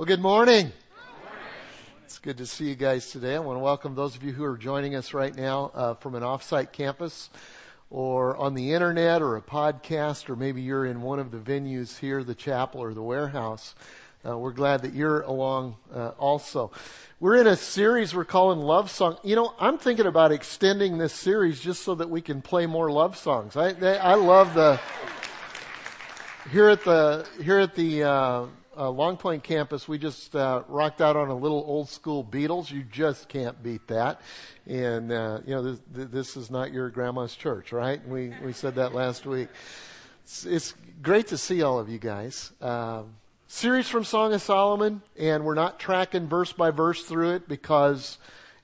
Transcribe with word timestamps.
Well, 0.00 0.06
good 0.06 0.22
morning. 0.22 0.72
It's 2.06 2.18
good 2.18 2.38
to 2.38 2.46
see 2.46 2.70
you 2.70 2.74
guys 2.74 3.10
today. 3.10 3.34
I 3.34 3.38
want 3.38 3.56
to 3.56 3.62
welcome 3.62 3.94
those 3.94 4.16
of 4.16 4.22
you 4.22 4.32
who 4.32 4.44
are 4.44 4.56
joining 4.56 4.94
us 4.94 5.12
right 5.12 5.36
now 5.36 5.70
uh, 5.74 5.92
from 5.92 6.14
an 6.14 6.22
offsite 6.22 6.72
campus 6.72 7.28
or 7.90 8.34
on 8.38 8.54
the 8.54 8.72
internet 8.72 9.20
or 9.20 9.36
a 9.36 9.42
podcast, 9.42 10.30
or 10.30 10.36
maybe 10.36 10.62
you're 10.62 10.86
in 10.86 11.02
one 11.02 11.18
of 11.18 11.30
the 11.30 11.36
venues 11.36 11.98
here, 11.98 12.24
the 12.24 12.34
chapel 12.34 12.80
or 12.80 12.94
the 12.94 13.02
warehouse. 13.02 13.74
Uh, 14.26 14.38
we're 14.38 14.52
glad 14.52 14.80
that 14.80 14.94
you're 14.94 15.20
along 15.20 15.76
uh, 15.94 16.12
also. 16.18 16.72
We're 17.20 17.36
in 17.36 17.46
a 17.46 17.56
series 17.56 18.14
we're 18.14 18.24
calling 18.24 18.58
Love 18.58 18.90
Song. 18.90 19.18
You 19.22 19.36
know, 19.36 19.52
I'm 19.60 19.76
thinking 19.76 20.06
about 20.06 20.32
extending 20.32 20.96
this 20.96 21.12
series 21.12 21.60
just 21.60 21.82
so 21.82 21.94
that 21.96 22.08
we 22.08 22.22
can 22.22 22.40
play 22.40 22.64
more 22.64 22.90
love 22.90 23.18
songs. 23.18 23.54
I, 23.54 23.72
I 23.98 24.14
love 24.14 24.54
the 24.54 24.80
here 26.50 26.70
at 26.70 26.84
the 26.84 27.28
here 27.42 27.58
at 27.58 27.74
the 27.74 28.48
uh, 28.80 28.88
Long 28.88 29.18
Point 29.18 29.42
campus, 29.42 29.86
we 29.86 29.98
just 29.98 30.34
uh, 30.34 30.62
rocked 30.66 31.02
out 31.02 31.14
on 31.14 31.28
a 31.28 31.34
little 31.34 31.62
old 31.66 31.90
school 31.90 32.24
Beatles. 32.24 32.70
You 32.70 32.82
just 32.82 33.28
can't 33.28 33.62
beat 33.62 33.86
that. 33.88 34.22
And 34.66 35.12
uh, 35.12 35.40
you 35.46 35.54
know, 35.54 35.62
this, 35.62 35.80
this, 35.92 36.36
is 36.36 36.50
not 36.50 36.72
your 36.72 36.88
grandma's 36.88 37.36
church, 37.36 37.72
right? 37.72 38.06
We 38.08 38.32
we 38.42 38.54
said 38.54 38.76
that 38.76 38.94
last 38.94 39.26
week. 39.26 39.48
It's, 40.22 40.46
it's 40.46 40.74
great 41.02 41.26
to 41.26 41.36
see 41.36 41.62
all 41.62 41.78
of 41.78 41.90
you 41.90 41.98
guys. 41.98 42.52
Um, 42.62 43.16
series 43.48 43.86
from 43.86 44.04
Song 44.04 44.32
of 44.32 44.40
Solomon, 44.40 45.02
and 45.18 45.44
we're 45.44 45.54
not 45.54 45.78
tracking 45.78 46.26
verse 46.26 46.52
by 46.54 46.70
verse 46.70 47.04
through 47.04 47.32
it 47.32 47.48
because 47.48 48.16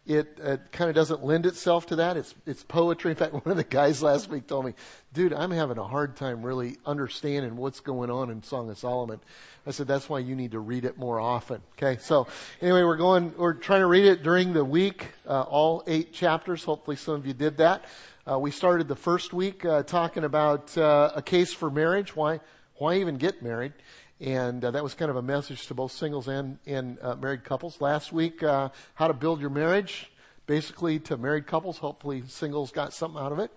it 0.06 0.38
uh, 0.42 0.56
kind 0.70 0.88
of 0.88 0.94
doesn't 0.94 1.24
lend 1.24 1.46
itself 1.46 1.86
to 1.86 1.96
that. 1.96 2.16
It's 2.16 2.34
it's 2.46 2.62
poetry. 2.62 3.10
In 3.10 3.16
fact, 3.16 3.32
one 3.44 3.46
of 3.46 3.56
the 3.56 3.64
guys 3.64 4.02
last 4.02 4.28
week 4.30 4.46
told 4.46 4.64
me, 4.66 4.74
"Dude, 5.12 5.32
I'm 5.32 5.50
having 5.50 5.78
a 5.78 5.84
hard 5.84 6.16
time 6.16 6.42
really 6.42 6.78
understanding 6.86 7.56
what's 7.56 7.80
going 7.80 8.10
on 8.10 8.30
in 8.30 8.42
Song 8.42 8.70
of 8.70 8.78
Solomon." 8.78 9.20
I 9.66 9.72
said, 9.72 9.86
"That's 9.86 10.08
why 10.08 10.20
you 10.20 10.36
need 10.36 10.52
to 10.52 10.60
read 10.60 10.84
it 10.84 10.96
more 10.96 11.18
often." 11.18 11.60
Okay, 11.76 12.00
so 12.00 12.28
anyway, 12.60 12.82
we're 12.82 12.96
going. 12.96 13.34
We're 13.36 13.54
trying 13.54 13.80
to 13.80 13.86
read 13.86 14.04
it 14.04 14.22
during 14.22 14.52
the 14.52 14.64
week, 14.64 15.08
uh, 15.26 15.42
all 15.42 15.82
eight 15.86 16.12
chapters. 16.12 16.64
Hopefully, 16.64 16.96
some 16.96 17.14
of 17.14 17.26
you 17.26 17.34
did 17.34 17.56
that. 17.58 17.84
Uh, 18.30 18.38
we 18.38 18.50
started 18.50 18.88
the 18.88 18.96
first 18.96 19.32
week 19.32 19.64
uh, 19.64 19.82
talking 19.82 20.24
about 20.24 20.76
uh, 20.78 21.12
a 21.14 21.22
case 21.22 21.52
for 21.52 21.70
marriage. 21.70 22.14
Why 22.14 22.40
why 22.78 22.96
even 22.96 23.16
get 23.16 23.42
married? 23.42 23.72
And 24.20 24.64
uh, 24.64 24.70
that 24.70 24.82
was 24.82 24.94
kind 24.94 25.10
of 25.10 25.16
a 25.16 25.22
message 25.22 25.66
to 25.66 25.74
both 25.74 25.92
singles 25.92 26.26
and, 26.26 26.58
and 26.64 26.98
uh, 27.02 27.16
married 27.16 27.44
couples. 27.44 27.80
Last 27.80 28.12
week, 28.12 28.42
uh, 28.42 28.70
how 28.94 29.08
to 29.08 29.14
build 29.14 29.40
your 29.40 29.50
marriage, 29.50 30.10
basically 30.46 30.98
to 31.00 31.16
married 31.18 31.46
couples. 31.46 31.78
Hopefully, 31.78 32.22
singles 32.26 32.72
got 32.72 32.94
something 32.94 33.20
out 33.20 33.32
of 33.32 33.38
it. 33.38 33.50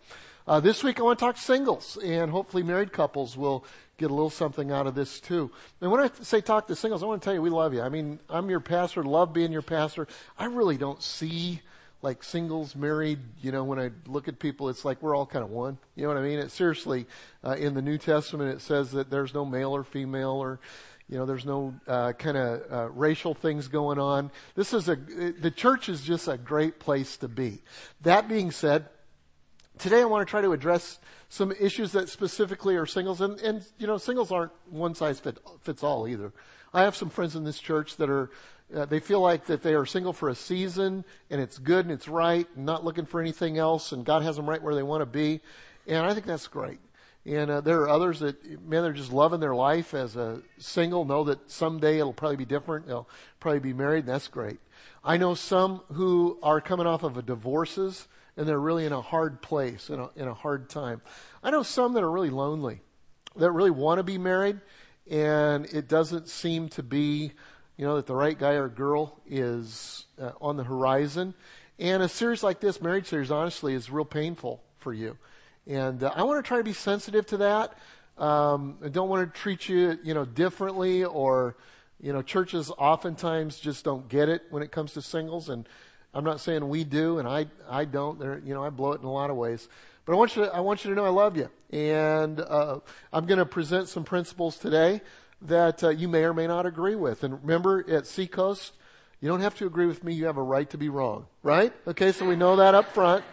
Uh, 0.46 0.60
this 0.60 0.84
week, 0.84 1.00
I 1.00 1.04
want 1.04 1.20
to 1.20 1.26
talk 1.26 1.36
to 1.36 1.42
singles, 1.42 1.98
and 2.04 2.32
hopefully, 2.32 2.64
married 2.64 2.92
couples 2.92 3.38
will 3.38 3.64
get 3.98 4.12
a 4.12 4.14
little 4.14 4.30
something 4.30 4.72
out 4.72 4.88
of 4.88 4.96
this 4.96 5.20
too. 5.20 5.52
And 5.80 5.92
when 5.92 6.02
I 6.02 6.10
say 6.22 6.42
talk 6.42 6.68
to 6.68 6.76
singles, 6.76 7.04
I 7.04 7.06
want 7.06 7.22
to 7.22 7.26
tell 7.26 7.34
you 7.34 7.42
we 7.42 7.50
love 7.50 7.74
you. 7.74 7.82
I 7.82 7.90
mean, 7.90 8.20
I'm 8.30 8.50
your 8.50 8.60
pastor, 8.60 9.04
love 9.04 9.32
being 9.32 9.52
your 9.52 9.62
pastor. 9.62 10.08
I 10.38 10.46
really 10.46 10.78
don't 10.78 11.02
see 11.04 11.62
like 12.02 12.24
singles, 12.24 12.76
married, 12.76 13.20
you 13.42 13.52
know, 13.52 13.64
when 13.64 13.80
I 13.80 13.92
look 14.06 14.28
at 14.28 14.40
people, 14.40 14.70
it's 14.70 14.86
like 14.86 15.02
we're 15.02 15.16
all 15.16 15.26
kind 15.26 15.44
of 15.44 15.52
one. 15.52 15.78
You 15.96 16.04
know 16.04 16.10
what 16.10 16.18
I 16.18 16.22
mean? 16.22 16.40
It 16.40 16.52
seriously, 16.52 17.08
uh, 17.44 17.52
in 17.52 17.74
the 17.74 17.82
New 17.82 17.98
Testament, 17.98 18.56
it 18.56 18.62
says 18.62 18.92
that 18.92 19.10
there's 19.10 19.34
no 19.34 19.44
male 19.44 19.76
or 19.76 19.84
female 19.84 20.32
or, 20.32 20.60
you 21.10 21.18
know, 21.18 21.26
there's 21.26 21.46
no 21.46 21.74
uh, 21.88 22.14
kind 22.14 22.38
of 22.38 22.72
uh, 22.72 22.90
racial 22.92 23.34
things 23.34 23.68
going 23.68 24.00
on. 24.00 24.32
This 24.56 24.74
is 24.74 24.88
a, 24.88 24.96
the 24.96 25.52
church 25.52 25.90
is 25.90 26.02
just 26.02 26.28
a 26.28 26.38
great 26.38 26.80
place 26.80 27.18
to 27.18 27.28
be. 27.28 27.62
That 28.02 28.30
being 28.30 28.52
said, 28.52 28.86
today 29.78 30.02
I 30.02 30.06
want 30.06 30.26
to 30.26 30.30
try 30.30 30.42
to 30.42 30.54
address 30.54 31.00
some 31.28 31.52
issues 31.60 31.92
that 31.92 32.10
specifically 32.10 32.76
are 32.76 32.86
singles, 32.86 33.20
and, 33.22 33.40
and 33.42 33.66
you 33.78 33.88
know, 33.88 33.98
singles 33.98 34.32
aren't 34.32 34.52
one 34.70 34.96
size 34.96 35.20
fit, 35.20 35.38
fits 35.62 35.84
all 35.84 36.08
either. 36.08 36.32
I 36.74 36.84
have 36.84 36.96
some 36.96 37.10
friends 37.10 37.36
in 37.36 37.44
this 37.44 37.60
church 37.60 37.98
that 37.98 38.10
are 38.10 38.30
uh, 38.76 38.86
they 38.86 39.00
feel 39.00 39.20
like 39.20 39.46
that 39.46 39.64
they 39.64 39.74
are 39.74 39.86
single 39.86 40.14
for 40.14 40.30
a 40.30 40.36
season 40.36 41.04
and 41.30 41.42
it's 41.42 41.58
good 41.58 41.86
and 41.86 41.94
it's 41.94 42.08
right 42.08 42.48
and 42.56 42.66
not 42.66 42.84
looking 42.84 43.06
for 43.06 43.20
anything 43.20 43.58
else 43.58 43.92
and 43.92 44.06
God 44.06 44.22
has 44.24 44.36
them 44.36 44.50
right 44.50 44.62
where 44.62 44.76
they 44.76 44.84
want 44.84 45.02
to 45.02 45.06
be. 45.06 45.42
And 45.88 46.06
I 46.06 46.14
think 46.14 46.26
that's 46.26 46.48
great. 46.48 46.80
And 47.26 47.52
uh, 47.52 47.62
there 47.62 47.82
are 47.82 47.90
others 47.90 48.20
that, 48.20 48.44
man, 48.68 48.84
they're 48.84 48.94
just 48.94 49.12
loving 49.12 49.40
their 49.40 49.56
life 49.56 49.94
as 49.94 50.16
a 50.16 50.42
single, 50.58 51.06
know 51.06 51.26
that 51.26 51.52
someday 51.52 52.00
it'll 52.00 52.14
probably 52.14 52.38
be 52.38 52.46
different. 52.46 52.88
They'll 52.88 53.10
probably 53.40 53.60
be 53.60 53.74
married, 53.74 54.06
and 54.06 54.08
that's 54.08 54.28
great. 54.28 54.60
I 55.04 55.18
know 55.18 55.34
some 55.34 55.82
who 55.92 56.40
are 56.42 56.62
coming 56.62 56.88
off 56.88 57.04
of 57.04 57.18
a 57.18 57.22
divorces 57.22 58.08
and 58.40 58.48
they're 58.48 58.60
really 58.60 58.86
in 58.86 58.94
a 58.94 59.02
hard 59.02 59.42
place, 59.42 59.90
in 59.90 60.00
a, 60.00 60.10
in 60.16 60.28
a 60.28 60.34
hard 60.34 60.70
time. 60.70 61.02
I 61.44 61.52
know 61.52 61.62
some 61.62 61.94
that 61.94 62.04
are 62.04 62.12
really 62.12 62.30
lonely, 62.30 62.82
that 63.36 63.52
really 63.52 63.70
want 63.70 64.00
to 64.00 64.04
be 64.04 64.18
married, 64.18 64.62
and 65.12 65.66
it 65.66 65.90
doesn't 65.90 66.30
seem 66.30 66.70
to 66.70 66.84
be 66.84 67.34
you 67.80 67.86
know, 67.86 67.96
that 67.96 68.08
the 68.08 68.14
right 68.14 68.38
guy 68.38 68.56
or 68.56 68.68
girl 68.68 69.18
is 69.26 70.06
uh, 70.22 70.32
on 70.42 70.58
the 70.58 70.66
horizon. 70.66 71.34
And 71.80 72.04
a 72.04 72.10
series 72.10 72.44
like 72.44 72.60
this, 72.60 72.82
marriage 72.82 73.06
series, 73.06 73.32
honestly, 73.32 73.74
is 73.74 73.90
real 73.90 74.04
painful 74.04 74.62
for 74.80 74.92
you. 74.92 75.18
And 75.66 76.04
uh, 76.04 76.12
I 76.14 76.24
want 76.24 76.44
to 76.44 76.48
try 76.48 76.58
to 76.58 76.64
be 76.66 76.74
sensitive 76.74 77.26
to 77.28 77.38
that. 77.38 77.78
Um, 78.18 78.80
I 78.84 78.90
don't 78.90 79.08
want 79.08 79.34
to 79.34 79.40
treat 79.40 79.70
you, 79.70 79.98
you 80.04 80.14
know, 80.14 80.26
differently 80.26 81.06
or, 81.06 81.56
you 82.02 82.12
know, 82.12 82.22
churches 82.22 82.70
oftentimes 82.78 83.58
just 83.58 83.86
don't 83.86 84.10
get 84.10 84.28
it 84.28 84.42
when 84.50 84.62
it 84.62 84.74
comes 84.74 84.92
to 84.96 85.02
singles. 85.02 85.48
And 85.48 85.66
I'm 86.14 86.26
not 86.26 86.42
saying 86.42 86.68
we 86.68 86.84
do, 86.84 87.20
and 87.20 87.30
I, 87.30 87.46
I 87.70 87.86
don't. 87.86 88.20
There, 88.20 88.42
you 88.44 88.54
know, 88.54 88.62
I 88.62 88.72
blow 88.72 88.92
it 88.92 89.00
in 89.00 89.08
a 89.08 89.12
lot 89.12 89.30
of 89.30 89.38
ways. 89.38 89.70
But 90.04 90.16
I 90.16 90.16
want 90.18 90.36
you 90.36 90.44
to, 90.44 90.54
I 90.54 90.60
want 90.60 90.84
you 90.84 90.90
to 90.90 90.96
know 90.98 91.06
I 91.06 91.10
love 91.10 91.38
you. 91.38 91.50
And 91.72 92.42
uh, 92.42 92.80
I'm 93.14 93.26
going 93.26 93.38
to 93.38 93.46
present 93.46 93.88
some 93.88 94.04
principles 94.04 94.58
today 94.58 95.00
that 95.42 95.84
uh, 95.84 95.90
you 95.90 96.08
may 96.08 96.24
or 96.24 96.34
may 96.34 96.48
not 96.48 96.66
agree 96.66 96.96
with. 96.96 97.24
And 97.24 97.42
remember, 97.42 97.86
at 97.90 98.06
Seacoast, 98.06 98.74
you 99.22 99.28
don't 99.30 99.42
have 99.42 99.56
to 99.56 99.66
agree 99.66 99.86
with 99.86 100.04
me. 100.04 100.14
You 100.14 100.26
have 100.26 100.38
a 100.38 100.44
right 100.44 100.70
to 100.70 100.78
be 100.78 100.90
wrong, 100.90 101.28
right? 101.44 101.74
Okay, 101.88 102.12
so 102.12 102.26
we 102.26 102.36
know 102.36 102.56
that 102.58 102.76
up 102.76 102.92
front. 102.94 103.24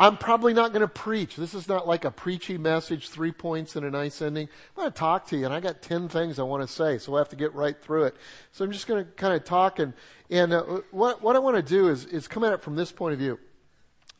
I'm 0.00 0.16
probably 0.16 0.54
not 0.54 0.70
going 0.70 0.82
to 0.82 0.88
preach. 0.88 1.34
This 1.34 1.54
is 1.54 1.68
not 1.68 1.88
like 1.88 2.04
a 2.04 2.10
preachy 2.12 2.56
message, 2.56 3.08
three 3.08 3.32
points 3.32 3.74
and 3.74 3.84
a 3.84 3.90
nice 3.90 4.22
ending. 4.22 4.48
I'm 4.76 4.82
going 4.82 4.92
to 4.92 4.96
talk 4.96 5.26
to 5.28 5.36
you, 5.36 5.44
and 5.44 5.52
I 5.52 5.58
got 5.58 5.82
ten 5.82 6.08
things 6.08 6.38
I 6.38 6.44
want 6.44 6.66
to 6.66 6.72
say, 6.72 6.98
so 6.98 7.10
we'll 7.10 7.20
have 7.20 7.30
to 7.30 7.36
get 7.36 7.52
right 7.54 7.76
through 7.80 8.04
it. 8.04 8.16
So 8.52 8.64
I'm 8.64 8.70
just 8.70 8.86
going 8.86 9.04
to 9.04 9.10
kind 9.12 9.34
of 9.34 9.42
talk, 9.44 9.80
and 9.80 9.94
and 10.30 10.52
uh, 10.52 10.62
what 10.92 11.20
what 11.20 11.34
I 11.34 11.40
want 11.40 11.56
to 11.56 11.62
do 11.62 11.88
is 11.88 12.04
is 12.06 12.28
come 12.28 12.44
at 12.44 12.52
it 12.52 12.62
from 12.62 12.76
this 12.76 12.92
point 12.92 13.14
of 13.14 13.18
view. 13.18 13.40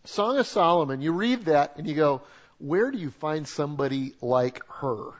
Song 0.04 0.36
of 0.36 0.48
Solomon. 0.48 1.00
You 1.00 1.12
read 1.12 1.44
that, 1.44 1.76
and 1.76 1.86
you 1.86 1.94
go, 1.94 2.22
where 2.58 2.90
do 2.90 2.98
you 2.98 3.10
find 3.10 3.46
somebody 3.46 4.14
like 4.20 4.60
her? 4.68 5.12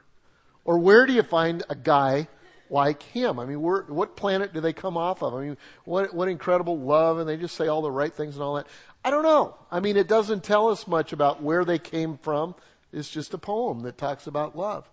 Or 0.69 0.79
where 0.79 1.07
do 1.07 1.15
you 1.15 1.23
find 1.23 1.63
a 1.71 1.75
guy 1.75 2.29
like 2.69 3.03
him? 3.03 3.39
I 3.39 3.47
mean, 3.47 3.63
where, 3.63 3.85
what 3.85 4.17
planet 4.17 4.53
do 4.53 4.61
they 4.61 4.75
come 4.75 4.99
off 4.99 5.23
of? 5.23 5.33
I 5.33 5.41
mean, 5.41 5.57
what, 5.87 6.13
what 6.13 6.29
incredible 6.29 6.79
love, 6.79 7.19
and 7.19 7.27
they 7.27 7.39
just 7.39 7.55
say 7.55 7.69
all 7.69 7.81
the 7.81 7.91
right 7.91 8.13
things 8.13 8.35
and 8.35 8.43
all 8.43 8.57
that. 8.57 8.67
I 9.03 9.09
don't 9.09 9.23
know. 9.23 9.57
I 9.71 9.81
mean, 9.81 9.97
it 9.97 10.09
doesn't 10.09 10.45
tell 10.45 10.69
us 10.69 10.87
much 10.87 11.15
about 11.15 11.43
where 11.43 11.65
they 11.65 11.79
came 11.79 12.19
from. 12.19 12.55
It's 12.93 13.09
just 13.09 13.33
a 13.33 13.39
poem 13.39 13.81
that 13.85 13.97
talks 13.97 14.27
about 14.27 14.59
love. 14.59 14.91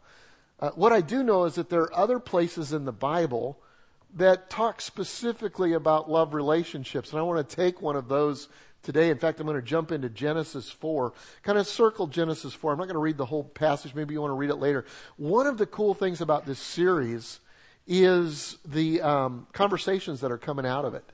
Uh, 0.61 0.69
what 0.75 0.93
I 0.93 1.01
do 1.01 1.23
know 1.23 1.43
is 1.43 1.55
that 1.55 1.69
there 1.69 1.81
are 1.81 1.93
other 1.93 2.19
places 2.19 2.71
in 2.71 2.85
the 2.85 2.93
Bible 2.93 3.59
that 4.13 4.49
talk 4.49 4.79
specifically 4.79 5.73
about 5.73 6.09
love 6.09 6.33
relationships, 6.33 7.11
and 7.11 7.19
I 7.19 7.23
want 7.23 7.49
to 7.49 7.55
take 7.55 7.81
one 7.81 7.97
of 7.97 8.07
those 8.07 8.47
today. 8.85 9.09
In 9.09 9.17
fact, 9.17 9.39
I'm 9.39 9.47
going 9.47 9.59
to 9.59 9.65
jump 9.65 9.91
into 9.91 10.07
Genesis 10.09 10.69
4, 10.69 11.13
kind 11.43 11.57
of 11.57 11.67
circle 11.67 12.07
Genesis 12.07 12.53
4. 12.53 12.71
I'm 12.71 12.77
not 12.77 12.85
going 12.85 12.93
to 12.93 12.99
read 12.99 13.17
the 13.17 13.25
whole 13.25 13.43
passage. 13.43 13.93
Maybe 13.93 14.13
you 14.13 14.21
want 14.21 14.31
to 14.31 14.35
read 14.35 14.51
it 14.51 14.55
later. 14.55 14.85
One 15.17 15.47
of 15.47 15.57
the 15.57 15.65
cool 15.65 15.93
things 15.93 16.21
about 16.21 16.45
this 16.45 16.59
series 16.59 17.39
is 17.87 18.57
the 18.65 19.01
um, 19.01 19.47
conversations 19.51 20.21
that 20.21 20.31
are 20.31 20.37
coming 20.37 20.65
out 20.65 20.85
of 20.85 20.93
it, 20.93 21.11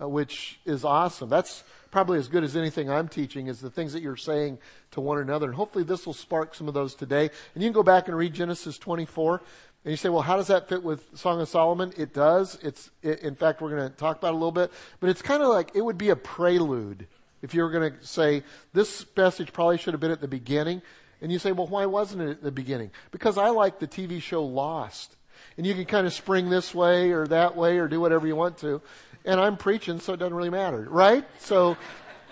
uh, 0.00 0.08
which 0.08 0.60
is 0.64 0.84
awesome. 0.84 1.28
That's 1.28 1.62
probably 1.90 2.18
as 2.18 2.28
good 2.28 2.44
as 2.44 2.56
anything 2.56 2.90
I'm 2.90 3.08
teaching 3.08 3.46
is 3.46 3.60
the 3.60 3.70
things 3.70 3.92
that 3.92 4.02
you're 4.02 4.16
saying 4.16 4.58
to 4.92 5.00
one 5.00 5.18
another. 5.18 5.46
And 5.46 5.54
hopefully 5.54 5.84
this 5.84 6.06
will 6.06 6.14
spark 6.14 6.54
some 6.54 6.68
of 6.68 6.74
those 6.74 6.94
today. 6.94 7.30
And 7.54 7.62
you 7.62 7.68
can 7.68 7.72
go 7.72 7.82
back 7.82 8.08
and 8.08 8.16
read 8.16 8.34
Genesis 8.34 8.78
24. 8.78 9.42
And 9.84 9.92
you 9.92 9.96
say, 9.96 10.08
well, 10.08 10.22
how 10.22 10.36
does 10.36 10.48
that 10.48 10.68
fit 10.68 10.82
with 10.82 11.16
Song 11.16 11.40
of 11.40 11.48
Solomon? 11.48 11.92
It 11.96 12.12
does. 12.12 12.58
It's, 12.62 12.90
it, 13.02 13.20
in 13.20 13.36
fact, 13.36 13.60
we're 13.60 13.70
going 13.70 13.88
to 13.88 13.96
talk 13.96 14.18
about 14.18 14.28
it 14.28 14.32
a 14.32 14.34
little 14.34 14.52
bit, 14.52 14.72
but 15.00 15.08
it's 15.08 15.22
kind 15.22 15.42
of 15.42 15.48
like, 15.48 15.70
it 15.74 15.82
would 15.82 15.98
be 15.98 16.10
a 16.10 16.16
prelude. 16.16 17.06
If 17.40 17.54
you 17.54 17.62
were 17.62 17.70
going 17.70 17.92
to 17.92 18.06
say, 18.06 18.42
this 18.72 19.04
passage 19.04 19.52
probably 19.52 19.78
should 19.78 19.94
have 19.94 20.00
been 20.00 20.10
at 20.10 20.20
the 20.20 20.28
beginning, 20.28 20.82
and 21.20 21.30
you 21.32 21.38
say, 21.38 21.52
well, 21.52 21.66
why 21.66 21.86
wasn't 21.86 22.22
it 22.22 22.30
at 22.30 22.42
the 22.42 22.50
beginning? 22.50 22.90
Because 23.12 23.38
I 23.38 23.50
like 23.50 23.78
the 23.78 23.86
TV 23.86 24.20
show 24.20 24.44
Lost. 24.44 25.16
And 25.56 25.66
you 25.66 25.74
can 25.74 25.84
kind 25.84 26.06
of 26.06 26.12
spring 26.12 26.50
this 26.50 26.74
way 26.74 27.12
or 27.12 27.26
that 27.28 27.56
way 27.56 27.78
or 27.78 27.88
do 27.88 28.00
whatever 28.00 28.26
you 28.26 28.36
want 28.36 28.58
to. 28.58 28.82
And 29.24 29.40
I'm 29.40 29.56
preaching, 29.56 30.00
so 30.00 30.12
it 30.12 30.18
doesn't 30.18 30.34
really 30.34 30.50
matter, 30.50 30.86
right? 30.90 31.24
So, 31.40 31.76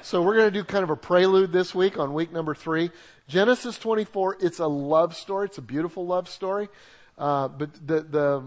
so 0.02 0.22
we're 0.22 0.36
going 0.36 0.52
to 0.52 0.58
do 0.58 0.64
kind 0.64 0.84
of 0.84 0.90
a 0.90 0.96
prelude 0.96 1.52
this 1.52 1.74
week 1.74 1.98
on 1.98 2.14
week 2.14 2.32
number 2.32 2.54
three. 2.54 2.90
Genesis 3.28 3.78
24, 3.78 4.38
it's 4.40 4.58
a 4.60 4.66
love 4.66 5.16
story. 5.16 5.46
It's 5.46 5.58
a 5.58 5.62
beautiful 5.62 6.06
love 6.06 6.28
story. 6.28 6.68
Uh, 7.18 7.48
but 7.48 7.86
the, 7.86 8.00
the, 8.02 8.42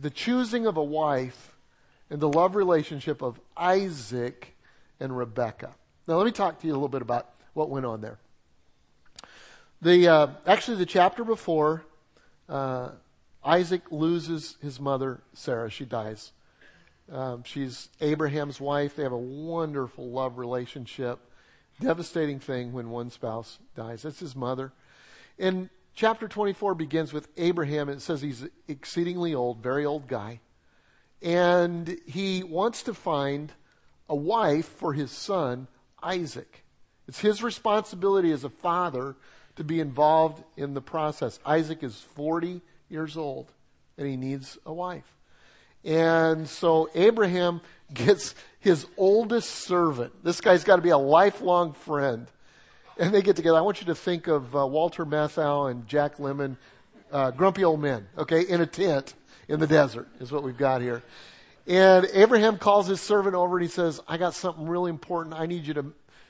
the 0.00 0.10
choosing 0.10 0.66
of 0.66 0.76
a 0.76 0.82
wife 0.82 1.56
and 2.10 2.20
the 2.20 2.28
love 2.28 2.56
relationship 2.56 3.22
of 3.22 3.40
Isaac 3.56 4.56
and 5.00 5.16
Rebecca. 5.16 5.74
Now, 6.06 6.16
let 6.16 6.26
me 6.26 6.32
talk 6.32 6.60
to 6.60 6.66
you 6.66 6.72
a 6.72 6.74
little 6.74 6.88
bit 6.88 7.02
about 7.02 7.30
what 7.54 7.70
went 7.70 7.86
on 7.86 8.00
there. 8.00 8.18
The, 9.80 10.08
uh, 10.08 10.26
actually, 10.46 10.78
the 10.78 10.86
chapter 10.86 11.24
before, 11.24 11.84
uh, 12.48 12.90
Isaac 13.44 13.82
loses 13.90 14.56
his 14.62 14.80
mother, 14.80 15.20
Sarah. 15.34 15.70
She 15.70 15.84
dies. 15.84 16.32
Um, 17.12 17.42
she's 17.44 17.90
Abraham's 18.00 18.60
wife. 18.60 18.96
They 18.96 19.02
have 19.02 19.12
a 19.12 19.18
wonderful 19.18 20.10
love 20.10 20.38
relationship. 20.38 21.18
Devastating 21.80 22.38
thing 22.38 22.72
when 22.72 22.90
one 22.90 23.10
spouse 23.10 23.58
dies. 23.74 24.02
That's 24.02 24.20
his 24.20 24.34
mother. 24.34 24.72
And 25.38 25.68
chapter 25.94 26.28
24 26.28 26.74
begins 26.74 27.12
with 27.12 27.28
Abraham. 27.36 27.88
It 27.88 28.02
says 28.02 28.20
he's 28.20 28.46
exceedingly 28.68 29.34
old, 29.34 29.62
very 29.62 29.84
old 29.84 30.08
guy. 30.08 30.40
And 31.22 31.98
he 32.06 32.42
wants 32.42 32.82
to 32.84 32.94
find 32.94 33.52
a 34.08 34.14
wife 34.16 34.66
for 34.66 34.92
his 34.92 35.10
son, 35.10 35.68
Isaac. 36.02 36.64
It's 37.08 37.20
his 37.20 37.42
responsibility 37.42 38.32
as 38.32 38.44
a 38.44 38.50
father 38.50 39.16
to 39.56 39.64
be 39.64 39.80
involved 39.80 40.42
in 40.56 40.74
the 40.74 40.80
process. 40.80 41.38
Isaac 41.46 41.82
is 41.82 42.00
40 42.14 42.60
years 42.88 43.16
old 43.16 43.52
and 43.96 44.06
he 44.06 44.16
needs 44.16 44.58
a 44.66 44.72
wife. 44.72 45.16
And 45.84 46.48
so 46.48 46.90
Abraham 46.94 47.60
gets 47.94 48.34
his 48.58 48.86
oldest 48.96 49.50
servant. 49.50 50.24
This 50.24 50.40
guy's 50.40 50.64
got 50.64 50.76
to 50.76 50.82
be 50.82 50.90
a 50.90 50.98
lifelong 50.98 51.72
friend 51.72 52.26
and 52.98 53.12
they 53.12 53.22
get 53.22 53.36
together. 53.36 53.58
I 53.58 53.62
want 53.62 53.80
you 53.80 53.86
to 53.86 53.94
think 53.94 54.26
of 54.26 54.54
uh, 54.54 54.66
Walter 54.66 55.04
Matthau 55.04 55.70
and 55.70 55.86
Jack 55.86 56.18
Lemmon, 56.18 56.56
uh, 57.12 57.30
grumpy 57.30 57.64
old 57.64 57.80
men, 57.80 58.06
okay, 58.18 58.42
in 58.42 58.60
a 58.60 58.66
tent 58.66 59.14
in 59.48 59.60
the 59.60 59.66
desert 59.66 60.08
is 60.20 60.32
what 60.32 60.42
we've 60.42 60.56
got 60.56 60.80
here. 60.80 61.02
And 61.66 62.06
Abraham 62.12 62.58
calls 62.58 62.86
his 62.86 63.00
servant 63.00 63.34
over 63.34 63.56
and 63.56 63.62
he 63.62 63.70
says, 63.70 64.00
I 64.06 64.18
got 64.18 64.34
something 64.34 64.66
really 64.66 64.90
important. 64.90 65.34
I 65.34 65.46
need 65.46 65.66
you 65.66 65.74
to 65.74 65.86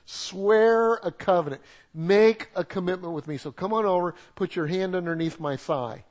swear 0.07 0.95
a 0.95 1.11
covenant. 1.11 1.63
Make 1.93 2.49
a 2.55 2.65
commitment 2.65 3.15
with 3.15 3.27
me. 3.27 3.37
So 3.37 3.51
come 3.51 3.73
on 3.73 3.85
over, 3.85 4.15
put 4.35 4.55
your 4.55 4.67
hand 4.67 4.95
underneath 4.95 5.41
my 5.41 5.57
thigh. 5.57 6.05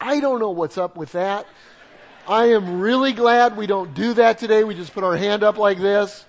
I 0.00 0.20
don't 0.20 0.40
know 0.40 0.50
what's 0.50 0.76
up 0.76 0.96
with 0.96 1.12
that. 1.12 1.46
I 2.26 2.46
am 2.46 2.80
really 2.80 3.12
glad 3.12 3.56
we 3.56 3.66
don't 3.66 3.94
do 3.94 4.14
that 4.14 4.38
today. 4.38 4.64
We 4.64 4.74
just 4.74 4.92
put 4.92 5.04
our 5.04 5.16
hand 5.16 5.42
up 5.42 5.58
like 5.58 5.78
this. 5.78 6.24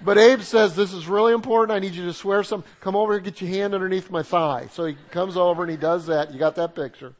But 0.00 0.18
Abe 0.18 0.42
says, 0.42 0.76
this 0.76 0.92
is 0.92 1.08
really 1.08 1.32
important. 1.32 1.74
I 1.74 1.78
need 1.78 1.94
you 1.94 2.04
to 2.04 2.12
swear 2.12 2.42
some. 2.42 2.64
Come 2.80 2.96
over 2.96 3.14
and 3.14 3.24
get 3.24 3.40
your 3.40 3.50
hand 3.50 3.74
underneath 3.74 4.10
my 4.10 4.22
thigh. 4.22 4.68
So 4.72 4.84
he 4.84 4.96
comes 5.10 5.36
over 5.36 5.62
and 5.62 5.70
he 5.70 5.76
does 5.76 6.06
that. 6.06 6.32
You 6.32 6.38
got 6.38 6.54
that 6.56 6.74
picture. 6.74 7.14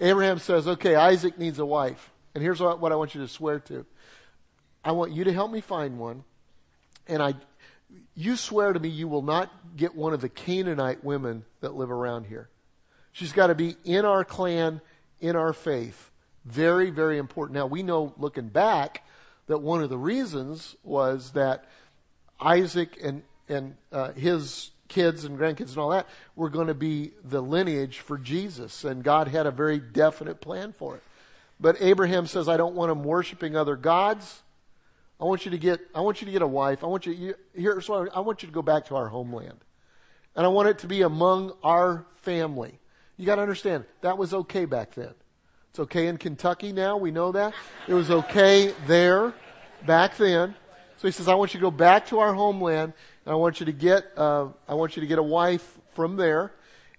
Abraham 0.00 0.38
says, 0.38 0.68
okay, 0.68 0.94
Isaac 0.94 1.38
needs 1.38 1.58
a 1.58 1.66
wife. 1.66 2.10
And 2.34 2.42
here's 2.42 2.60
what, 2.60 2.80
what 2.80 2.92
I 2.92 2.96
want 2.96 3.14
you 3.14 3.20
to 3.22 3.28
swear 3.28 3.60
to. 3.60 3.86
I 4.84 4.92
want 4.92 5.12
you 5.12 5.24
to 5.24 5.32
help 5.32 5.50
me 5.50 5.60
find 5.60 5.98
one. 5.98 6.24
And 7.06 7.22
I, 7.22 7.34
you 8.14 8.36
swear 8.36 8.72
to 8.72 8.80
me 8.80 8.88
you 8.88 9.08
will 9.08 9.22
not 9.22 9.50
get 9.76 9.94
one 9.94 10.12
of 10.12 10.20
the 10.20 10.28
Canaanite 10.28 11.04
women 11.04 11.44
that 11.60 11.74
live 11.74 11.90
around 11.90 12.26
here. 12.26 12.48
She's 13.12 13.32
got 13.32 13.46
to 13.46 13.54
be 13.54 13.76
in 13.84 14.04
our 14.04 14.24
clan, 14.24 14.80
in 15.20 15.36
our 15.36 15.52
faith. 15.52 16.10
Very, 16.44 16.90
very 16.90 17.16
important. 17.18 17.54
Now 17.54 17.66
we 17.66 17.82
know 17.82 18.12
looking 18.18 18.48
back 18.48 19.04
that 19.46 19.58
one 19.58 19.82
of 19.82 19.90
the 19.90 19.98
reasons 19.98 20.76
was 20.82 21.32
that 21.32 21.64
Isaac 22.44 22.98
and, 23.02 23.22
and 23.48 23.74
uh, 23.90 24.12
his 24.12 24.70
kids 24.88 25.24
and 25.24 25.38
grandkids 25.38 25.70
and 25.70 25.78
all 25.78 25.90
that 25.90 26.06
were 26.36 26.50
going 26.50 26.68
to 26.68 26.74
be 26.74 27.12
the 27.24 27.42
lineage 27.42 27.98
for 27.98 28.18
Jesus. 28.18 28.84
And 28.84 29.02
God 29.02 29.28
had 29.28 29.46
a 29.46 29.50
very 29.50 29.78
definite 29.78 30.40
plan 30.40 30.72
for 30.72 30.96
it. 30.96 31.02
But 31.58 31.76
Abraham 31.80 32.26
says, 32.26 32.48
I 32.48 32.56
don't 32.56 32.74
want 32.74 32.90
them 32.90 33.04
worshiping 33.04 33.56
other 33.56 33.76
gods. 33.76 34.42
I 35.20 35.24
want 35.24 35.44
you 35.44 35.52
to 35.52 35.58
get, 35.58 35.80
I 35.94 36.00
want 36.00 36.20
you 36.20 36.26
to 36.26 36.32
get 36.32 36.42
a 36.42 36.46
wife. 36.46 36.84
I 36.84 36.86
want 36.86 37.06
you, 37.06 37.12
you 37.12 37.34
here's 37.54 37.88
what 37.88 38.14
I, 38.14 38.20
want 38.20 38.42
you 38.42 38.48
to 38.48 38.54
go 38.54 38.62
back 38.62 38.86
to 38.86 38.96
our 38.96 39.08
homeland. 39.08 39.58
And 40.36 40.44
I 40.44 40.48
want 40.48 40.68
it 40.68 40.78
to 40.80 40.86
be 40.86 41.02
among 41.02 41.52
our 41.62 42.04
family. 42.16 42.78
You 43.16 43.26
gotta 43.26 43.42
understand, 43.42 43.84
that 44.00 44.18
was 44.18 44.34
okay 44.34 44.64
back 44.64 44.94
then. 44.94 45.14
It's 45.70 45.78
okay 45.78 46.08
in 46.08 46.18
Kentucky 46.18 46.72
now, 46.72 46.96
we 46.96 47.10
know 47.10 47.32
that. 47.32 47.54
It 47.86 47.94
was 47.94 48.10
okay 48.10 48.74
there, 48.86 49.32
back 49.86 50.16
then. 50.16 50.56
So 51.04 51.08
he 51.08 51.12
says, 51.12 51.28
I 51.28 51.34
want 51.34 51.52
you 51.52 51.60
to 51.60 51.64
go 51.64 51.70
back 51.70 52.06
to 52.06 52.20
our 52.20 52.32
homeland, 52.32 52.94
and 53.26 53.32
I 53.32 53.34
want 53.34 53.60
you 53.60 53.66
to 53.66 53.72
get, 53.72 54.06
uh, 54.16 54.46
I 54.66 54.72
want 54.72 54.96
you 54.96 55.02
to 55.02 55.06
get 55.06 55.18
a 55.18 55.22
wife 55.22 55.78
from 55.90 56.16
there, 56.16 56.54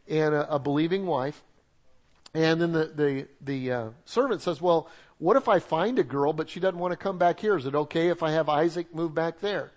and 0.08 0.36
a, 0.36 0.54
a 0.54 0.60
believing 0.60 1.08
wife. 1.08 1.44
And 2.36 2.62
then 2.62 2.72
the 2.72 2.86
the 2.86 3.28
the 3.42 3.72
uh, 3.72 3.90
servant 4.06 4.44
says, 4.44 4.62
"Well, 4.62 4.88
what 5.18 5.38
if 5.38 5.50
I 5.50 5.58
find 5.58 5.98
a 5.98 6.04
girl, 6.04 6.34
but 6.34 6.52
she 6.52 6.60
doesn't 6.60 6.78
want 6.78 6.92
to 6.92 6.98
come 6.98 7.18
back 7.18 7.40
here? 7.40 7.58
Is 7.58 7.66
it 7.66 7.74
okay 7.74 8.10
if 8.10 8.22
I 8.22 8.30
have 8.30 8.48
Isaac 8.48 8.94
move 8.94 9.16
back 9.16 9.40
there?" 9.40 9.72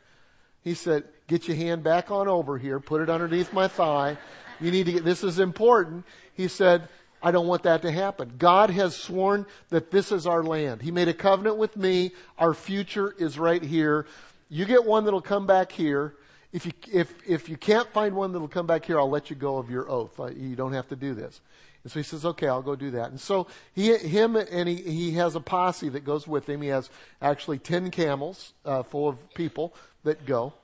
He 0.60 0.74
said, 0.74 1.04
"Get 1.26 1.48
your 1.48 1.56
hand 1.56 1.82
back 1.82 2.10
on 2.10 2.28
over 2.28 2.58
here. 2.58 2.81
Put 2.81 3.00
it 3.00 3.08
underneath 3.08 3.54
my 3.54 3.66
thigh. 3.66 4.19
You 4.60 4.70
need 4.70 4.84
to 4.84 4.92
get. 4.92 5.06
This 5.06 5.24
is 5.24 5.38
important." 5.38 6.04
He 6.34 6.48
said, 6.48 6.90
I 7.23 7.31
don't 7.31 7.47
want 7.47 7.65
that 7.65 7.82
to 7.82 7.91
happen. 7.91 8.35
God 8.38 8.70
has 8.70 8.94
sworn 8.94 9.47
that 9.70 9.91
this 9.91 10.12
is 10.12 10.26
our 10.26 10.43
land. 10.43 10.82
He 10.82 10.91
made 10.91 11.09
a 11.09 11.15
covenant 11.15 11.56
with 11.56 11.76
me. 11.76 12.12
Our 12.38 12.55
future 12.55 13.15
is 13.19 13.38
right 13.38 13.62
here. 13.62 14.06
You 14.49 14.65
get 14.65 14.85
one 14.85 15.05
that'll 15.05 15.20
come 15.20 15.47
back 15.47 15.73
here. 15.73 16.15
If 16.53 16.65
you, 16.65 16.73
if, 16.93 17.12
if 17.26 17.49
you 17.49 17.56
can't 17.56 17.88
find 17.93 18.15
one 18.15 18.32
that'll 18.32 18.49
come 18.49 18.67
back 18.67 18.85
here, 18.85 18.99
I'll 18.99 19.11
let 19.11 19.31
you 19.31 19.37
go 19.37 19.59
of 19.59 19.69
your 19.69 19.91
oath. 19.91 20.19
Uh, 20.19 20.26
you 20.29 20.56
don't 20.56 20.73
have 20.73 20.88
to 20.88 20.97
do 20.97 21.12
this. 21.12 21.41
And 21.85 21.93
so 21.93 21.99
he 21.99 22.05
says, 22.05 22.25
okay, 22.25 22.49
I'll 22.49 22.62
go 22.62 22.75
do 22.75 22.91
that. 22.93 23.11
And 23.11 23.20
so 23.20 23.47
he, 23.75 23.94
him, 23.97 24.37
and 24.37 24.69
he, 24.69 24.76
he 24.76 25.12
has 25.12 25.35
a 25.35 25.41
posse 25.41 25.88
that 25.91 26.05
goes 26.05 26.26
with 26.26 26.49
him. 26.49 26.62
He 26.62 26.69
has 26.69 26.91
actually 27.20 27.59
10 27.59 27.91
camels, 27.91 28.55
uh, 28.65 28.82
full 28.82 29.09
of 29.09 29.35
people 29.35 29.75
that 30.05 30.25
go. 30.25 30.55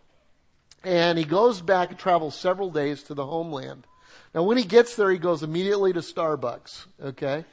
And 0.83 1.19
he 1.19 1.25
goes 1.25 1.61
back 1.61 1.91
and 1.91 1.99
travels 1.99 2.35
several 2.35 2.71
days 2.71 3.03
to 3.05 3.15
the 3.15 3.27
homeland. 3.27 3.87
Now, 4.35 4.43
when 4.43 4.57
he 4.57 4.65
gets 4.65 4.97
there, 4.97 5.11
he 5.11 5.19
goes 5.19 5.43
immediately 5.43 5.93
to 5.93 6.01
Starbucks. 6.01 6.87
Okay, 7.03 7.45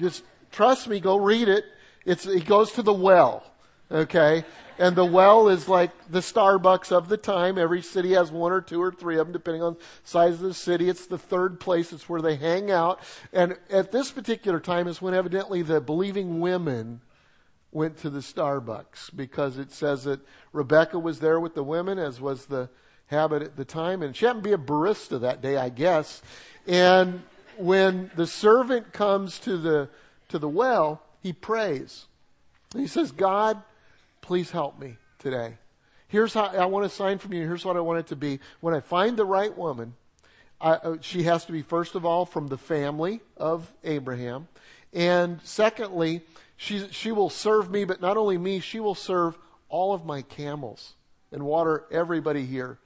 just 0.00 0.24
trust 0.50 0.88
me. 0.88 0.98
Go 0.98 1.16
read 1.16 1.48
it. 1.48 1.64
It's 2.06 2.24
he 2.24 2.40
goes 2.40 2.72
to 2.72 2.82
the 2.82 2.94
well. 2.94 3.44
Okay, 3.92 4.44
and 4.78 4.96
the 4.96 5.04
well 5.04 5.48
is 5.48 5.68
like 5.68 5.90
the 6.08 6.20
Starbucks 6.20 6.92
of 6.92 7.08
the 7.08 7.18
time. 7.18 7.58
Every 7.58 7.82
city 7.82 8.12
has 8.12 8.32
one 8.32 8.52
or 8.52 8.62
two 8.62 8.80
or 8.80 8.90
three 8.90 9.18
of 9.18 9.26
them, 9.26 9.32
depending 9.32 9.62
on 9.62 9.76
size 10.04 10.34
of 10.34 10.40
the 10.40 10.54
city. 10.54 10.88
It's 10.88 11.06
the 11.06 11.18
third 11.18 11.60
place. 11.60 11.92
It's 11.92 12.08
where 12.08 12.22
they 12.22 12.36
hang 12.36 12.70
out. 12.70 13.00
And 13.32 13.58
at 13.68 13.92
this 13.92 14.10
particular 14.10 14.60
time 14.60 14.88
is 14.88 15.02
when 15.02 15.12
evidently 15.12 15.60
the 15.60 15.80
believing 15.80 16.40
women 16.40 17.02
went 17.72 17.98
to 17.98 18.10
the 18.10 18.20
Starbucks 18.20 19.14
because 19.14 19.58
it 19.58 19.70
says 19.70 20.04
that 20.04 20.20
Rebecca 20.52 20.98
was 20.98 21.20
there 21.20 21.38
with 21.38 21.54
the 21.54 21.62
women, 21.62 21.98
as 21.98 22.20
was 22.20 22.46
the 22.46 22.70
habit 23.10 23.42
at 23.42 23.56
the 23.56 23.64
time. 23.64 24.02
And 24.02 24.16
she 24.16 24.24
happened 24.24 24.44
to 24.44 24.48
be 24.48 24.54
a 24.54 24.58
barista 24.58 25.20
that 25.20 25.42
day, 25.42 25.56
I 25.56 25.68
guess. 25.68 26.22
And 26.66 27.22
when 27.56 28.10
the 28.14 28.26
servant 28.26 28.92
comes 28.92 29.38
to 29.40 29.56
the, 29.58 29.88
to 30.28 30.38
the 30.38 30.48
well, 30.48 31.02
he 31.20 31.32
prays. 31.32 32.06
he 32.74 32.86
says, 32.86 33.10
God, 33.12 33.62
please 34.22 34.52
help 34.52 34.78
me 34.78 34.96
today. 35.18 35.54
Here's 36.08 36.34
how 36.34 36.46
I 36.46 36.64
want 36.66 36.86
a 36.86 36.88
sign 36.88 37.18
from 37.18 37.32
you. 37.32 37.46
Here's 37.46 37.64
what 37.64 37.76
I 37.76 37.80
want 37.80 37.98
it 37.98 38.06
to 38.08 38.16
be. 38.16 38.40
When 38.60 38.74
I 38.74 38.80
find 38.80 39.16
the 39.16 39.24
right 39.24 39.56
woman, 39.56 39.94
I, 40.60 40.72
uh, 40.72 40.96
she 41.00 41.24
has 41.24 41.44
to 41.46 41.52
be, 41.52 41.62
first 41.62 41.94
of 41.94 42.04
all, 42.04 42.24
from 42.24 42.48
the 42.48 42.58
family 42.58 43.20
of 43.36 43.72
Abraham. 43.84 44.48
And 44.92 45.40
secondly, 45.42 46.22
she, 46.56 46.88
she 46.90 47.12
will 47.12 47.30
serve 47.30 47.70
me, 47.70 47.84
but 47.84 48.00
not 48.00 48.16
only 48.16 48.38
me, 48.38 48.60
she 48.60 48.80
will 48.80 48.94
serve 48.94 49.36
all 49.68 49.94
of 49.94 50.04
my 50.04 50.22
camels 50.22 50.94
and 51.32 51.44
water 51.44 51.84
everybody 51.90 52.44
here 52.44 52.78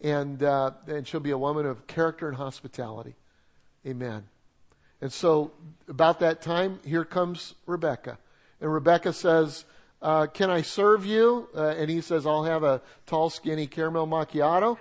and 0.00 0.42
uh, 0.42 0.72
and 0.86 1.06
she'll 1.06 1.20
be 1.20 1.30
a 1.30 1.38
woman 1.38 1.66
of 1.66 1.86
character 1.86 2.28
and 2.28 2.36
hospitality. 2.36 3.14
Amen. 3.86 4.24
And 5.00 5.12
so, 5.12 5.52
about 5.88 6.20
that 6.20 6.42
time, 6.42 6.80
here 6.84 7.04
comes 7.04 7.54
Rebecca, 7.66 8.18
and 8.60 8.72
Rebecca 8.72 9.12
says, 9.12 9.64
uh, 10.02 10.26
"Can 10.26 10.50
I 10.50 10.62
serve 10.62 11.06
you?" 11.06 11.48
Uh, 11.54 11.68
and 11.68 11.90
he 11.90 12.00
says, 12.00 12.26
"I'll 12.26 12.44
have 12.44 12.62
a 12.64 12.80
tall, 13.06 13.30
skinny 13.30 13.66
caramel 13.66 14.06
macchiato." 14.06 14.78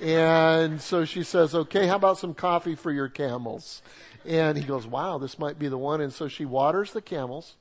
And 0.00 0.80
so 0.80 1.04
she 1.04 1.22
says, 1.22 1.54
"Okay, 1.54 1.86
how 1.86 1.96
about 1.96 2.18
some 2.18 2.34
coffee 2.34 2.74
for 2.74 2.90
your 2.90 3.08
camels?" 3.08 3.82
And 4.24 4.56
he 4.56 4.64
goes, 4.64 4.86
"Wow, 4.86 5.18
this 5.18 5.38
might 5.38 5.58
be 5.58 5.68
the 5.68 5.78
one." 5.78 6.00
And 6.00 6.12
so 6.12 6.28
she 6.28 6.44
waters 6.44 6.92
the 6.92 7.02
camels, 7.02 7.56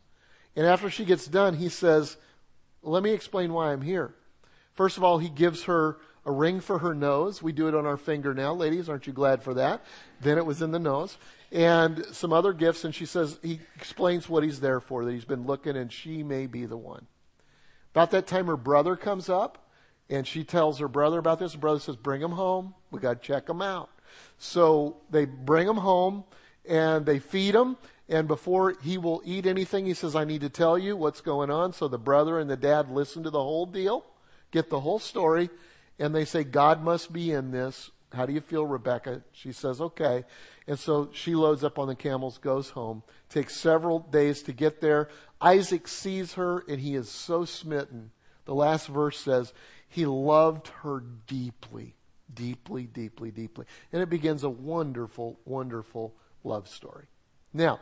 and 0.56 0.66
after 0.66 0.90
she 0.90 1.06
gets 1.06 1.28
done, 1.28 1.56
he 1.56 1.70
says, 1.70 2.18
"Let 2.82 3.04
me 3.04 3.12
explain 3.12 3.54
why 3.54 3.72
I'm 3.72 3.82
here." 3.82 4.14
First 4.74 4.98
of 4.98 5.04
all, 5.04 5.18
he 5.18 5.30
gives 5.30 5.64
her 5.64 5.98
a 6.30 6.32
ring 6.32 6.60
for 6.60 6.78
her 6.78 6.94
nose. 6.94 7.42
We 7.42 7.52
do 7.52 7.68
it 7.68 7.74
on 7.74 7.88
our 7.88 7.98
finger 7.98 8.36
now. 8.36 8.54
Ladies, 8.54 8.88
aren't 8.88 9.08
you 9.08 9.14
glad 9.14 9.42
for 9.42 9.56
that? 9.56 9.84
Then 10.22 10.38
it 10.38 10.46
was 10.46 10.62
in 10.62 10.72
the 10.72 10.78
nose. 10.78 11.18
And 11.52 12.06
some 12.12 12.32
other 12.32 12.54
gifts. 12.54 12.86
And 12.86 12.94
she 12.94 13.08
says, 13.08 13.40
he 13.42 13.60
explains 13.76 14.30
what 14.30 14.44
he's 14.44 14.60
there 14.60 14.80
for, 14.80 15.04
that 15.04 15.12
he's 15.12 15.26
been 15.26 15.48
looking 15.48 15.76
and 15.76 15.92
she 15.92 16.22
may 16.22 16.46
be 16.46 16.68
the 16.68 16.78
one. 16.78 17.08
About 17.96 18.12
that 18.12 18.28
time, 18.28 18.46
her 18.46 18.56
brother 18.56 18.96
comes 18.96 19.28
up 19.28 19.72
and 20.08 20.28
she 20.28 20.44
tells 20.44 20.78
her 20.78 20.88
brother 20.88 21.18
about 21.18 21.40
this. 21.40 21.54
Her 21.54 21.60
brother 21.60 21.80
says, 21.80 21.96
bring 21.96 22.22
him 22.22 22.34
home. 22.34 22.76
We 22.92 23.00
got 23.00 23.24
to 23.24 23.28
check 23.28 23.50
him 23.50 23.64
out. 23.64 23.90
So 24.38 24.98
they 25.10 25.26
bring 25.26 25.68
him 25.68 25.78
home 25.78 26.26
and 26.64 27.08
they 27.08 27.18
feed 27.18 27.56
him. 27.56 27.76
And 28.08 28.28
before 28.28 28.76
he 28.84 29.00
will 29.00 29.24
eat 29.26 29.48
anything, 29.48 29.88
he 29.88 29.96
says, 29.96 30.16
I 30.16 30.26
need 30.26 30.42
to 30.42 30.50
tell 30.50 30.78
you 30.78 30.96
what's 30.96 31.22
going 31.22 31.50
on. 31.50 31.74
So 31.74 31.88
the 31.88 31.98
brother 31.98 32.38
and 32.38 32.48
the 32.48 32.58
dad 32.58 32.92
listen 32.92 33.24
to 33.24 33.32
the 33.32 33.42
whole 33.42 33.66
deal, 33.66 34.06
get 34.52 34.70
the 34.70 34.80
whole 34.80 35.00
story, 35.00 35.50
and 36.00 36.16
they 36.16 36.26
say, 36.26 36.44
God 36.44 36.82
must 36.82 37.12
be 37.12 37.32
in 37.32 37.52
this. 37.52 37.92
How 38.14 38.26
do 38.26 38.34
you 38.34 38.42
feel, 38.42 38.66
Rebecca? 38.66 39.22
She 39.32 39.52
says, 39.52 39.80
okay. 39.80 40.24
And 40.66 40.80
so 40.80 41.10
she 41.14 41.36
loads 41.36 41.64
up 41.64 41.78
on 41.78 41.88
the 41.88 41.96
camels, 41.96 42.38
goes 42.38 42.72
home, 42.72 43.04
takes 43.30 43.56
several 43.56 44.00
days 44.00 44.42
to 44.44 44.54
get 44.54 44.82
there. 44.82 45.10
Isaac 45.42 45.88
sees 45.88 46.34
her 46.34 46.64
and 46.68 46.80
he 46.80 46.96
is 46.96 47.10
so 47.10 47.46
smitten. 47.46 48.12
The 48.46 48.56
last 48.56 48.88
verse 48.88 49.20
says, 49.20 49.54
he 49.88 50.06
loved 50.06 50.70
her 50.82 51.04
deeply, 51.28 51.96
deeply, 52.34 52.84
deeply, 52.84 53.32
deeply. 53.32 53.66
And 53.92 54.02
it 54.02 54.10
begins 54.10 54.44
a 54.44 54.50
wonderful, 54.50 55.40
wonderful 55.46 56.16
love 56.44 56.68
story. 56.68 57.06
Now, 57.54 57.80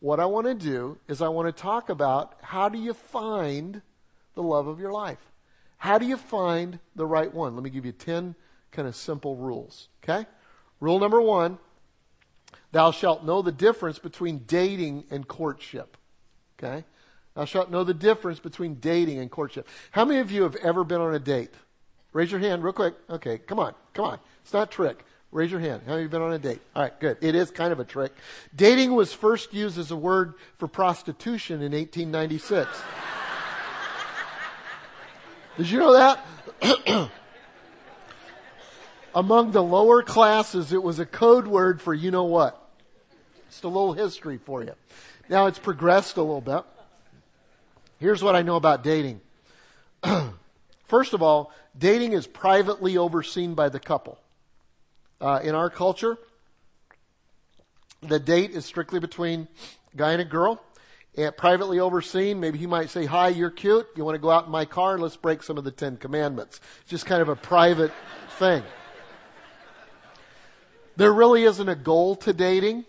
what 0.00 0.20
I 0.20 0.26
want 0.26 0.46
to 0.46 0.54
do 0.54 0.98
is 1.08 1.20
I 1.20 1.28
want 1.28 1.54
to 1.54 1.62
talk 1.62 1.90
about 1.90 2.34
how 2.42 2.68
do 2.68 2.78
you 2.78 2.94
find 2.94 3.82
the 4.34 4.42
love 4.42 4.66
of 4.66 4.80
your 4.80 4.92
life? 4.92 5.18
How 5.80 5.96
do 5.96 6.04
you 6.04 6.18
find 6.18 6.78
the 6.94 7.06
right 7.06 7.32
one? 7.32 7.54
Let 7.54 7.64
me 7.64 7.70
give 7.70 7.86
you 7.86 7.92
10 7.92 8.34
kind 8.70 8.86
of 8.86 8.94
simple 8.94 9.34
rules. 9.36 9.88
Okay? 10.04 10.26
Rule 10.78 10.98
number 10.98 11.20
one 11.22 11.58
Thou 12.72 12.92
shalt 12.92 13.24
know 13.24 13.40
the 13.40 13.50
difference 13.50 13.98
between 13.98 14.44
dating 14.46 15.04
and 15.10 15.26
courtship. 15.26 15.96
Okay? 16.58 16.84
Thou 17.34 17.46
shalt 17.46 17.70
know 17.70 17.82
the 17.82 17.94
difference 17.94 18.40
between 18.40 18.74
dating 18.74 19.20
and 19.20 19.30
courtship. 19.30 19.66
How 19.90 20.04
many 20.04 20.20
of 20.20 20.30
you 20.30 20.42
have 20.42 20.54
ever 20.56 20.84
been 20.84 21.00
on 21.00 21.14
a 21.14 21.18
date? 21.18 21.54
Raise 22.12 22.30
your 22.30 22.40
hand 22.40 22.62
real 22.62 22.74
quick. 22.74 22.94
Okay, 23.08 23.38
come 23.38 23.58
on, 23.58 23.74
come 23.94 24.04
on. 24.04 24.18
It's 24.42 24.52
not 24.52 24.68
a 24.68 24.70
trick. 24.70 25.02
Raise 25.32 25.50
your 25.50 25.60
hand. 25.60 25.80
How 25.86 25.94
of 25.94 26.02
you 26.02 26.08
been 26.10 26.20
on 26.20 26.34
a 26.34 26.38
date? 26.38 26.60
All 26.76 26.82
right, 26.82 27.00
good. 27.00 27.16
It 27.22 27.34
is 27.34 27.50
kind 27.50 27.72
of 27.72 27.80
a 27.80 27.84
trick. 27.84 28.12
Dating 28.54 28.92
was 28.92 29.14
first 29.14 29.54
used 29.54 29.78
as 29.78 29.90
a 29.90 29.96
word 29.96 30.34
for 30.58 30.68
prostitution 30.68 31.62
in 31.62 31.72
1896. 31.72 32.68
Did 35.56 35.70
you 35.70 35.78
know 35.78 35.92
that? 35.92 36.24
Among 39.14 39.50
the 39.50 39.62
lower 39.62 40.02
classes, 40.02 40.72
it 40.72 40.82
was 40.82 40.98
a 40.98 41.06
code 41.06 41.46
word 41.46 41.82
for 41.82 41.92
you 41.92 42.10
know 42.10 42.24
what. 42.24 42.56
Just 43.48 43.64
a 43.64 43.68
little 43.68 43.92
history 43.92 44.38
for 44.38 44.62
you. 44.62 44.74
Now 45.28 45.46
it's 45.46 45.58
progressed 45.58 46.16
a 46.16 46.22
little 46.22 46.40
bit. 46.40 46.62
Here's 47.98 48.22
what 48.22 48.36
I 48.36 48.42
know 48.42 48.56
about 48.56 48.84
dating. 48.84 49.20
First 50.86 51.12
of 51.12 51.22
all, 51.22 51.52
dating 51.76 52.12
is 52.12 52.26
privately 52.26 52.96
overseen 52.96 53.54
by 53.54 53.68
the 53.68 53.80
couple. 53.80 54.18
Uh, 55.20 55.40
in 55.42 55.54
our 55.54 55.68
culture, 55.68 56.16
the 58.02 58.18
date 58.18 58.52
is 58.52 58.64
strictly 58.64 59.00
between 59.00 59.48
a 59.92 59.96
guy 59.96 60.12
and 60.12 60.22
a 60.22 60.24
girl, 60.24 60.62
and 61.16 61.36
privately 61.36 61.80
overseen. 61.80 62.40
Maybe 62.40 62.58
he 62.58 62.66
might 62.66 62.90
say, 62.90 63.06
"Hi, 63.06 63.28
you're 63.28 63.50
cute. 63.50 63.88
You 63.96 64.04
want 64.04 64.14
to 64.14 64.20
go 64.20 64.30
out 64.30 64.46
in 64.46 64.50
my 64.50 64.64
car? 64.64 64.98
Let's 64.98 65.16
break 65.16 65.42
some 65.42 65.58
of 65.58 65.64
the 65.64 65.70
Ten 65.70 65.96
Commandments." 65.96 66.60
It's 66.82 66.90
just 66.90 67.06
kind 67.06 67.22
of 67.22 67.28
a 67.28 67.36
private 67.36 67.92
thing. 68.38 68.62
There 70.96 71.12
really 71.12 71.44
isn't 71.44 71.68
a 71.68 71.74
goal 71.74 72.16
to 72.16 72.32
dating. 72.32 72.84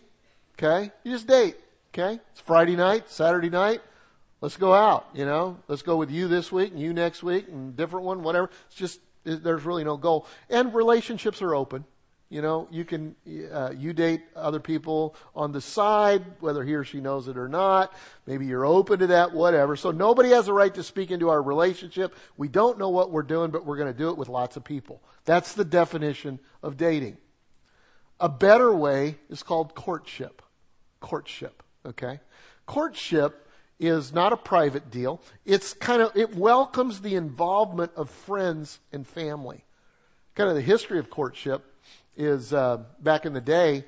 Okay? 0.57 0.91
You 1.03 1.11
just 1.11 1.27
date. 1.27 1.55
Okay? 1.93 2.19
It's 2.31 2.41
Friday 2.41 2.75
night, 2.75 3.09
Saturday 3.09 3.49
night. 3.49 3.81
Let's 4.41 4.57
go 4.57 4.73
out, 4.73 5.07
you 5.13 5.25
know? 5.25 5.57
Let's 5.67 5.81
go 5.81 5.97
with 5.97 6.11
you 6.11 6.27
this 6.27 6.51
week 6.51 6.71
and 6.71 6.79
you 6.79 6.93
next 6.93 7.23
week 7.23 7.47
and 7.47 7.75
different 7.75 8.05
one, 8.05 8.23
whatever. 8.23 8.49
It's 8.67 8.75
just, 8.75 8.99
there's 9.23 9.63
really 9.63 9.83
no 9.83 9.97
goal. 9.97 10.27
And 10.49 10.73
relationships 10.73 11.41
are 11.41 11.55
open. 11.55 11.85
You 12.31 12.41
know, 12.41 12.67
you 12.71 12.85
can, 12.85 13.15
uh, 13.51 13.73
you 13.77 13.93
date 13.93 14.21
other 14.35 14.59
people 14.59 15.15
on 15.35 15.51
the 15.51 15.61
side, 15.61 16.23
whether 16.39 16.63
he 16.63 16.73
or 16.73 16.83
she 16.83 16.99
knows 16.99 17.27
it 17.27 17.37
or 17.37 17.47
not. 17.47 17.93
Maybe 18.25 18.47
you're 18.47 18.65
open 18.65 18.99
to 18.99 19.07
that, 19.07 19.33
whatever. 19.33 19.75
So 19.75 19.91
nobody 19.91 20.29
has 20.29 20.47
a 20.47 20.53
right 20.53 20.73
to 20.73 20.81
speak 20.81 21.11
into 21.11 21.29
our 21.29 21.41
relationship. 21.41 22.15
We 22.37 22.47
don't 22.47 22.79
know 22.79 22.89
what 22.89 23.11
we're 23.11 23.21
doing, 23.21 23.51
but 23.51 23.65
we're 23.65 23.77
going 23.77 23.91
to 23.91 23.97
do 23.97 24.09
it 24.09 24.17
with 24.17 24.29
lots 24.29 24.55
of 24.55 24.63
people. 24.63 25.03
That's 25.25 25.53
the 25.53 25.65
definition 25.65 26.39
of 26.63 26.77
dating. 26.77 27.17
A 28.19 28.29
better 28.29 28.73
way 28.73 29.17
is 29.29 29.43
called 29.43 29.75
courtship 29.75 30.41
courtship. 31.01 31.63
Okay? 31.85 32.21
Courtship 32.65 33.47
is 33.77 34.13
not 34.13 34.31
a 34.31 34.37
private 34.37 34.89
deal. 34.89 35.21
It's 35.43 35.73
kind 35.73 36.01
of, 36.01 36.15
it 36.15 36.35
welcomes 36.35 37.01
the 37.01 37.15
involvement 37.15 37.91
of 37.97 38.09
friends 38.09 38.79
and 38.93 39.05
family. 39.05 39.65
Kind 40.35 40.49
of 40.49 40.55
the 40.55 40.61
history 40.61 40.99
of 40.99 41.09
courtship 41.09 41.65
is, 42.15 42.53
uh, 42.53 42.83
back 42.99 43.25
in 43.25 43.33
the 43.33 43.41
day, 43.41 43.85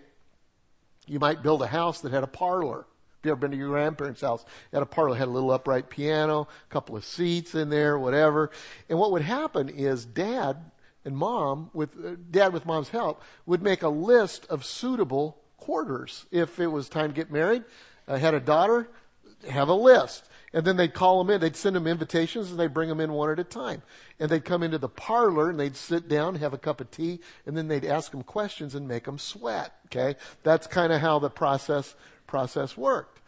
you 1.08 1.20
might 1.20 1.44
build 1.44 1.62
a 1.62 1.68
house 1.68 2.01
that 2.01 2.12
had 2.12 2.24
a 2.24 2.27
parlor. 2.27 2.86
If 3.20 3.25
you 3.25 3.32
ever 3.32 3.39
been 3.39 3.51
to 3.51 3.58
your 3.58 3.70
grandparents' 3.70 4.22
house, 4.22 4.46
had 4.72 4.82
a 4.82 4.86
parlor, 4.86 5.15
had 5.15 5.27
a 5.27 5.32
little 5.32 5.51
upright 5.51 5.89
piano, 5.89 6.48
a 6.70 6.74
couple 6.74 6.96
of 6.96 7.06
seats 7.06 7.56
in 7.56 7.70
there, 7.70 7.98
whatever. 7.98 8.51
And 8.89 9.00
what 9.00 9.12
would 9.12 9.22
happen 9.22 9.70
is 9.70 10.06
dad 10.06 10.58
and 11.06 11.18
mom, 11.18 11.70
with 11.74 11.92
uh, 12.03 12.15
dad 12.32 12.53
with 12.53 12.65
mom's 12.65 12.89
help, 12.89 13.22
would 13.46 13.62
make 13.62 13.84
a 13.84 13.89
list 13.89 14.46
of 14.50 14.65
suitable 14.65 15.38
quarters. 15.58 16.25
If 16.32 16.60
it 16.60 16.68
was 16.68 16.89
time 16.89 17.10
to 17.10 17.15
get 17.15 17.32
married, 17.32 17.63
I 18.08 18.18
had 18.18 18.34
a 18.34 18.39
daughter, 18.39 18.89
have 19.50 19.70
a 19.70 19.74
list. 19.74 20.25
And 20.53 20.65
then 20.65 20.77
they'd 20.77 20.93
call 20.93 21.24
them 21.24 21.33
in. 21.33 21.41
They'd 21.41 21.55
send 21.55 21.75
them 21.75 21.88
invitations 21.88 22.51
and 22.51 22.60
they'd 22.60 22.74
bring 22.74 22.89
them 22.89 23.00
in 23.00 23.12
one 23.12 23.31
at 23.31 23.39
a 23.39 23.43
time. 23.43 23.81
And 24.19 24.29
they'd 24.29 24.45
come 24.45 24.62
into 24.62 24.77
the 24.77 24.89
parlor 24.89 25.50
and 25.50 25.60
they'd 25.60 25.75
sit 25.75 26.07
down, 26.07 26.36
have 26.36 26.53
a 26.53 26.60
cup 26.60 26.79
of 26.79 26.91
tea, 26.91 27.19
and 27.45 27.57
then 27.57 27.67
they'd 27.67 27.86
ask 27.86 28.12
them 28.12 28.22
questions 28.22 28.75
and 28.75 28.88
make 28.88 29.05
them 29.05 29.17
sweat. 29.17 29.74
Okay? 29.88 30.15
That's 30.43 30.67
kind 30.67 30.93
of 30.93 31.01
how 31.01 31.17
the 31.17 31.31
process, 31.31 31.95
process 32.27 32.77
worked. 32.77 33.19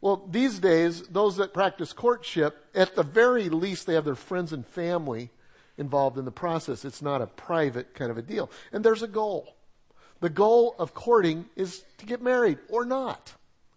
Well, 0.00 0.26
these 0.28 0.58
days, 0.58 1.02
those 1.02 1.36
that 1.36 1.54
practice 1.54 1.92
courtship, 1.92 2.66
at 2.74 2.96
the 2.96 3.04
very 3.04 3.48
least, 3.48 3.86
they 3.86 3.94
have 3.94 4.04
their 4.04 4.16
friends 4.16 4.52
and 4.52 4.66
family 4.66 5.30
involved 5.78 6.18
in 6.18 6.24
the 6.24 6.32
process. 6.32 6.84
It's 6.84 7.00
not 7.00 7.22
a 7.22 7.28
private 7.28 7.94
kind 7.94 8.10
of 8.10 8.18
a 8.18 8.22
deal. 8.22 8.50
And 8.72 8.84
there's 8.84 9.04
a 9.04 9.08
goal. 9.08 9.54
The 10.20 10.28
goal 10.28 10.74
of 10.78 10.94
courting 10.94 11.46
is 11.54 11.84
to 11.98 12.06
get 12.06 12.20
married 12.20 12.58
or 12.68 12.84
not. 12.84 13.34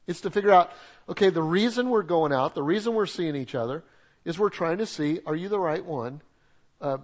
It's 0.08 0.22
to 0.22 0.32
figure 0.32 0.52
out, 0.52 0.72
okay, 1.10 1.30
the 1.30 1.44
reason 1.44 1.90
we're 1.90 2.04
going 2.04 2.34
out, 2.34 2.56
the 2.56 2.64
reason 2.64 2.94
we're 2.94 3.06
seeing 3.06 3.36
each 3.36 3.56
other 3.56 3.84
is 4.24 4.40
we're 4.40 4.50
trying 4.50 4.80
to 4.80 4.86
see, 4.86 5.20
are 5.26 5.36
you 5.36 5.50
the 5.50 5.60
right 5.60 5.86
one? 5.86 6.22
Uh, 6.82 6.98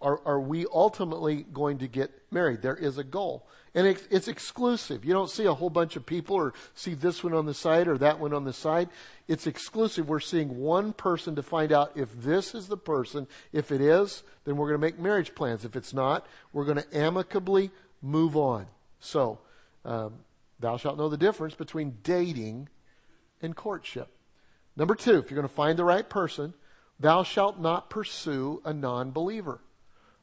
are, 0.00 0.20
are 0.26 0.40
we 0.40 0.66
ultimately 0.72 1.42
going 1.52 1.78
to 1.78 1.88
get 1.88 2.10
married? 2.30 2.60
There 2.62 2.76
is 2.76 2.98
a 2.98 3.04
goal. 3.04 3.46
And 3.74 3.86
it's, 3.86 4.06
it's 4.10 4.28
exclusive. 4.28 5.04
You 5.04 5.12
don't 5.12 5.30
see 5.30 5.44
a 5.44 5.54
whole 5.54 5.70
bunch 5.70 5.96
of 5.96 6.04
people 6.04 6.36
or 6.36 6.54
see 6.74 6.94
this 6.94 7.24
one 7.24 7.34
on 7.34 7.46
the 7.46 7.54
side 7.54 7.88
or 7.88 7.98
that 7.98 8.18
one 8.18 8.32
on 8.32 8.44
the 8.44 8.52
side. 8.52 8.88
It's 9.26 9.46
exclusive. 9.46 10.08
We're 10.08 10.20
seeing 10.20 10.58
one 10.58 10.92
person 10.92 11.34
to 11.36 11.42
find 11.42 11.72
out 11.72 11.92
if 11.94 12.12
this 12.22 12.54
is 12.54 12.68
the 12.68 12.76
person. 12.76 13.26
If 13.52 13.72
it 13.72 13.80
is, 13.80 14.22
then 14.44 14.56
we're 14.56 14.68
going 14.68 14.80
to 14.80 14.86
make 14.86 14.98
marriage 14.98 15.34
plans. 15.34 15.64
If 15.64 15.76
it's 15.76 15.92
not, 15.92 16.26
we're 16.52 16.64
going 16.64 16.78
to 16.78 16.96
amicably 16.96 17.70
move 18.02 18.36
on. 18.36 18.66
So, 19.00 19.40
um, 19.84 20.14
thou 20.58 20.76
shalt 20.76 20.98
know 20.98 21.08
the 21.08 21.16
difference 21.16 21.54
between 21.54 21.98
dating 22.02 22.68
and 23.42 23.54
courtship. 23.54 24.08
Number 24.76 24.94
two, 24.94 25.18
if 25.18 25.30
you're 25.30 25.36
going 25.36 25.48
to 25.48 25.54
find 25.54 25.78
the 25.78 25.84
right 25.84 26.08
person, 26.08 26.54
thou 27.00 27.22
shalt 27.22 27.58
not 27.58 27.90
pursue 27.90 28.60
a 28.64 28.72
non 28.72 29.10
believer. 29.10 29.60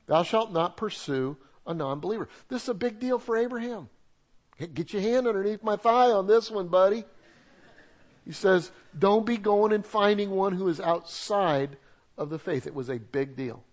Thou 0.07 0.23
shalt 0.23 0.51
not 0.51 0.77
pursue 0.77 1.37
a 1.65 1.73
non 1.73 1.99
believer. 1.99 2.27
This 2.49 2.63
is 2.63 2.69
a 2.69 2.73
big 2.73 2.99
deal 2.99 3.19
for 3.19 3.37
Abraham. 3.37 3.89
Get 4.73 4.93
your 4.93 5.01
hand 5.01 5.27
underneath 5.27 5.63
my 5.63 5.75
thigh 5.75 6.11
on 6.11 6.27
this 6.27 6.51
one, 6.51 6.67
buddy. 6.67 7.05
He 8.25 8.31
says, 8.31 8.71
Don't 8.97 9.25
be 9.25 9.37
going 9.37 9.73
and 9.73 9.85
finding 9.85 10.29
one 10.29 10.53
who 10.53 10.67
is 10.67 10.79
outside 10.79 11.77
of 12.17 12.29
the 12.29 12.39
faith. 12.39 12.67
It 12.67 12.75
was 12.75 12.89
a 12.89 12.99
big 12.99 13.35
deal. 13.35 13.63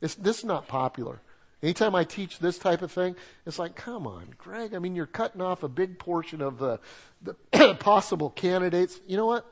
It's, 0.00 0.14
this 0.14 0.38
is 0.38 0.44
not 0.44 0.68
popular. 0.68 1.20
Anytime 1.62 1.94
I 1.94 2.04
teach 2.04 2.38
this 2.38 2.56
type 2.58 2.82
of 2.82 2.92
thing, 2.92 3.16
it's 3.44 3.58
like, 3.58 3.74
come 3.74 4.06
on, 4.06 4.34
Greg. 4.38 4.74
I 4.74 4.78
mean, 4.78 4.94
you're 4.94 5.06
cutting 5.06 5.40
off 5.40 5.64
a 5.64 5.68
big 5.68 5.98
portion 5.98 6.40
of 6.40 6.58
the, 6.58 6.78
the 7.22 7.74
possible 7.80 8.30
candidates. 8.30 9.00
You 9.06 9.16
know 9.16 9.26
what? 9.26 9.44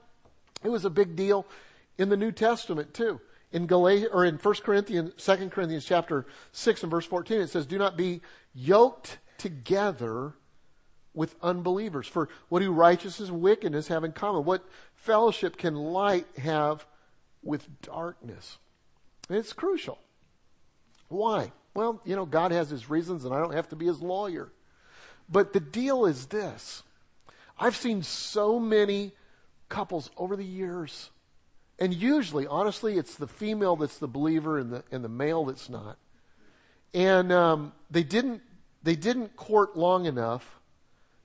It 0.62 0.68
was 0.68 0.84
a 0.84 0.90
big 0.90 1.16
deal 1.16 1.46
in 1.98 2.08
the 2.08 2.16
New 2.16 2.30
Testament 2.30 2.94
too. 2.94 3.20
In 3.52 3.66
Galatia, 3.66 4.08
or 4.12 4.25
in 4.25 4.36
1 4.36 4.54
Corinthians, 4.56 5.14
2 5.22 5.48
Corinthians 5.48 5.84
chapter 5.84 6.26
6 6.52 6.82
and 6.82 6.90
verse 6.90 7.06
14, 7.06 7.40
it 7.40 7.50
says, 7.50 7.66
do 7.66 7.78
not 7.78 7.96
be 7.96 8.20
yoked 8.54 9.18
together 9.38 10.34
with 11.14 11.34
unbelievers. 11.42 12.06
For 12.06 12.28
what 12.48 12.60
do 12.60 12.70
righteousness 12.70 13.30
and 13.30 13.40
wickedness 13.40 13.88
have 13.88 14.04
in 14.04 14.12
common? 14.12 14.44
What 14.44 14.64
fellowship 14.94 15.56
can 15.56 15.75
light 15.75 16.26
have 16.38 16.86
with 17.42 17.80
darkness? 17.82 18.58
And 19.28 19.38
it's 19.38 19.52
crucial. 19.52 19.98
Why? 21.08 21.52
Well, 21.76 22.00
you 22.06 22.16
know, 22.16 22.25
God 22.25 22.52
has 22.52 22.71
his 22.71 22.88
reasons 22.88 23.26
and 23.26 23.35
I 23.35 23.38
don't 23.38 23.52
have 23.52 23.68
to 23.68 23.76
be 23.76 23.85
his 23.85 24.00
lawyer. 24.00 24.50
But 25.28 25.52
the 25.52 25.61
deal 25.61 26.06
is 26.06 26.26
this. 26.26 26.83
I've 27.59 27.76
seen 27.76 28.02
so 28.02 28.59
many 28.59 29.12
couples 29.68 30.11
over 30.16 30.37
the 30.37 30.45
years. 30.45 31.11
And 31.78 31.92
usually, 31.92 32.47
honestly, 32.47 32.97
it's 32.97 33.16
the 33.16 33.26
female 33.26 33.76
that's 33.76 33.99
the 33.99 34.09
believer 34.09 34.59
and 34.59 34.73
the, 34.73 34.85
and 34.90 35.04
the 35.04 35.11
male 35.11 35.45
that's 35.45 35.68
not. 35.68 35.99
And 36.95 37.30
um, 37.30 37.75
they 37.90 38.02
didn't 38.02 38.40
they 38.83 38.97
didn't 38.97 39.37
court 39.37 39.76
long 39.76 40.06
enough 40.06 40.61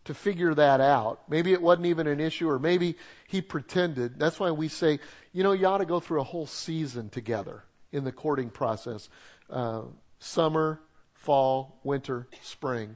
to 0.04 0.14
figure 0.14 0.54
that 0.56 0.82
out. 0.82 1.22
Maybe 1.30 1.54
it 1.54 1.62
wasn't 1.62 1.86
even 1.86 2.08
an 2.08 2.20
issue, 2.20 2.50
or 2.50 2.60
maybe 2.60 2.98
he 3.28 3.42
pretended. 3.42 4.20
That's 4.20 4.40
why 4.40 4.52
we 4.52 4.68
say, 4.68 5.00
you 5.32 5.44
know, 5.44 5.54
you 5.54 5.68
ought 5.68 5.78
to 5.78 5.86
go 5.86 6.02
through 6.02 6.20
a 6.20 6.26
whole 6.26 6.48
season 6.48 7.10
together 7.10 7.64
in 7.92 8.04
the 8.04 8.12
courting 8.12 8.50
process. 8.50 9.10
Uh, 9.50 9.84
summer, 10.22 10.80
fall, 11.14 11.80
winter, 11.84 12.28
spring. 12.42 12.96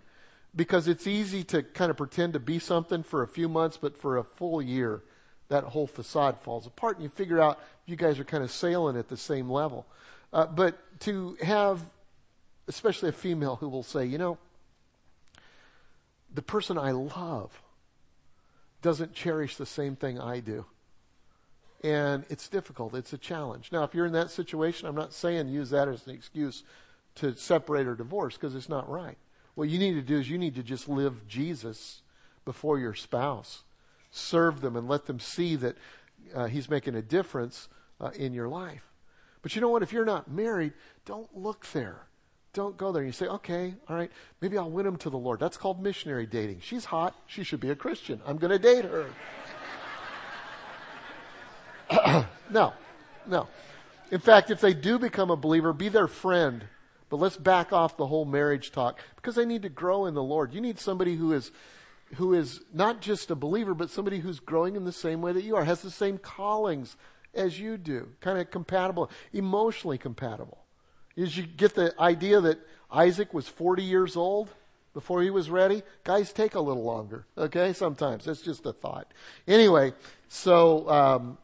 Because 0.55 0.87
it's 0.87 1.07
easy 1.07 1.43
to 1.45 1.63
kind 1.63 1.91
of 1.91 1.97
pretend 1.97 2.33
to 2.33 2.39
be 2.39 2.59
something 2.59 3.03
for 3.03 3.23
a 3.23 3.27
few 3.27 3.49
months, 3.49 3.77
but 3.77 3.97
for 3.97 4.15
a 4.15 4.23
full 4.23 4.61
year, 4.61 5.01
that 5.49 5.63
whole 5.65 5.87
facade 5.87 6.39
falls 6.39 6.65
apart 6.65 6.95
and 6.95 7.03
you 7.03 7.09
figure 7.09 7.41
out 7.41 7.59
you 7.85 7.95
guys 7.95 8.19
are 8.19 8.23
kind 8.23 8.43
of 8.43 8.51
sailing 8.51 8.95
at 8.95 9.09
the 9.09 9.17
same 9.17 9.49
level. 9.49 9.85
Uh, 10.31 10.45
but 10.45 10.77
to 11.01 11.35
have, 11.41 11.81
especially 12.67 13.09
a 13.09 13.13
female 13.13 13.57
who 13.57 13.67
will 13.67 13.83
say, 13.83 14.05
you 14.05 14.17
know, 14.17 14.37
the 16.33 16.41
person 16.41 16.77
I 16.77 16.91
love 16.91 17.61
doesn't 18.81 19.13
cherish 19.13 19.55
the 19.57 19.65
same 19.65 19.95
thing 19.95 20.19
I 20.19 20.39
do. 20.39 20.65
And 21.83 22.23
it's 22.29 22.47
difficult. 22.47 22.95
It's 22.95 23.13
a 23.13 23.17
challenge. 23.17 23.71
Now, 23.71 23.83
if 23.83 23.93
you're 23.93 24.05
in 24.05 24.13
that 24.13 24.31
situation, 24.31 24.87
I'm 24.87 24.95
not 24.95 25.13
saying 25.13 25.49
use 25.49 25.71
that 25.71 25.87
as 25.87 26.07
an 26.07 26.13
excuse 26.13 26.63
to 27.15 27.35
separate 27.35 27.87
or 27.87 27.95
divorce 27.95 28.35
because 28.35 28.55
it's 28.55 28.69
not 28.69 28.89
right. 28.89 29.17
What 29.55 29.69
you 29.69 29.79
need 29.79 29.93
to 29.93 30.01
do 30.01 30.19
is 30.19 30.29
you 30.29 30.37
need 30.37 30.55
to 30.55 30.63
just 30.63 30.89
live 30.89 31.27
Jesus 31.27 32.01
before 32.43 32.77
your 32.77 32.93
spouse 32.93 33.63
serve 34.15 34.61
them 34.61 34.75
and 34.75 34.87
let 34.87 35.05
them 35.05 35.19
see 35.19 35.55
that 35.57 35.75
uh, 36.33 36.45
He's 36.45 36.69
making 36.69 36.95
a 36.95 37.01
difference 37.01 37.67
uh, 37.99 38.11
in 38.15 38.33
your 38.33 38.47
life. 38.47 38.83
But 39.41 39.55
you 39.55 39.61
know 39.61 39.69
what? 39.69 39.83
If 39.83 39.93
you're 39.93 40.05
not 40.05 40.31
married, 40.31 40.73
don't 41.05 41.29
look 41.37 41.67
there. 41.73 42.07
Don't 42.53 42.77
go 42.77 42.91
there. 42.91 43.03
You 43.03 43.11
say, 43.11 43.27
okay, 43.27 43.75
all 43.89 43.95
right, 43.95 44.09
maybe 44.41 44.57
I'll 44.57 44.71
win 44.71 44.85
him 44.85 44.95
to 44.97 45.09
the 45.09 45.17
Lord. 45.17 45.39
That's 45.39 45.57
called 45.57 45.83
missionary 45.83 46.25
dating. 46.25 46.61
She's 46.61 46.85
hot. 46.85 47.13
She 47.27 47.43
should 47.43 47.59
be 47.59 47.69
a 47.69 47.75
Christian. 47.75 48.21
I'm 48.25 48.37
going 48.37 48.51
to 48.51 48.59
date 48.59 48.85
her. 48.85 49.07
no, 52.49 52.73
no. 53.27 53.47
In 54.09 54.19
fact, 54.19 54.51
if 54.51 54.61
they 54.61 54.73
do 54.73 54.97
become 54.97 55.29
a 55.29 55.35
believer, 55.35 55.73
be 55.73 55.89
their 55.89 56.07
friend. 56.07 56.63
But 57.09 57.19
let's 57.19 57.37
back 57.37 57.71
off 57.71 57.97
the 57.97 58.07
whole 58.07 58.25
marriage 58.25 58.71
talk 58.71 58.99
because 59.15 59.35
they 59.35 59.45
need 59.45 59.61
to 59.61 59.69
grow 59.69 60.05
in 60.05 60.13
the 60.13 60.23
Lord. 60.23 60.53
You 60.53 60.61
need 60.61 60.79
somebody 60.79 61.15
who 61.15 61.33
is 61.33 61.51
who 62.15 62.33
is 62.33 62.61
not 62.73 63.01
just 63.01 63.31
a 63.31 63.35
believer, 63.35 63.73
but 63.73 63.89
somebody 63.89 64.19
who's 64.19 64.39
growing 64.39 64.75
in 64.75 64.85
the 64.85 64.91
same 64.91 65.21
way 65.21 65.31
that 65.31 65.43
you 65.43 65.55
are, 65.55 65.65
has 65.65 65.81
the 65.81 65.91
same 65.91 66.17
callings 66.17 66.95
as 67.33 67.59
you 67.59 67.77
do, 67.77 68.09
kind 68.21 68.37
of 68.39 68.49
compatible, 68.51 69.09
emotionally 69.33 69.97
compatible. 69.97 70.59
Is 71.15 71.37
you 71.37 71.45
get 71.45 71.75
the 71.75 71.93
idea 71.99 72.41
that 72.41 72.59
Isaac 72.91 73.33
was 73.33 73.47
40 73.47 73.83
years 73.83 74.15
old 74.15 74.49
before 74.93 75.21
he 75.21 75.29
was 75.29 75.49
ready? 75.49 75.83
Guys 76.03 76.31
take 76.31 76.55
a 76.55 76.59
little 76.59 76.83
longer, 76.83 77.25
okay? 77.37 77.73
Sometimes. 77.73 78.25
That's 78.25 78.41
just 78.41 78.65
a 78.65 78.73
thought. 78.73 79.11
Anyway, 79.47 79.93
so, 80.27 80.89
um, 80.89 81.37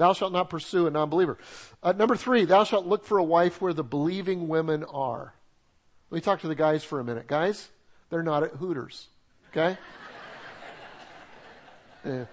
thou 0.00 0.14
shalt 0.14 0.32
not 0.32 0.48
pursue 0.48 0.86
a 0.86 0.90
non-believer. 0.90 1.36
Uh, 1.82 1.92
number 1.92 2.16
three, 2.16 2.46
thou 2.46 2.64
shalt 2.64 2.86
look 2.86 3.04
for 3.04 3.18
a 3.18 3.22
wife 3.22 3.60
where 3.60 3.74
the 3.74 3.84
believing 3.84 4.48
women 4.48 4.82
are. 4.84 5.34
Let 6.10 6.16
me 6.16 6.20
talk 6.22 6.40
to 6.40 6.48
the 6.48 6.54
guys 6.54 6.82
for 6.82 7.00
a 7.00 7.04
minute. 7.04 7.26
Guys, 7.26 7.68
they're 8.08 8.22
not 8.22 8.42
at 8.42 8.52
Hooters. 8.52 9.08
Okay? 9.50 9.76
Yeah. 12.02 12.24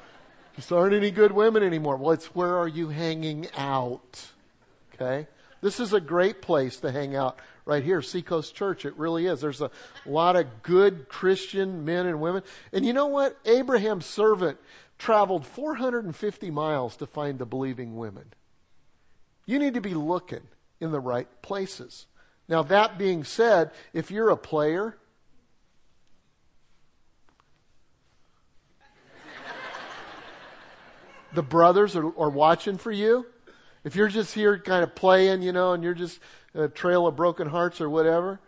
Just 0.55 0.71
aren't 0.71 0.93
any 0.93 1.11
good 1.11 1.33
women 1.33 1.61
anymore. 1.61 1.97
Well, 1.97 2.13
it's 2.13 2.27
where 2.27 2.57
are 2.57 2.69
you 2.69 2.87
hanging 2.87 3.47
out? 3.57 4.27
Okay? 4.93 5.27
This 5.59 5.81
is 5.81 5.91
a 5.91 5.99
great 5.99 6.41
place 6.41 6.77
to 6.77 6.91
hang 6.93 7.17
out 7.17 7.37
right 7.65 7.83
here, 7.83 8.01
Seacoast 8.01 8.55
Church. 8.55 8.85
It 8.85 8.95
really 8.95 9.25
is. 9.25 9.41
There's 9.41 9.59
a 9.59 9.69
lot 10.05 10.37
of 10.37 10.63
good 10.63 11.09
Christian 11.09 11.83
men 11.83 12.05
and 12.05 12.21
women. 12.21 12.43
And 12.71 12.85
you 12.85 12.93
know 12.93 13.07
what? 13.07 13.37
Abraham's 13.43 14.05
servant 14.05 14.57
traveled 14.97 15.45
450 15.45 16.51
miles 16.51 16.95
to 16.97 17.05
find 17.05 17.39
the 17.39 17.45
believing 17.45 17.97
women. 17.97 18.33
You 19.45 19.59
need 19.59 19.75
to 19.75 19.81
be 19.81 19.93
looking 19.93 20.41
in 20.79 20.91
the 20.91 20.99
right 20.99 21.27
places. 21.41 22.07
Now, 22.49 22.63
that 22.63 22.97
being 22.97 23.23
said, 23.23 23.71
if 23.93 24.09
you're 24.09 24.29
a 24.29 24.37
player, 24.37 24.97
the 31.33 31.43
brothers 31.43 31.95
are, 31.95 32.07
are 32.17 32.29
watching 32.29 32.77
for 32.77 32.91
you. 32.91 33.25
If 33.83 33.95
you're 33.95 34.07
just 34.07 34.33
here 34.33 34.57
kind 34.57 34.83
of 34.83 34.95
playing, 34.95 35.41
you 35.41 35.51
know, 35.51 35.73
and 35.73 35.83
you're 35.83 35.93
just 35.93 36.19
a 36.53 36.67
trail 36.67 37.07
of 37.07 37.15
broken 37.15 37.47
hearts 37.47 37.79
or 37.79 37.89
whatever, 37.89 38.39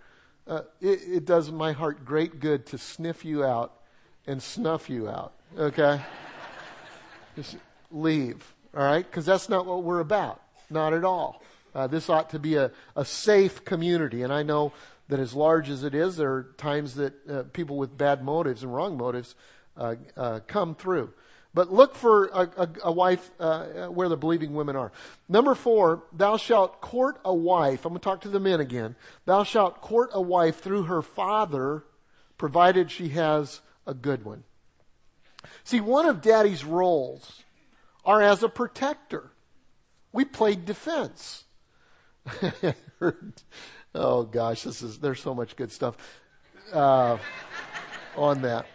uh, 0.47 0.61
it, 0.81 0.99
it 1.07 1.25
does 1.25 1.51
my 1.51 1.73
heart 1.73 2.03
great 2.03 2.39
good 2.39 2.65
to 2.67 2.77
sniff 2.77 3.23
you 3.23 3.43
out 3.43 3.73
and 4.25 4.41
snuff 4.41 4.89
you 4.89 5.07
out. 5.07 5.33
Okay? 5.57 6.01
Just 7.39 7.57
leave. 7.91 8.53
All 8.75 8.83
right? 8.83 9.05
Because 9.05 9.25
that's 9.25 9.49
not 9.49 9.65
what 9.65 9.83
we're 9.83 10.01
about. 10.01 10.41
Not 10.69 10.93
at 10.93 11.05
all. 11.05 11.41
Uh, 11.73 11.87
this 11.87 12.09
ought 12.09 12.29
to 12.31 12.39
be 12.39 12.55
a, 12.55 12.71
a 12.95 13.05
safe 13.05 13.63
community. 13.63 14.23
And 14.23 14.33
I 14.33 14.43
know 14.43 14.73
that 15.07 15.19
as 15.19 15.33
large 15.33 15.69
as 15.69 15.83
it 15.83 15.95
is, 15.95 16.17
there 16.17 16.31
are 16.31 16.43
times 16.57 16.95
that 16.95 17.13
uh, 17.29 17.43
people 17.53 17.77
with 17.77 17.97
bad 17.97 18.23
motives 18.23 18.63
and 18.63 18.73
wrong 18.73 18.97
motives 18.97 19.35
uh, 19.77 19.95
uh 20.17 20.39
come 20.47 20.75
through. 20.75 21.13
But 21.53 21.71
look 21.71 21.95
for 21.95 22.27
a, 22.27 22.49
a, 22.57 22.69
a 22.85 22.91
wife 22.91 23.31
uh, 23.39 23.87
where 23.87 24.09
the 24.09 24.17
believing 24.17 24.53
women 24.53 24.75
are. 24.75 24.91
Number 25.27 25.55
four, 25.55 26.03
thou 26.13 26.37
shalt 26.37 26.79
court 26.79 27.19
a 27.25 27.33
wife. 27.33 27.85
I'm 27.85 27.93
going 27.93 27.99
to 27.99 28.03
talk 28.03 28.21
to 28.21 28.29
the 28.29 28.39
men 28.39 28.59
again. 28.59 28.95
Thou 29.25 29.43
shalt 29.43 29.81
court 29.81 30.11
a 30.13 30.21
wife 30.21 30.59
through 30.59 30.83
her 30.83 31.01
father, 31.01 31.85
provided 32.37 32.91
she 32.91 33.09
has 33.09 33.61
a 33.87 33.95
good 33.95 34.25
one. 34.25 34.43
See, 35.63 35.79
one 35.79 36.05
of 36.05 36.21
daddy's 36.21 36.65
roles 36.65 37.43
are 38.05 38.21
as 38.21 38.43
a 38.43 38.49
protector. 38.49 39.31
We 40.11 40.25
played 40.25 40.65
defense. 40.65 41.45
oh 43.95 44.23
gosh, 44.23 44.63
this 44.63 44.81
is, 44.81 44.99
there's 44.99 45.21
so 45.21 45.33
much 45.33 45.55
good 45.55 45.71
stuff, 45.71 45.95
uh, 46.73 47.17
on 48.15 48.41
that. 48.41 48.65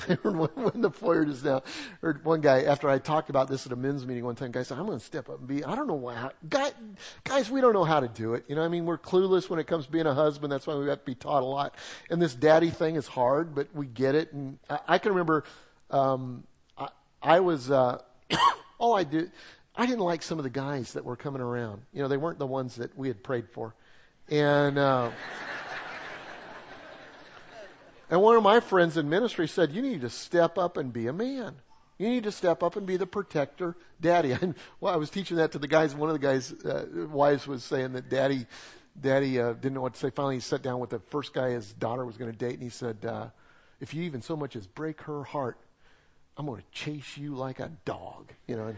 when 0.22 0.80
the 0.80 0.90
foyer 0.90 1.24
just 1.24 1.44
now 1.44 1.62
heard 2.00 2.24
one 2.24 2.40
guy 2.40 2.62
after 2.64 2.88
I 2.88 2.98
talked 2.98 3.30
about 3.30 3.48
this 3.48 3.64
at 3.64 3.72
a 3.72 3.76
men's 3.76 4.04
meeting 4.04 4.24
one 4.24 4.34
time. 4.34 4.50
Guy 4.50 4.64
said, 4.64 4.76
"I'm 4.76 4.86
going 4.86 4.98
to 4.98 5.04
step 5.04 5.28
up 5.28 5.38
and 5.38 5.46
be. 5.46 5.64
I 5.64 5.76
don't 5.76 5.86
know 5.86 5.94
why. 5.94 6.30
Guy, 6.48 6.70
guys, 7.22 7.48
we 7.48 7.60
don't 7.60 7.72
know 7.72 7.84
how 7.84 8.00
to 8.00 8.08
do 8.08 8.34
it. 8.34 8.44
You 8.48 8.56
know, 8.56 8.62
I 8.62 8.68
mean, 8.68 8.86
we're 8.86 8.98
clueless 8.98 9.48
when 9.48 9.60
it 9.60 9.68
comes 9.68 9.86
to 9.86 9.92
being 9.92 10.06
a 10.06 10.14
husband. 10.14 10.52
That's 10.52 10.66
why 10.66 10.74
we 10.74 10.88
have 10.88 10.98
to 10.98 11.04
be 11.04 11.14
taught 11.14 11.42
a 11.42 11.46
lot. 11.46 11.76
And 12.10 12.20
this 12.20 12.34
daddy 12.34 12.70
thing 12.70 12.96
is 12.96 13.06
hard, 13.06 13.54
but 13.54 13.68
we 13.72 13.86
get 13.86 14.16
it. 14.16 14.32
And 14.32 14.58
I, 14.68 14.78
I 14.88 14.98
can 14.98 15.12
remember, 15.12 15.44
um, 15.90 16.42
I, 16.76 16.88
I 17.22 17.40
was 17.40 17.70
uh, 17.70 18.02
all 18.78 18.96
I 18.96 19.04
did. 19.04 19.30
I 19.76 19.86
didn't 19.86 20.00
like 20.00 20.22
some 20.22 20.38
of 20.38 20.44
the 20.44 20.50
guys 20.50 20.94
that 20.94 21.04
were 21.04 21.16
coming 21.16 21.40
around. 21.40 21.82
You 21.92 22.02
know, 22.02 22.08
they 22.08 22.16
weren't 22.16 22.40
the 22.40 22.46
ones 22.46 22.76
that 22.76 22.98
we 22.98 23.06
had 23.08 23.22
prayed 23.22 23.48
for, 23.48 23.74
and. 24.28 24.76
Uh, 24.76 25.10
and 28.14 28.22
one 28.22 28.36
of 28.36 28.44
my 28.44 28.60
friends 28.60 28.96
in 28.96 29.08
ministry 29.08 29.48
said, 29.48 29.72
You 29.72 29.82
need 29.82 30.02
to 30.02 30.08
step 30.08 30.56
up 30.56 30.76
and 30.76 30.92
be 30.92 31.08
a 31.08 31.12
man. 31.12 31.56
You 31.98 32.08
need 32.08 32.22
to 32.22 32.30
step 32.30 32.62
up 32.62 32.76
and 32.76 32.86
be 32.86 32.96
the 32.96 33.08
protector, 33.08 33.76
daddy. 34.00 34.30
And 34.40 34.54
well, 34.78 34.94
I 34.94 34.96
was 34.98 35.10
teaching 35.10 35.38
that 35.38 35.50
to 35.50 35.58
the 35.58 35.66
guys. 35.66 35.96
One 35.96 36.08
of 36.08 36.12
the 36.12 36.24
guys' 36.24 36.52
uh, 36.52 36.86
wives 37.10 37.48
was 37.48 37.64
saying 37.64 37.94
that 37.94 38.08
daddy, 38.08 38.46
daddy 39.00 39.40
uh, 39.40 39.54
didn't 39.54 39.74
know 39.74 39.80
what 39.80 39.94
to 39.94 39.98
say. 39.98 40.10
Finally, 40.10 40.36
he 40.36 40.40
sat 40.40 40.62
down 40.62 40.78
with 40.78 40.90
the 40.90 41.00
first 41.00 41.34
guy 41.34 41.50
his 41.50 41.72
daughter 41.72 42.06
was 42.06 42.16
going 42.16 42.30
to 42.30 42.38
date, 42.38 42.54
and 42.54 42.62
he 42.62 42.68
said, 42.68 43.04
uh, 43.04 43.30
"If 43.80 43.92
you 43.92 44.04
even 44.04 44.22
so 44.22 44.36
much 44.36 44.54
as 44.54 44.68
break 44.68 45.00
her 45.00 45.24
heart, 45.24 45.58
I'm 46.36 46.46
going 46.46 46.60
to 46.60 46.66
chase 46.70 47.16
you 47.16 47.34
like 47.34 47.58
a 47.58 47.72
dog." 47.84 48.32
You 48.46 48.54
know. 48.54 48.66
And 48.68 48.76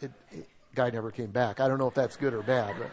it, 0.00 0.12
it, 0.30 0.48
guy 0.76 0.90
never 0.90 1.10
came 1.10 1.32
back. 1.32 1.58
I 1.58 1.66
don't 1.66 1.78
know 1.78 1.88
if 1.88 1.94
that's 1.94 2.16
good 2.16 2.34
or 2.34 2.42
bad, 2.42 2.76
but. 2.78 2.90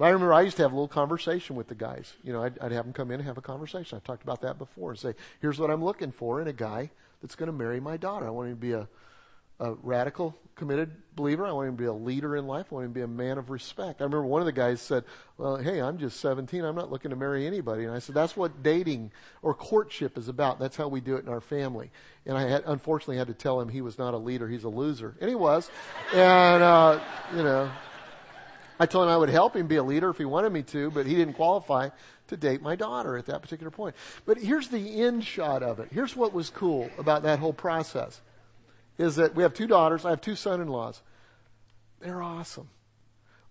I 0.00 0.08
remember 0.08 0.34
I 0.34 0.42
used 0.42 0.56
to 0.56 0.62
have 0.62 0.72
a 0.72 0.74
little 0.74 0.88
conversation 0.88 1.54
with 1.54 1.68
the 1.68 1.74
guys. 1.74 2.14
You 2.24 2.32
know, 2.32 2.42
I'd, 2.42 2.58
I'd 2.58 2.72
have 2.72 2.84
them 2.84 2.92
come 2.92 3.10
in 3.10 3.20
and 3.20 3.26
have 3.28 3.38
a 3.38 3.42
conversation. 3.42 3.96
I've 3.96 4.04
talked 4.04 4.24
about 4.24 4.40
that 4.40 4.58
before 4.58 4.90
and 4.90 4.98
say, 4.98 5.14
here's 5.40 5.58
what 5.58 5.70
I'm 5.70 5.84
looking 5.84 6.10
for 6.10 6.40
in 6.40 6.48
a 6.48 6.52
guy 6.52 6.90
that's 7.22 7.36
going 7.36 7.46
to 7.46 7.52
marry 7.52 7.78
my 7.80 7.96
daughter. 7.96 8.26
I 8.26 8.30
want 8.30 8.48
him 8.48 8.56
to 8.56 8.60
be 8.60 8.72
a, 8.72 8.88
a 9.60 9.74
radical, 9.82 10.36
committed 10.56 10.90
believer. 11.14 11.46
I 11.46 11.52
want 11.52 11.68
him 11.68 11.76
to 11.76 11.82
be 11.82 11.86
a 11.86 11.92
leader 11.92 12.36
in 12.36 12.48
life. 12.48 12.66
I 12.72 12.74
want 12.74 12.86
him 12.86 12.90
to 12.90 12.94
be 12.94 13.02
a 13.02 13.06
man 13.06 13.38
of 13.38 13.50
respect. 13.50 14.00
I 14.00 14.04
remember 14.04 14.26
one 14.26 14.42
of 14.42 14.46
the 14.46 14.52
guys 14.52 14.80
said, 14.80 15.04
well, 15.38 15.56
hey, 15.56 15.80
I'm 15.80 15.98
just 15.98 16.18
17. 16.18 16.64
I'm 16.64 16.74
not 16.74 16.90
looking 16.90 17.10
to 17.10 17.16
marry 17.16 17.46
anybody. 17.46 17.84
And 17.84 17.92
I 17.92 18.00
said, 18.00 18.16
that's 18.16 18.36
what 18.36 18.64
dating 18.64 19.12
or 19.42 19.54
courtship 19.54 20.18
is 20.18 20.26
about. 20.26 20.58
That's 20.58 20.76
how 20.76 20.88
we 20.88 21.00
do 21.00 21.14
it 21.14 21.24
in 21.24 21.28
our 21.28 21.40
family. 21.40 21.92
And 22.26 22.36
I 22.36 22.48
had, 22.48 22.64
unfortunately 22.66 23.18
had 23.18 23.28
to 23.28 23.34
tell 23.34 23.60
him 23.60 23.68
he 23.68 23.80
was 23.80 23.96
not 23.96 24.12
a 24.12 24.18
leader. 24.18 24.48
He's 24.48 24.64
a 24.64 24.68
loser. 24.68 25.14
And 25.20 25.28
he 25.30 25.36
was. 25.36 25.70
And, 26.12 26.62
uh, 26.64 27.00
you 27.36 27.44
know, 27.44 27.70
I 28.78 28.86
told 28.86 29.06
him 29.06 29.10
I 29.10 29.16
would 29.16 29.28
help 29.28 29.54
him 29.54 29.66
be 29.66 29.76
a 29.76 29.82
leader 29.82 30.10
if 30.10 30.18
he 30.18 30.24
wanted 30.24 30.52
me 30.52 30.62
to, 30.64 30.90
but 30.90 31.06
he 31.06 31.14
didn't 31.14 31.34
qualify 31.34 31.90
to 32.28 32.36
date 32.36 32.62
my 32.62 32.74
daughter 32.74 33.16
at 33.16 33.26
that 33.26 33.42
particular 33.42 33.70
point. 33.70 33.94
But 34.26 34.38
here's 34.38 34.68
the 34.68 35.02
end 35.02 35.24
shot 35.24 35.62
of 35.62 35.78
it. 35.78 35.88
Here's 35.92 36.16
what 36.16 36.32
was 36.32 36.50
cool 36.50 36.90
about 36.98 37.22
that 37.22 37.38
whole 37.38 37.52
process 37.52 38.20
is 38.98 39.16
that 39.16 39.34
we 39.34 39.42
have 39.42 39.54
two 39.54 39.66
daughters. 39.66 40.04
I 40.04 40.10
have 40.10 40.20
two 40.20 40.36
son-in-laws. 40.36 41.02
They're 42.00 42.22
awesome. 42.22 42.68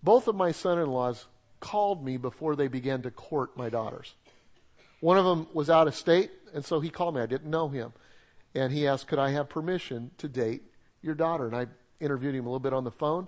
Both 0.01 0.27
of 0.27 0.35
my 0.35 0.51
son-in-laws 0.51 1.25
called 1.59 2.03
me 2.03 2.17
before 2.17 2.55
they 2.55 2.67
began 2.67 3.01
to 3.03 3.11
court 3.11 3.55
my 3.55 3.69
daughters. 3.69 4.15
One 4.99 5.17
of 5.17 5.25
them 5.25 5.47
was 5.53 5.69
out 5.69 5.87
of 5.87 5.95
state, 5.95 6.31
and 6.53 6.63
so 6.63 6.79
he 6.79 6.89
called 6.89 7.15
me. 7.15 7.21
I 7.21 7.25
didn't 7.25 7.49
know 7.49 7.69
him. 7.69 7.93
And 8.55 8.71
he 8.71 8.87
asked, 8.87 9.07
could 9.07 9.19
I 9.19 9.31
have 9.31 9.49
permission 9.49 10.11
to 10.17 10.27
date 10.27 10.63
your 11.01 11.15
daughter? 11.15 11.47
And 11.47 11.55
I 11.55 11.67
interviewed 11.99 12.35
him 12.35 12.45
a 12.45 12.49
little 12.49 12.59
bit 12.59 12.73
on 12.73 12.83
the 12.83 12.91
phone. 12.91 13.27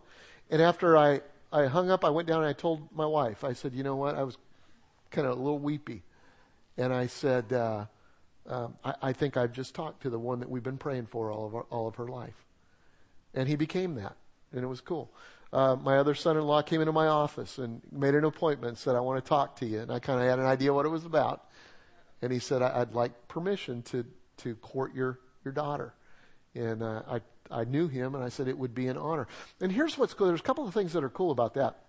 And 0.50 0.62
after 0.62 0.98
I 0.98 1.22
I 1.52 1.66
hung 1.66 1.90
up. 1.90 2.04
I 2.04 2.10
went 2.10 2.28
down 2.28 2.40
and 2.40 2.48
I 2.48 2.54
told 2.54 2.94
my 2.94 3.06
wife. 3.06 3.44
I 3.44 3.54
said, 3.54 3.74
you 3.74 3.84
know 3.84 3.96
what? 3.96 4.16
I 4.16 4.24
was 4.24 4.38
kind 5.12 5.28
of 5.28 5.38
a 5.38 5.42
little 5.42 5.60
weepy, 5.60 6.04
and 6.78 6.94
I 6.94 7.08
said, 7.08 7.54
uh, 7.54 7.86
um, 8.48 8.76
I, 8.84 8.96
I 9.02 9.14
think 9.14 9.38
I've 9.38 9.54
just 9.54 9.74
talked 9.74 10.02
to 10.04 10.10
the 10.10 10.20
one 10.20 10.40
that 10.40 10.50
we've 10.50 10.64
been 10.64 10.78
praying 10.78 11.08
for 11.08 11.32
all 11.32 11.46
of 11.46 11.56
our, 11.56 11.66
all 11.70 11.88
of 11.88 11.96
her 11.96 12.08
life, 12.08 12.46
and 13.34 13.48
he 13.48 13.56
became 13.56 13.96
that, 13.96 14.16
and 14.52 14.64
it 14.64 14.68
was 14.68 14.82
cool. 14.82 15.12
Uh, 15.54 15.76
my 15.76 15.98
other 15.98 16.16
son-in-law 16.16 16.64
came 16.64 16.82
into 16.82 16.92
my 16.92 17.08
office 17.08 17.60
and 17.60 17.82
made 17.92 18.14
an 18.14 18.26
appointment. 18.26 18.78
Said, 18.78 18.96
"I 18.96 19.00
want 19.00 19.24
to 19.24 19.30
talk 19.30 19.56
to 19.58 19.66
you," 19.66 19.80
and 19.80 19.92
I 19.92 20.00
kind 20.00 20.20
of 20.22 20.28
had 20.28 20.40
an 20.40 20.46
idea 20.46 20.74
what 20.74 20.86
it 20.86 20.90
was 20.90 21.06
about. 21.06 21.46
And 22.22 22.34
he 22.34 22.40
said, 22.40 22.62
"I'd 22.62 22.94
like 22.94 23.28
permission 23.30 23.82
to 23.84 24.06
to 24.38 24.56
court 24.56 24.94
your 24.94 25.20
your 25.46 25.54
daughter." 25.54 25.94
And 26.56 26.84
uh, 26.84 27.04
I 27.08 27.22
I 27.52 27.64
knew 27.64 27.88
him, 27.88 28.16
and 28.16 28.24
I 28.24 28.30
said 28.30 28.48
it 28.48 28.58
would 28.58 28.74
be 28.74 28.88
an 28.88 28.98
honor. 28.98 29.28
And 29.62 29.72
here's 29.72 29.98
what's 29.98 30.14
cool. 30.14 30.28
There's 30.28 30.40
a 30.40 30.44
couple 30.44 30.68
of 30.68 30.74
things 30.74 30.94
that 30.94 31.04
are 31.04 31.10
cool 31.10 31.32
about 31.32 31.54
that. 31.56 31.80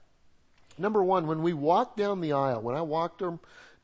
Number 0.79 1.03
one, 1.03 1.27
when 1.27 1.43
we 1.43 1.53
walked 1.53 1.97
down 1.97 2.21
the 2.21 2.33
aisle, 2.33 2.61
when 2.61 2.77
I 2.77 2.83
walked 2.83 3.23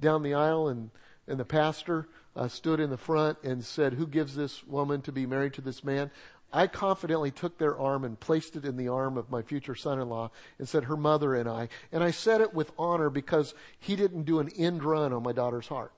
down 0.00 0.22
the 0.22 0.34
aisle, 0.34 0.68
and 0.68 0.90
and 1.26 1.38
the 1.38 1.44
pastor 1.44 2.08
uh, 2.34 2.48
stood 2.48 2.80
in 2.80 2.90
the 2.90 2.96
front 2.96 3.38
and 3.42 3.64
said, 3.64 3.94
"Who 3.94 4.06
gives 4.06 4.34
this 4.34 4.64
woman 4.64 5.02
to 5.02 5.12
be 5.12 5.26
married 5.26 5.54
to 5.54 5.60
this 5.60 5.84
man?" 5.84 6.10
I 6.52 6.66
confidently 6.66 7.30
took 7.30 7.56
their 7.56 7.78
arm 7.78 8.04
and 8.04 8.20
placed 8.20 8.56
it 8.56 8.66
in 8.66 8.76
the 8.76 8.88
arm 8.88 9.16
of 9.16 9.30
my 9.30 9.40
future 9.40 9.74
son-in-law 9.74 10.30
and 10.58 10.68
said, 10.68 10.84
"Her 10.84 10.96
mother 10.96 11.34
and 11.34 11.48
I." 11.48 11.68
And 11.90 12.04
I 12.04 12.10
said 12.10 12.42
it 12.42 12.52
with 12.52 12.72
honor 12.78 13.08
because 13.08 13.54
he 13.78 13.96
didn't 13.96 14.24
do 14.24 14.38
an 14.38 14.50
end 14.50 14.84
run 14.84 15.12
on 15.12 15.22
my 15.22 15.32
daughter's 15.32 15.68
heart. 15.68 15.92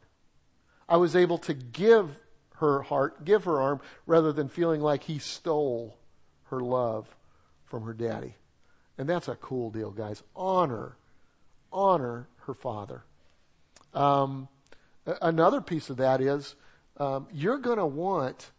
I 0.89 0.97
was 0.99 1.17
able 1.17 1.39
to 1.39 1.55
give 1.55 2.21
her 2.55 2.83
heart, 2.83 3.25
give 3.25 3.45
her 3.45 3.61
arm, 3.61 3.81
rather 4.07 4.33
than 4.33 4.49
feeling 4.49 4.81
like 4.81 5.05
he 5.05 5.19
stole 5.19 5.97
her 6.45 6.61
love 6.61 7.17
from 7.65 7.83
her 7.85 7.93
daddy. 7.93 8.35
And 8.97 9.09
that's 9.09 9.29
a 9.29 9.35
cool 9.35 9.71
deal, 9.71 9.91
guys. 9.91 10.23
Honor, 10.37 10.97
honor 11.73 12.29
her 12.47 12.55
father. 12.55 13.03
Um, 13.93 14.49
another 15.21 15.61
piece 15.61 15.91
of 15.91 15.97
that 15.97 16.21
is 16.21 16.55
um, 16.99 17.27
you're 17.33 17.59
going 17.59 17.79
to 17.79 17.87
want 17.87 18.51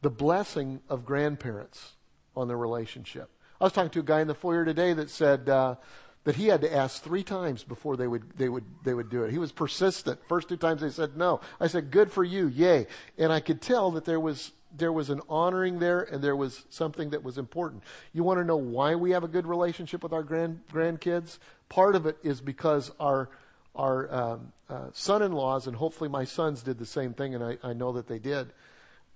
the 0.00 0.10
blessing 0.10 0.80
of 0.88 1.04
grandparents 1.04 1.92
on 2.34 2.48
their 2.48 2.56
relationship. 2.56 3.30
I 3.60 3.64
was 3.64 3.72
talking 3.72 3.90
to 3.90 4.00
a 4.00 4.04
guy 4.04 4.20
in 4.20 4.28
the 4.28 4.34
foyer 4.34 4.64
today 4.64 4.92
that 4.94 5.10
said 5.10 5.48
uh, 5.48 5.76
that 6.24 6.36
he 6.36 6.46
had 6.46 6.60
to 6.60 6.74
ask 6.74 7.02
three 7.02 7.24
times 7.24 7.64
before 7.64 7.96
they 7.96 8.06
would 8.06 8.36
they 8.36 8.48
would 8.48 8.64
they 8.84 8.94
would 8.94 9.10
do 9.10 9.24
it. 9.24 9.30
He 9.30 9.38
was 9.38 9.52
persistent. 9.52 10.20
First 10.28 10.48
two 10.48 10.56
times 10.56 10.80
they 10.80 10.90
said 10.90 11.16
no. 11.16 11.40
I 11.60 11.66
said 11.66 11.90
good 11.90 12.12
for 12.12 12.22
you, 12.22 12.46
yay. 12.46 12.86
And 13.18 13.32
I 13.32 13.40
could 13.40 13.60
tell 13.60 13.90
that 13.92 14.04
there 14.04 14.20
was 14.20 14.52
there 14.76 14.92
was 14.92 15.10
an 15.10 15.20
honoring 15.28 15.78
there 15.78 16.00
and 16.00 16.22
there 16.22 16.36
was 16.36 16.64
something 16.70 17.10
that 17.10 17.22
was 17.22 17.38
important. 17.38 17.82
You 18.12 18.22
want 18.22 18.38
to 18.38 18.44
know 18.44 18.56
why 18.56 18.94
we 18.94 19.10
have 19.10 19.24
a 19.24 19.28
good 19.28 19.46
relationship 19.46 20.02
with 20.02 20.12
our 20.12 20.22
grand 20.22 20.60
grandkids? 20.72 21.38
Part 21.68 21.96
of 21.96 22.06
it 22.06 22.18
is 22.22 22.40
because 22.40 22.92
our 23.00 23.28
our 23.74 24.14
um, 24.14 24.52
uh, 24.68 24.88
son-in-laws 24.92 25.66
and 25.66 25.76
hopefully 25.76 26.08
my 26.08 26.24
sons 26.24 26.62
did 26.62 26.78
the 26.78 26.86
same 26.86 27.14
thing, 27.14 27.34
and 27.34 27.42
I, 27.42 27.58
I 27.62 27.72
know 27.72 27.92
that 27.92 28.06
they 28.06 28.18
did. 28.18 28.52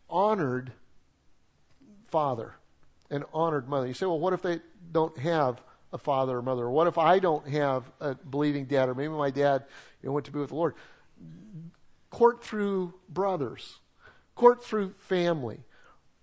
Honored 0.09 0.73
father 2.09 2.55
and 3.11 3.25
honored 3.33 3.69
mother. 3.69 3.87
You 3.87 3.95
say, 3.95 4.07
well, 4.07 4.19
what 4.19 4.33
if 4.33 4.43
they 4.43 4.61
don't 4.93 5.17
have 5.19 5.61
a 5.97 5.99
father 5.99 6.37
or 6.37 6.43
mother? 6.43 6.71
What 6.71 6.87
if 6.87 6.99
I 6.99 7.19
don't 7.19 7.49
have 7.49 7.91
a 8.01 8.15
believing 8.15 8.67
dad, 8.67 8.89
or 8.89 8.95
maybe 8.95 9.13
my 9.13 9.31
dad 9.31 9.65
you 10.03 10.09
know, 10.09 10.13
went 10.13 10.27
to 10.27 10.33
be 10.33 10.39
with 10.39 10.51
the 10.51 10.55
Lord? 10.55 10.75
Court 12.11 12.45
through 12.45 12.95
brothers, 13.09 13.81
court 14.35 14.63
through 14.63 14.95
family, 14.99 15.61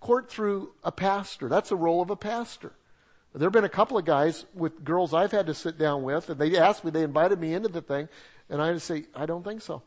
court 0.00 0.30
through 0.30 0.72
a 0.82 0.92
pastor. 0.92 1.48
That's 1.48 1.68
the 1.68 1.76
role 1.76 2.00
of 2.00 2.10
a 2.10 2.16
pastor. 2.16 2.72
There 3.34 3.46
have 3.46 3.52
been 3.52 3.64
a 3.64 3.68
couple 3.68 3.98
of 3.98 4.04
guys 4.04 4.46
with 4.54 4.84
girls 4.84 5.12
I've 5.12 5.32
had 5.32 5.46
to 5.48 5.54
sit 5.54 5.76
down 5.76 6.04
with, 6.04 6.30
and 6.30 6.38
they 6.38 6.56
asked 6.56 6.84
me, 6.84 6.92
they 6.92 7.02
invited 7.02 7.40
me 7.40 7.52
into 7.52 7.68
the 7.68 7.82
thing, 7.82 8.08
and 8.48 8.62
I 8.62 8.68
had 8.68 8.74
to 8.74 8.80
say, 8.80 9.06
I 9.14 9.26
don't 9.26 9.42
think 9.42 9.60
so. 9.60 9.82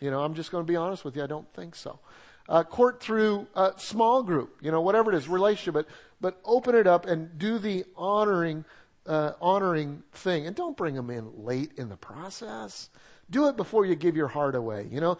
You 0.00 0.10
know, 0.10 0.20
I'm 0.20 0.34
just 0.34 0.50
going 0.50 0.66
to 0.66 0.70
be 0.70 0.76
honest 0.76 1.04
with 1.04 1.16
you, 1.16 1.22
I 1.22 1.26
don't 1.26 1.50
think 1.54 1.74
so. 1.74 1.98
Uh, 2.46 2.62
court 2.62 3.00
through 3.00 3.46
a 3.54 3.72
small 3.78 4.22
group, 4.22 4.58
you 4.60 4.70
know, 4.70 4.82
whatever 4.82 5.12
it 5.12 5.16
is, 5.16 5.28
relationship, 5.28 5.72
but, 5.72 5.86
but 6.20 6.40
open 6.44 6.74
it 6.74 6.86
up 6.86 7.06
and 7.06 7.38
do 7.38 7.58
the 7.58 7.84
honoring 7.96 8.64
uh, 9.10 9.32
honoring 9.42 10.04
thing. 10.12 10.46
And 10.46 10.54
don't 10.54 10.76
bring 10.76 10.94
them 10.94 11.10
in 11.10 11.44
late 11.44 11.72
in 11.76 11.88
the 11.88 11.96
process. 11.96 12.88
Do 13.28 13.48
it 13.48 13.56
before 13.56 13.84
you 13.84 13.96
give 13.96 14.16
your 14.16 14.28
heart 14.28 14.54
away. 14.54 14.86
You 14.90 15.00
know, 15.00 15.18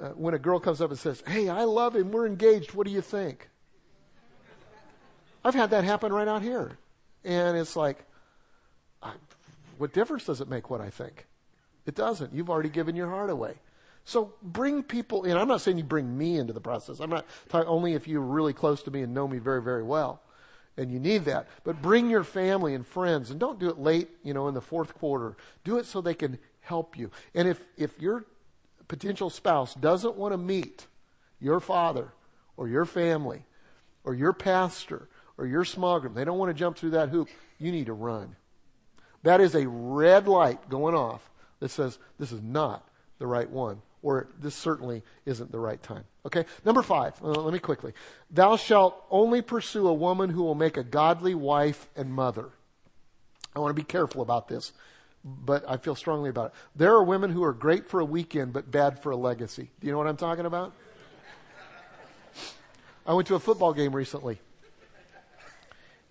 uh, 0.00 0.10
when 0.10 0.32
a 0.32 0.38
girl 0.38 0.60
comes 0.60 0.80
up 0.80 0.90
and 0.90 0.98
says, 0.98 1.22
Hey, 1.26 1.48
I 1.48 1.64
love 1.64 1.96
him. 1.96 2.12
We're 2.12 2.26
engaged. 2.26 2.72
What 2.72 2.86
do 2.86 2.92
you 2.92 3.00
think? 3.00 3.48
I've 5.44 5.54
had 5.54 5.70
that 5.70 5.82
happen 5.82 6.12
right 6.12 6.28
out 6.28 6.42
here. 6.42 6.78
And 7.24 7.56
it's 7.56 7.74
like, 7.74 8.04
I, 9.02 9.12
what 9.76 9.92
difference 9.92 10.24
does 10.24 10.40
it 10.40 10.48
make 10.48 10.70
what 10.70 10.80
I 10.80 10.88
think? 10.88 11.26
It 11.84 11.96
doesn't. 11.96 12.32
You've 12.32 12.48
already 12.48 12.68
given 12.68 12.94
your 12.94 13.10
heart 13.10 13.28
away. 13.28 13.54
So 14.04 14.34
bring 14.40 14.84
people 14.84 15.24
in. 15.24 15.36
I'm 15.36 15.48
not 15.48 15.60
saying 15.60 15.78
you 15.78 15.84
bring 15.84 16.16
me 16.16 16.38
into 16.38 16.52
the 16.52 16.60
process. 16.60 17.00
I'm 17.00 17.10
not 17.10 17.26
talking 17.48 17.68
only 17.68 17.94
if 17.94 18.06
you're 18.06 18.20
really 18.20 18.52
close 18.52 18.84
to 18.84 18.92
me 18.92 19.02
and 19.02 19.12
know 19.12 19.26
me 19.26 19.38
very, 19.38 19.60
very 19.60 19.82
well 19.82 20.22
and 20.76 20.90
you 20.90 20.98
need 20.98 21.24
that. 21.26 21.48
But 21.64 21.82
bring 21.82 22.08
your 22.08 22.24
family 22.24 22.74
and 22.74 22.86
friends, 22.86 23.30
and 23.30 23.38
don't 23.38 23.58
do 23.58 23.68
it 23.68 23.78
late, 23.78 24.08
you 24.22 24.34
know, 24.34 24.48
in 24.48 24.54
the 24.54 24.60
fourth 24.60 24.94
quarter. 24.94 25.36
Do 25.64 25.78
it 25.78 25.86
so 25.86 26.00
they 26.00 26.14
can 26.14 26.38
help 26.60 26.96
you. 26.96 27.10
And 27.34 27.48
if, 27.48 27.62
if 27.76 28.00
your 28.00 28.24
potential 28.88 29.30
spouse 29.30 29.74
doesn't 29.74 30.16
want 30.16 30.32
to 30.32 30.38
meet 30.38 30.86
your 31.40 31.60
father 31.60 32.12
or 32.56 32.68
your 32.68 32.84
family 32.84 33.44
or 34.04 34.14
your 34.14 34.32
pastor 34.32 35.08
or 35.36 35.46
your 35.46 35.64
small 35.64 36.00
group, 36.00 36.14
they 36.14 36.24
don't 36.24 36.38
want 36.38 36.50
to 36.50 36.58
jump 36.58 36.76
through 36.76 36.90
that 36.90 37.08
hoop, 37.08 37.28
you 37.58 37.72
need 37.72 37.86
to 37.86 37.92
run. 37.92 38.36
That 39.22 39.40
is 39.40 39.54
a 39.54 39.68
red 39.68 40.26
light 40.26 40.68
going 40.68 40.94
off 40.94 41.30
that 41.60 41.70
says 41.70 41.98
this 42.18 42.32
is 42.32 42.42
not 42.42 42.88
the 43.18 43.26
right 43.26 43.48
one 43.48 43.82
or 44.02 44.28
this 44.38 44.54
certainly 44.54 45.02
isn't 45.24 45.52
the 45.52 45.58
right 45.58 45.82
time. 45.82 46.04
Okay? 46.26 46.44
Number 46.64 46.82
five, 46.82 47.14
uh, 47.22 47.28
let 47.28 47.52
me 47.52 47.58
quickly. 47.58 47.92
Thou 48.30 48.56
shalt 48.56 49.04
only 49.10 49.42
pursue 49.42 49.86
a 49.88 49.94
woman 49.94 50.30
who 50.30 50.42
will 50.42 50.54
make 50.54 50.76
a 50.76 50.82
godly 50.82 51.34
wife 51.34 51.88
and 51.96 52.12
mother. 52.12 52.50
I 53.54 53.60
want 53.60 53.70
to 53.70 53.80
be 53.80 53.84
careful 53.84 54.22
about 54.22 54.48
this, 54.48 54.72
but 55.24 55.64
I 55.68 55.76
feel 55.76 55.94
strongly 55.94 56.30
about 56.30 56.46
it. 56.46 56.52
There 56.74 56.92
are 56.92 57.04
women 57.04 57.30
who 57.30 57.44
are 57.44 57.52
great 57.52 57.88
for 57.88 58.00
a 58.00 58.04
weekend, 58.04 58.52
but 58.52 58.70
bad 58.70 58.98
for 59.00 59.10
a 59.10 59.16
legacy. 59.16 59.70
Do 59.80 59.86
you 59.86 59.92
know 59.92 59.98
what 59.98 60.06
I'm 60.06 60.16
talking 60.16 60.46
about? 60.46 60.72
I 63.06 63.14
went 63.14 63.28
to 63.28 63.34
a 63.34 63.40
football 63.40 63.72
game 63.72 63.94
recently. 63.94 64.38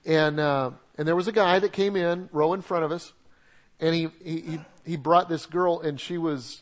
And, 0.05 0.39
uh, 0.39 0.71
and 0.97 1.07
there 1.07 1.15
was 1.15 1.27
a 1.27 1.31
guy 1.31 1.59
that 1.59 1.73
came 1.73 1.95
in, 1.95 2.29
row 2.31 2.53
in 2.53 2.61
front 2.61 2.85
of 2.85 2.91
us, 2.91 3.13
and 3.79 3.93
he, 3.93 4.09
he, 4.23 4.59
he 4.85 4.97
brought 4.97 5.29
this 5.29 5.45
girl, 5.45 5.79
and 5.79 5.99
she 5.99 6.17
was 6.17 6.61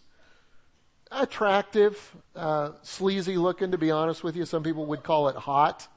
attractive, 1.11 2.15
uh, 2.35 2.71
sleazy 2.81 3.37
looking, 3.37 3.71
to 3.71 3.77
be 3.77 3.91
honest 3.91 4.23
with 4.23 4.35
you. 4.35 4.45
Some 4.45 4.63
people 4.63 4.85
would 4.87 5.03
call 5.03 5.27
it 5.29 5.35
hot. 5.35 5.87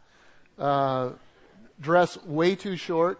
Uh, 0.58 1.10
dress 1.80 2.22
way 2.24 2.54
too 2.54 2.76
short 2.76 3.18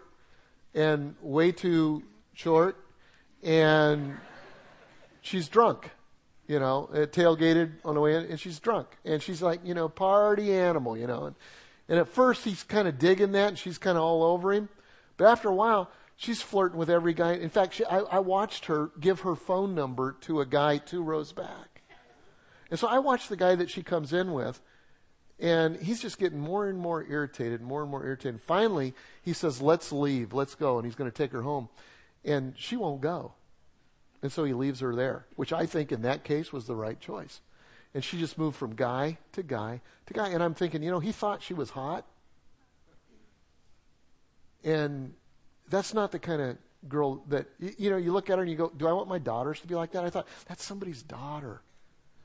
and 0.74 1.14
way 1.20 1.52
too 1.52 2.02
short. 2.34 2.76
And 3.42 4.16
she's 5.20 5.48
drunk, 5.48 5.90
you 6.46 6.58
know, 6.58 6.88
tailgated 6.92 7.72
on 7.84 7.94
the 7.94 8.00
way 8.00 8.14
in, 8.14 8.24
and 8.24 8.38
she's 8.40 8.60
drunk. 8.60 8.88
And 9.04 9.22
she's 9.22 9.42
like, 9.42 9.60
you 9.64 9.74
know, 9.74 9.88
party 9.88 10.52
animal, 10.52 10.96
you 10.96 11.06
know. 11.06 11.26
And, 11.26 11.36
and 11.88 11.98
at 11.98 12.08
first 12.08 12.44
he's 12.44 12.62
kind 12.62 12.86
of 12.86 12.98
digging 12.98 13.32
that 13.32 13.48
and 13.48 13.58
she's 13.58 13.78
kind 13.78 13.98
of 13.98 14.04
all 14.04 14.22
over 14.22 14.52
him. 14.52 14.68
But 15.16 15.26
after 15.26 15.48
a 15.48 15.54
while, 15.54 15.90
she's 16.16 16.40
flirting 16.40 16.78
with 16.78 16.88
every 16.88 17.12
guy. 17.12 17.34
In 17.34 17.50
fact, 17.50 17.74
she, 17.74 17.84
I, 17.84 17.98
I 17.98 18.18
watched 18.20 18.66
her 18.66 18.90
give 18.98 19.20
her 19.20 19.34
phone 19.34 19.74
number 19.74 20.16
to 20.22 20.40
a 20.40 20.46
guy 20.46 20.78
two 20.78 21.02
rows 21.02 21.32
back. 21.32 21.71
And 22.72 22.78
so 22.78 22.88
I 22.88 23.00
watch 23.00 23.28
the 23.28 23.36
guy 23.36 23.54
that 23.54 23.68
she 23.68 23.82
comes 23.82 24.14
in 24.14 24.32
with, 24.32 24.62
and 25.38 25.76
he's 25.76 26.00
just 26.00 26.18
getting 26.18 26.40
more 26.40 26.66
and 26.66 26.78
more 26.78 27.04
irritated, 27.04 27.60
more 27.60 27.82
and 27.82 27.90
more 27.90 28.02
irritated. 28.02 28.40
Finally, 28.40 28.94
he 29.20 29.34
says, 29.34 29.60
Let's 29.60 29.92
leave, 29.92 30.32
let's 30.32 30.54
go. 30.54 30.78
And 30.78 30.86
he's 30.86 30.94
going 30.94 31.10
to 31.10 31.14
take 31.14 31.32
her 31.32 31.42
home. 31.42 31.68
And 32.24 32.54
she 32.56 32.78
won't 32.78 33.02
go. 33.02 33.34
And 34.22 34.32
so 34.32 34.44
he 34.44 34.54
leaves 34.54 34.80
her 34.80 34.94
there, 34.94 35.26
which 35.36 35.52
I 35.52 35.66
think 35.66 35.92
in 35.92 36.00
that 36.00 36.24
case 36.24 36.50
was 36.50 36.64
the 36.64 36.74
right 36.74 36.98
choice. 36.98 37.42
And 37.92 38.02
she 38.02 38.18
just 38.18 38.38
moved 38.38 38.56
from 38.56 38.74
guy 38.74 39.18
to 39.32 39.42
guy 39.42 39.82
to 40.06 40.14
guy. 40.14 40.30
And 40.30 40.42
I'm 40.42 40.54
thinking, 40.54 40.82
you 40.82 40.90
know, 40.90 41.00
he 41.00 41.12
thought 41.12 41.42
she 41.42 41.52
was 41.52 41.68
hot. 41.68 42.06
And 44.64 45.12
that's 45.68 45.92
not 45.92 46.10
the 46.10 46.18
kind 46.18 46.40
of 46.40 46.56
girl 46.88 47.22
that, 47.28 47.48
you 47.58 47.90
know, 47.90 47.98
you 47.98 48.12
look 48.12 48.30
at 48.30 48.38
her 48.38 48.42
and 48.42 48.50
you 48.50 48.56
go, 48.56 48.72
Do 48.74 48.88
I 48.88 48.92
want 48.94 49.08
my 49.08 49.18
daughters 49.18 49.60
to 49.60 49.66
be 49.66 49.74
like 49.74 49.92
that? 49.92 50.04
I 50.04 50.08
thought, 50.08 50.26
That's 50.48 50.64
somebody's 50.64 51.02
daughter. 51.02 51.60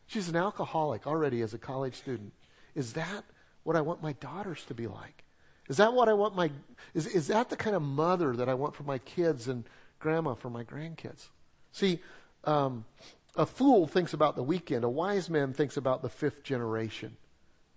She's 0.07 0.29
an 0.29 0.35
alcoholic 0.35 1.05
already 1.05 1.41
as 1.41 1.53
a 1.53 1.57
college 1.57 1.95
student. 1.95 2.33
Is 2.75 2.93
that 2.93 3.25
what 3.63 3.75
I 3.75 3.81
want 3.81 4.01
my 4.01 4.13
daughters 4.13 4.63
to 4.65 4.73
be 4.73 4.87
like? 4.87 5.23
Is 5.67 5.77
that 5.77 5.93
what 5.93 6.07
I 6.07 6.13
want 6.13 6.35
my, 6.35 6.49
is, 6.93 7.05
is 7.07 7.27
that 7.27 7.49
the 7.49 7.57
kind 7.57 7.75
of 7.75 7.81
mother 7.81 8.35
that 8.35 8.47
I 8.47 8.53
want 8.53 8.73
for 8.73 8.83
my 8.83 8.99
kids 8.99 9.49
and 9.49 9.65
grandma 9.99 10.33
for 10.33 10.49
my 10.49 10.63
grandkids? 10.63 11.27
See, 11.73 11.99
um, 12.45 12.85
a 13.35 13.45
fool 13.45 13.85
thinks 13.85 14.13
about 14.13 14.37
the 14.37 14.43
weekend. 14.43 14.85
A 14.85 14.89
wise 14.89 15.29
man 15.29 15.51
thinks 15.53 15.75
about 15.75 16.01
the 16.01 16.09
fifth 16.09 16.43
generation. 16.43 17.17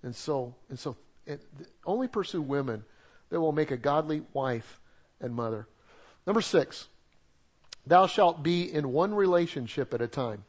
And 0.03 0.15
so, 0.15 0.55
and 0.69 0.79
so 0.79 0.97
it, 1.27 1.43
only 1.85 2.07
pursue 2.07 2.41
women 2.41 2.85
that 3.31 3.41
will 3.41 3.53
make 3.53 3.73
a 3.73 3.77
godly 3.77 4.23
wife 4.33 4.81
and 5.21 5.35
mother. 5.35 5.67
Number 6.27 6.41
six, 6.41 6.87
thou 7.87 8.07
shalt 8.07 8.43
be 8.43 8.73
in 8.73 8.93
one 8.93 9.15
relationship 9.15 9.93
at 9.93 10.01
a 10.01 10.07
time. 10.07 10.45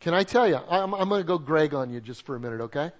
Can 0.00 0.14
I 0.14 0.22
tell 0.22 0.48
you? 0.48 0.58
I'm, 0.68 0.94
I'm 0.94 1.10
going 1.10 1.20
to 1.20 1.26
go 1.26 1.36
Greg 1.36 1.74
on 1.74 1.90
you 1.90 2.00
just 2.00 2.24
for 2.24 2.34
a 2.34 2.40
minute, 2.40 2.62
okay? 2.62 2.90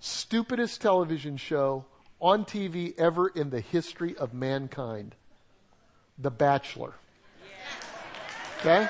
Stupidest 0.00 0.80
television 0.80 1.36
show 1.36 1.84
on 2.20 2.46
TV 2.46 2.98
ever 2.98 3.28
in 3.28 3.50
the 3.50 3.60
history 3.60 4.16
of 4.16 4.32
mankind 4.32 5.14
The 6.18 6.30
Bachelor. 6.30 6.94
Okay? 8.60 8.88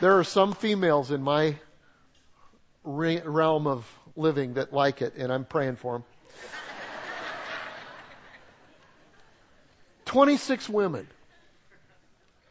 There 0.00 0.18
are 0.18 0.24
some 0.24 0.52
females 0.52 1.12
in 1.12 1.22
my 1.22 1.54
re- 2.82 3.22
realm 3.24 3.68
of 3.68 3.86
living 4.16 4.54
that 4.54 4.72
like 4.72 5.00
it, 5.00 5.14
and 5.16 5.32
I'm 5.32 5.44
praying 5.44 5.76
for 5.76 5.92
them. 5.92 6.04
26 10.04 10.68
women 10.68 11.06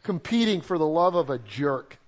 competing 0.02 0.60
for 0.60 0.78
the 0.78 0.86
love 0.86 1.14
of 1.14 1.30
a 1.30 1.38
jerk. 1.38 1.98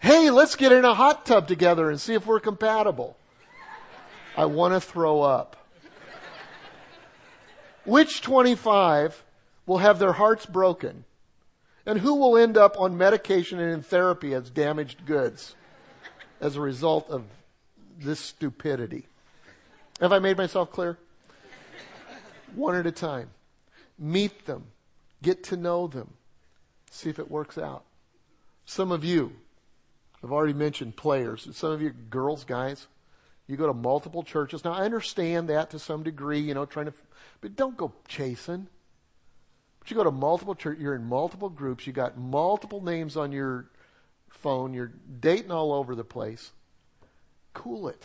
hey, 0.00 0.30
let's 0.30 0.56
get 0.56 0.72
in 0.72 0.84
a 0.84 0.94
hot 0.94 1.26
tub 1.26 1.48
together 1.48 1.90
and 1.90 2.00
see 2.00 2.14
if 2.14 2.26
we're 2.26 2.40
compatible. 2.40 3.16
I 4.36 4.46
want 4.46 4.74
to 4.74 4.80
throw 4.80 5.22
up. 5.22 5.56
Which 7.84 8.22
25 8.22 9.24
will 9.66 9.78
have 9.78 9.98
their 9.98 10.12
hearts 10.12 10.46
broken? 10.46 11.04
And 11.84 11.98
who 11.98 12.14
will 12.14 12.38
end 12.38 12.56
up 12.56 12.78
on 12.78 12.96
medication 12.96 13.58
and 13.58 13.72
in 13.72 13.82
therapy 13.82 14.34
as 14.34 14.48
damaged 14.50 15.04
goods 15.04 15.56
as 16.40 16.54
a 16.54 16.60
result 16.60 17.10
of 17.10 17.24
this 17.98 18.20
stupidity? 18.20 19.06
Have 20.00 20.12
I 20.12 20.20
made 20.20 20.36
myself 20.36 20.70
clear? 20.70 20.96
One 22.54 22.76
at 22.76 22.86
a 22.86 22.92
time 22.92 23.30
meet 23.98 24.46
them, 24.46 24.64
get 25.22 25.44
to 25.44 25.56
know 25.56 25.86
them, 25.86 26.14
see 26.90 27.10
if 27.10 27.18
it 27.18 27.30
works 27.30 27.58
out. 27.58 27.84
Some 28.64 28.92
of 28.92 29.04
you, 29.04 29.32
I've 30.22 30.32
already 30.32 30.52
mentioned 30.52 30.96
players, 30.96 31.48
some 31.52 31.72
of 31.72 31.82
you 31.82 31.90
girls, 31.90 32.44
guys, 32.44 32.86
you 33.46 33.56
go 33.56 33.66
to 33.66 33.74
multiple 33.74 34.22
churches. 34.22 34.64
Now 34.64 34.72
I 34.72 34.84
understand 34.84 35.48
that 35.48 35.70
to 35.70 35.78
some 35.78 36.02
degree, 36.02 36.40
you 36.40 36.54
know, 36.54 36.64
trying 36.64 36.86
to, 36.86 36.94
but 37.40 37.56
don't 37.56 37.76
go 37.76 37.92
chasing. 38.08 38.66
But 39.78 39.90
you 39.90 39.96
go 39.96 40.04
to 40.04 40.12
multiple 40.12 40.54
church, 40.54 40.78
you're 40.78 40.94
in 40.94 41.04
multiple 41.04 41.48
groups, 41.48 41.86
you 41.86 41.92
got 41.92 42.16
multiple 42.16 42.82
names 42.82 43.16
on 43.16 43.32
your 43.32 43.66
phone, 44.28 44.74
you're 44.74 44.92
dating 45.20 45.50
all 45.50 45.72
over 45.72 45.94
the 45.94 46.04
place. 46.04 46.52
Cool 47.52 47.88
it. 47.88 48.02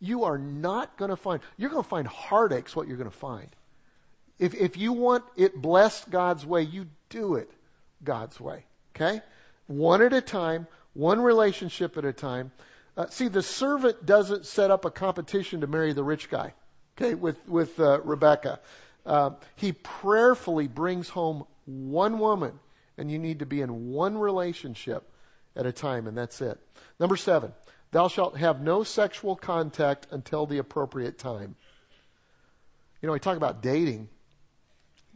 You 0.00 0.24
are 0.24 0.36
not 0.36 0.96
going 0.96 1.10
to 1.10 1.16
find, 1.16 1.40
you're 1.56 1.70
going 1.70 1.82
to 1.82 1.88
find 1.88 2.06
heartaches 2.06 2.74
what 2.74 2.88
you're 2.88 2.96
going 2.96 3.10
to 3.10 3.16
find. 3.16 3.48
If, 4.38 4.54
if 4.54 4.76
you 4.76 4.92
want 4.92 5.24
it 5.36 5.60
blessed 5.60 6.10
God's 6.10 6.44
way, 6.44 6.62
you 6.62 6.86
do 7.08 7.36
it 7.36 7.50
God's 8.02 8.40
way. 8.40 8.64
Okay? 8.94 9.20
One 9.66 10.02
at 10.02 10.12
a 10.12 10.20
time, 10.20 10.66
one 10.92 11.20
relationship 11.20 11.96
at 11.96 12.04
a 12.04 12.12
time. 12.12 12.52
Uh, 12.96 13.06
see, 13.08 13.28
the 13.28 13.42
servant 13.42 14.06
doesn't 14.06 14.46
set 14.46 14.70
up 14.70 14.84
a 14.84 14.90
competition 14.90 15.60
to 15.60 15.66
marry 15.66 15.92
the 15.92 16.04
rich 16.04 16.30
guy. 16.30 16.54
Okay, 16.96 17.14
with 17.14 17.48
with 17.48 17.80
uh, 17.80 18.00
Rebecca, 18.02 18.60
uh, 19.04 19.30
he 19.56 19.72
prayerfully 19.72 20.68
brings 20.68 21.08
home 21.08 21.44
one 21.64 22.20
woman, 22.20 22.60
and 22.96 23.10
you 23.10 23.18
need 23.18 23.40
to 23.40 23.46
be 23.46 23.60
in 23.60 23.90
one 23.90 24.16
relationship 24.16 25.10
at 25.56 25.66
a 25.66 25.72
time, 25.72 26.06
and 26.06 26.16
that's 26.16 26.40
it. 26.40 26.60
Number 27.00 27.16
seven, 27.16 27.52
thou 27.90 28.06
shalt 28.06 28.36
have 28.36 28.60
no 28.60 28.84
sexual 28.84 29.34
contact 29.34 30.06
until 30.12 30.46
the 30.46 30.58
appropriate 30.58 31.18
time. 31.18 31.56
You 33.02 33.08
know, 33.08 33.12
we 33.12 33.18
talk 33.18 33.36
about 33.36 33.60
dating. 33.60 34.08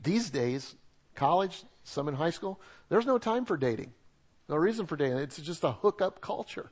These 0.02 0.30
days, 0.30 0.74
college, 1.14 1.64
some 1.84 2.08
in 2.08 2.14
high 2.14 2.30
school, 2.30 2.60
there's 2.88 3.06
no 3.06 3.18
time 3.18 3.44
for 3.44 3.56
dating. 3.56 3.92
No 4.48 4.56
reason 4.56 4.86
for 4.86 4.96
dating. 4.96 5.18
It's 5.18 5.38
just 5.38 5.64
a 5.64 5.72
hookup 5.72 6.20
culture. 6.20 6.70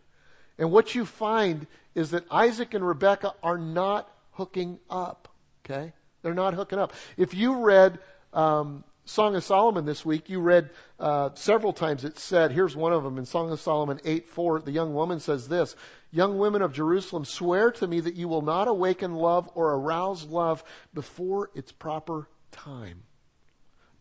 And 0.59 0.71
what 0.71 0.95
you 0.95 1.05
find 1.05 1.67
is 1.95 2.11
that 2.11 2.25
Isaac 2.31 2.73
and 2.75 2.87
Rebecca 2.87 3.35
are 3.43 3.59
not 3.59 4.11
hooking 4.33 4.79
up. 4.89 5.29
Okay? 5.65 5.93
They're 6.23 6.35
not 6.35 6.55
hooking 6.55 6.79
up. 6.79 6.93
If 7.17 7.35
you 7.35 7.57
read 7.57 7.99
um, 8.33 8.85
Song 9.05 9.37
of 9.37 9.45
Solomon 9.45 9.85
this 9.85 10.05
week, 10.05 10.29
you 10.31 10.41
read 10.41 10.71
uh, 10.99 11.31
several 11.35 11.73
times 11.73 12.05
it 12.05 12.19
said, 12.19 12.53
here's 12.53 12.75
one 12.75 12.93
of 12.93 13.05
them 13.05 13.19
in 13.19 13.27
Song 13.27 13.51
of 13.51 13.61
Solomon 13.61 14.01
8 14.05 14.29
4, 14.29 14.61
the 14.61 14.73
young 14.73 14.95
woman 14.95 15.21
says 15.21 15.49
this 15.49 15.77
Young 16.11 16.39
women 16.39 16.63
of 16.63 16.73
Jerusalem, 16.73 17.25
swear 17.25 17.71
to 17.73 17.87
me 17.87 18.01
that 18.01 18.17
you 18.17 18.27
will 18.29 18.43
not 18.43 18.69
awaken 18.69 19.15
love 19.15 19.51
or 19.55 19.75
arouse 19.75 20.25
love 20.25 20.65
before 20.95 21.51
its 21.55 21.73
proper 21.73 22.29
time. 22.51 23.03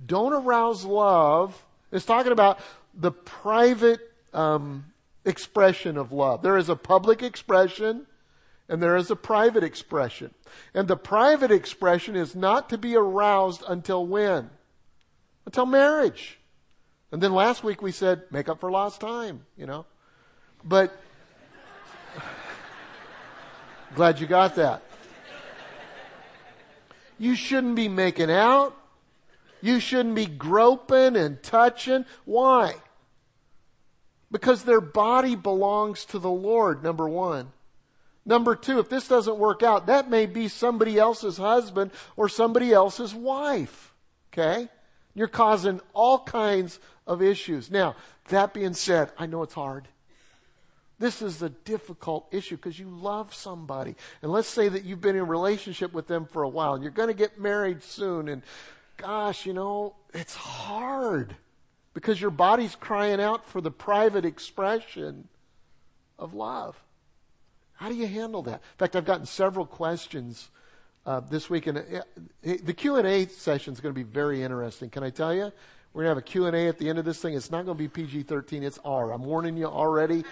Don't 0.04 0.34
arouse 0.34 0.86
love. 0.86 1.64
It's 1.92 2.06
talking 2.06 2.32
about 2.32 2.60
the 2.94 3.12
private 3.12 4.00
um, 4.34 4.86
expression 5.24 5.98
of 5.98 6.12
love. 6.12 6.42
There 6.42 6.58
is 6.58 6.70
a 6.70 6.76
public 6.76 7.24
expression 7.24 8.08
and 8.68 8.82
there 8.82 8.96
is 8.96 9.12
a 9.12 9.16
private 9.16 9.64
expression. 9.64 10.34
And 10.74 10.88
the 10.88 10.98
private 10.98 11.52
expression 11.52 12.16
is 12.16 12.36
not 12.36 12.70
to 12.70 12.78
be 12.78 12.96
aroused 12.96 13.64
until 13.68 14.06
when? 14.06 14.50
Until 15.46 15.66
marriage. 15.66 16.40
And 17.12 17.22
then 17.22 17.32
last 17.34 17.64
week 17.64 17.82
we 17.82 17.92
said, 17.92 18.24
make 18.32 18.50
up 18.50 18.60
for 18.60 18.72
lost 18.72 19.02
time, 19.02 19.46
you 19.56 19.66
know. 19.66 19.86
But, 20.64 20.98
glad 23.96 24.20
you 24.20 24.26
got 24.26 24.56
that. 24.56 24.82
You 27.20 27.36
shouldn't 27.36 27.76
be 27.76 27.88
making 27.88 28.32
out. 28.32 28.76
You 29.66 29.80
shouldn't 29.80 30.14
be 30.14 30.28
groping 30.28 31.16
and 31.16 31.42
touching. 31.42 32.06
Why? 32.24 32.76
Because 34.32 34.64
their 34.64 34.80
body 34.80 35.36
belongs 35.36 36.06
to 36.06 36.20
the 36.20 36.30
Lord, 36.30 36.84
number 36.84 37.10
one. 37.10 37.52
Number 38.28 38.56
two, 38.56 38.78
if 38.78 38.90
this 38.90 39.08
doesn't 39.08 39.40
work 39.40 39.64
out, 39.64 39.88
that 39.88 40.08
may 40.08 40.28
be 40.28 40.50
somebody 40.50 41.00
else's 41.00 41.38
husband 41.38 41.90
or 42.16 42.30
somebody 42.30 42.74
else's 42.74 43.16
wife. 43.16 43.92
Okay? 44.32 44.70
You're 45.16 45.28
causing 45.28 45.82
all 45.96 46.20
kinds 46.20 46.80
of 47.08 47.24
issues. 47.24 47.72
Now, 47.72 47.96
that 48.28 48.54
being 48.54 48.76
said, 48.76 49.10
I 49.18 49.26
know 49.26 49.42
it's 49.42 49.56
hard. 49.56 49.88
This 51.00 51.24
is 51.24 51.42
a 51.42 51.50
difficult 51.50 52.28
issue 52.32 52.56
because 52.56 52.78
you 52.78 52.88
love 52.88 53.34
somebody. 53.34 53.96
And 54.22 54.32
let's 54.32 54.48
say 54.48 54.70
that 54.70 54.86
you've 54.86 55.02
been 55.02 55.16
in 55.16 55.24
a 55.24 55.26
relationship 55.26 55.92
with 55.92 56.06
them 56.06 56.28
for 56.28 56.44
a 56.44 56.50
while 56.50 56.76
and 56.76 56.84
you're 56.84 56.92
going 56.92 57.10
to 57.10 57.16
get 57.16 57.40
married 57.40 57.82
soon 57.82 58.30
and 58.30 58.44
gosh, 58.98 59.46
you 59.46 59.54
know, 59.54 59.96
it's 60.14 60.36
hard 60.36 61.36
because 61.94 62.20
your 62.20 62.32
body's 62.32 62.76
crying 62.76 63.22
out 63.22 63.46
for 63.46 63.62
the 63.62 63.72
private 63.72 64.26
expression 64.26 65.28
of 66.20 66.34
love. 66.34 66.82
How 67.74 67.90
do 67.90 67.96
you 67.96 68.08
handle 68.08 68.42
that? 68.44 68.56
In 68.56 68.78
fact, 68.78 68.96
I've 68.96 69.06
gotten 69.06 69.26
several 69.26 69.66
questions 69.66 70.50
uh, 71.06 71.20
this 71.20 71.50
week, 71.50 71.68
and 71.68 71.78
uh, 71.78 72.02
the 72.42 72.74
Q 72.74 72.96
and 72.96 73.08
A 73.08 73.28
session 73.28 73.74
is 73.74 73.80
going 73.80 73.94
to 73.94 73.98
be 73.98 74.04
very 74.04 74.44
interesting. 74.44 74.90
Can 74.90 75.04
I 75.04 75.10
tell 75.10 75.34
you? 75.34 75.52
We're 75.94 76.04
going 76.04 76.16
to 76.16 76.16
have 76.16 76.18
a 76.18 76.22
Q 76.22 76.46
and 76.48 76.56
A 76.56 76.68
at 76.68 76.78
the 76.78 76.90
end 76.90 77.00
of 77.00 77.06
this 77.06 77.22
thing. 77.22 77.36
It's 77.36 77.52
not 77.52 77.66
going 77.66 77.78
to 77.78 77.84
be 77.84 77.88
PG-13. 77.88 78.64
It's 78.64 78.80
R. 78.84 79.14
I'm 79.14 79.24
warning 79.24 79.56
you 79.56 79.66
already. 79.66 80.24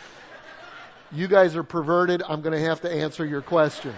You 1.12 1.28
guys 1.28 1.56
are 1.56 1.64
perverted. 1.64 2.24
I'm 2.28 2.42
going 2.42 2.58
to 2.58 2.66
have 2.66 2.82
to 2.82 2.92
answer 2.92 3.26
your 3.26 3.42
questions. 3.42 3.96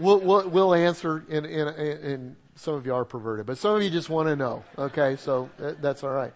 We'll, 0.00 0.20
we'll, 0.20 0.48
we'll 0.48 0.74
answer 0.74 1.24
in, 1.28 2.36
some 2.56 2.74
of 2.74 2.86
you 2.86 2.94
are 2.94 3.04
perverted, 3.04 3.46
but 3.46 3.58
some 3.58 3.76
of 3.76 3.82
you 3.82 3.90
just 3.90 4.10
want 4.10 4.28
to 4.28 4.36
know. 4.36 4.64
Okay, 4.76 5.16
so 5.16 5.50
uh, 5.62 5.72
that's 5.80 6.02
all 6.02 6.10
right. 6.10 6.32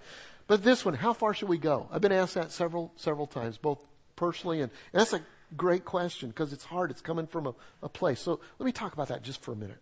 But 0.46 0.62
this 0.62 0.85
one, 0.85 0.94
how 0.94 1.12
far 1.12 1.35
should 1.35 1.48
we 1.48 1.59
go? 1.59 1.88
I've 1.90 2.00
been 2.00 2.12
asked 2.12 2.35
that 2.35 2.50
several, 2.50 2.92
several 2.96 3.27
times, 3.27 3.57
both 3.57 3.85
personally 4.16 4.61
and, 4.61 4.70
and 4.92 5.00
that's 5.00 5.12
a 5.12 5.22
great 5.57 5.85
question 5.85 6.29
because 6.29 6.53
it's 6.53 6.64
hard. 6.64 6.90
It's 6.90 7.00
coming 7.00 7.27
from 7.27 7.46
a, 7.46 7.55
a 7.83 7.88
place. 7.88 8.20
So 8.20 8.40
let 8.59 8.66
me 8.66 8.72
talk 8.72 8.92
about 8.92 9.09
that 9.09 9.22
just 9.22 9.42
for 9.42 9.53
a 9.53 9.57
minute. 9.57 9.81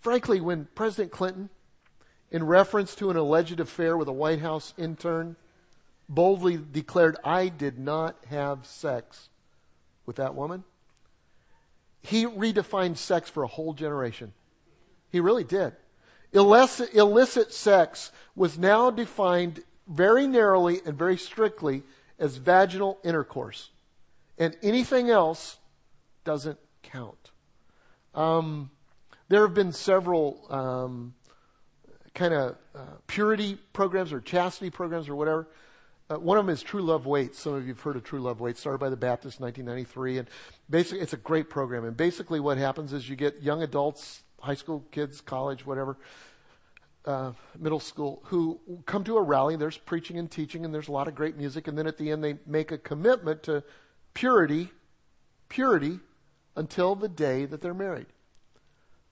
Frankly, 0.00 0.40
when 0.40 0.68
President 0.74 1.12
Clinton, 1.12 1.48
in 2.30 2.44
reference 2.44 2.94
to 2.96 3.10
an 3.10 3.16
alleged 3.16 3.60
affair 3.60 3.96
with 3.96 4.08
a 4.08 4.12
White 4.12 4.40
House 4.40 4.74
intern, 4.76 5.36
boldly 6.08 6.58
declared, 6.58 7.16
I 7.24 7.48
did 7.48 7.78
not 7.78 8.16
have 8.28 8.66
sex 8.66 9.28
with 10.04 10.16
that 10.16 10.34
woman, 10.34 10.64
he 12.04 12.26
redefined 12.26 12.98
sex 12.98 13.30
for 13.30 13.42
a 13.42 13.48
whole 13.48 13.72
generation. 13.72 14.32
He 15.10 15.20
really 15.20 15.44
did. 15.44 15.74
Illicit, 16.32 16.94
illicit 16.94 17.52
sex 17.52 18.12
was 18.36 18.58
now 18.58 18.90
defined 18.90 19.62
very 19.88 20.26
narrowly 20.26 20.80
and 20.84 20.98
very 20.98 21.16
strictly 21.16 21.82
as 22.18 22.36
vaginal 22.36 22.98
intercourse. 23.04 23.70
And 24.38 24.56
anything 24.62 25.08
else 25.08 25.58
doesn't 26.24 26.58
count. 26.82 27.30
Um, 28.14 28.70
there 29.28 29.42
have 29.42 29.54
been 29.54 29.72
several 29.72 30.44
um, 30.50 31.14
kind 32.14 32.34
of 32.34 32.56
uh, 32.74 32.80
purity 33.06 33.56
programs 33.72 34.12
or 34.12 34.20
chastity 34.20 34.70
programs 34.70 35.08
or 35.08 35.14
whatever. 35.14 35.48
Uh, 36.14 36.18
one 36.18 36.38
of 36.38 36.46
them 36.46 36.52
is 36.52 36.62
True 36.62 36.82
Love 36.82 37.06
Waits. 37.06 37.38
Some 37.40 37.54
of 37.54 37.62
you 37.66 37.72
have 37.72 37.80
heard 37.80 37.96
of 37.96 38.04
True 38.04 38.20
Love 38.20 38.40
Waits, 38.40 38.60
started 38.60 38.78
by 38.78 38.88
the 38.88 38.96
Baptist 38.96 39.40
in 39.40 39.44
1993. 39.44 40.18
And 40.18 40.28
basically, 40.70 41.00
it's 41.00 41.12
a 41.12 41.18
great 41.18 41.50
program. 41.50 41.84
And 41.84 41.96
basically, 41.96 42.40
what 42.40 42.56
happens 42.56 42.92
is 42.92 43.08
you 43.08 43.16
get 43.16 43.42
young 43.42 43.62
adults, 43.62 44.22
high 44.40 44.54
school 44.54 44.84
kids, 44.92 45.20
college, 45.20 45.66
whatever, 45.66 45.96
uh, 47.04 47.32
middle 47.58 47.80
school, 47.80 48.22
who 48.26 48.60
come 48.86 49.02
to 49.04 49.16
a 49.16 49.22
rally. 49.22 49.56
There's 49.56 49.78
preaching 49.78 50.18
and 50.18 50.30
teaching, 50.30 50.64
and 50.64 50.72
there's 50.72 50.88
a 50.88 50.92
lot 50.92 51.08
of 51.08 51.16
great 51.16 51.36
music. 51.36 51.66
And 51.66 51.76
then 51.76 51.86
at 51.86 51.98
the 51.98 52.12
end, 52.12 52.22
they 52.22 52.36
make 52.46 52.70
a 52.70 52.78
commitment 52.78 53.42
to 53.44 53.64
purity, 54.12 54.70
purity, 55.48 55.98
until 56.54 56.94
the 56.94 57.08
day 57.08 57.44
that 57.44 57.60
they're 57.60 57.74
married. 57.74 58.06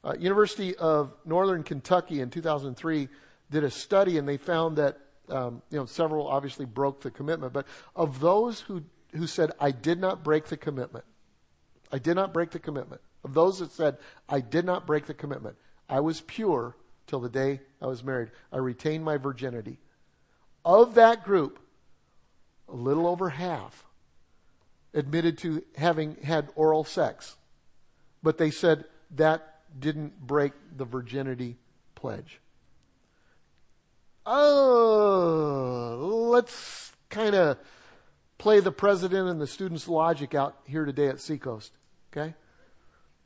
Uh, 0.04 0.14
University 0.18 0.76
of 0.76 1.14
Northern 1.24 1.64
Kentucky 1.64 2.20
in 2.20 2.30
2003 2.30 3.08
did 3.50 3.64
a 3.64 3.70
study, 3.70 4.18
and 4.18 4.28
they 4.28 4.36
found 4.36 4.76
that 4.76 4.98
um, 5.28 5.62
you 5.70 5.78
know, 5.78 5.86
several 5.86 6.26
obviously 6.26 6.64
broke 6.64 7.00
the 7.00 7.10
commitment, 7.10 7.52
but 7.52 7.66
of 7.94 8.20
those 8.20 8.60
who, 8.60 8.82
who 9.14 9.26
said, 9.26 9.52
I 9.60 9.70
did 9.70 10.00
not 10.00 10.24
break 10.24 10.46
the 10.46 10.56
commitment, 10.56 11.04
I 11.90 11.98
did 11.98 12.14
not 12.14 12.32
break 12.32 12.50
the 12.50 12.58
commitment, 12.58 13.00
of 13.24 13.34
those 13.34 13.58
that 13.60 13.72
said, 13.72 13.98
I 14.28 14.40
did 14.40 14.64
not 14.64 14.86
break 14.86 15.06
the 15.06 15.14
commitment, 15.14 15.56
I 15.88 16.00
was 16.00 16.20
pure 16.20 16.76
till 17.06 17.20
the 17.20 17.28
day 17.28 17.60
I 17.80 17.86
was 17.86 18.02
married, 18.02 18.30
I 18.52 18.58
retained 18.58 19.04
my 19.04 19.16
virginity. 19.16 19.78
Of 20.64 20.94
that 20.94 21.24
group, 21.24 21.58
a 22.68 22.74
little 22.74 23.06
over 23.06 23.30
half 23.30 23.84
admitted 24.94 25.38
to 25.38 25.64
having 25.76 26.16
had 26.22 26.48
oral 26.54 26.84
sex, 26.84 27.36
but 28.22 28.38
they 28.38 28.50
said 28.50 28.84
that 29.12 29.60
didn't 29.78 30.20
break 30.26 30.52
the 30.76 30.84
virginity 30.84 31.56
pledge 31.94 32.41
oh, 34.26 35.96
let's 36.30 36.92
kind 37.10 37.34
of 37.34 37.58
play 38.38 38.60
the 38.60 38.72
president 38.72 39.28
and 39.28 39.40
the 39.40 39.46
student's 39.46 39.86
logic 39.86 40.34
out 40.34 40.56
here 40.66 40.84
today 40.84 41.08
at 41.08 41.20
Seacoast. 41.20 41.72
Okay? 42.12 42.34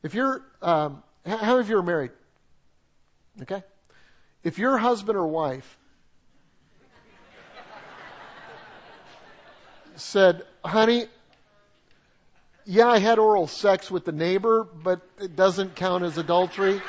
If 0.03 0.13
you're, 0.13 0.41
um, 0.61 1.03
how 1.25 1.37
many 1.37 1.59
of 1.59 1.69
you 1.69 1.77
are 1.77 1.83
married? 1.83 2.11
Okay? 3.41 3.63
If 4.43 4.57
your 4.57 4.77
husband 4.77 5.17
or 5.17 5.27
wife 5.27 5.77
said, 9.95 10.43
honey, 10.63 11.07
yeah, 12.65 12.87
I 12.87 12.99
had 12.99 13.17
oral 13.17 13.47
sex 13.47 13.89
with 13.89 14.05
the 14.05 14.11
neighbor, 14.11 14.63
but 14.63 15.01
it 15.19 15.35
doesn't 15.35 15.75
count 15.75 16.03
as 16.03 16.17
adultery. 16.17 16.81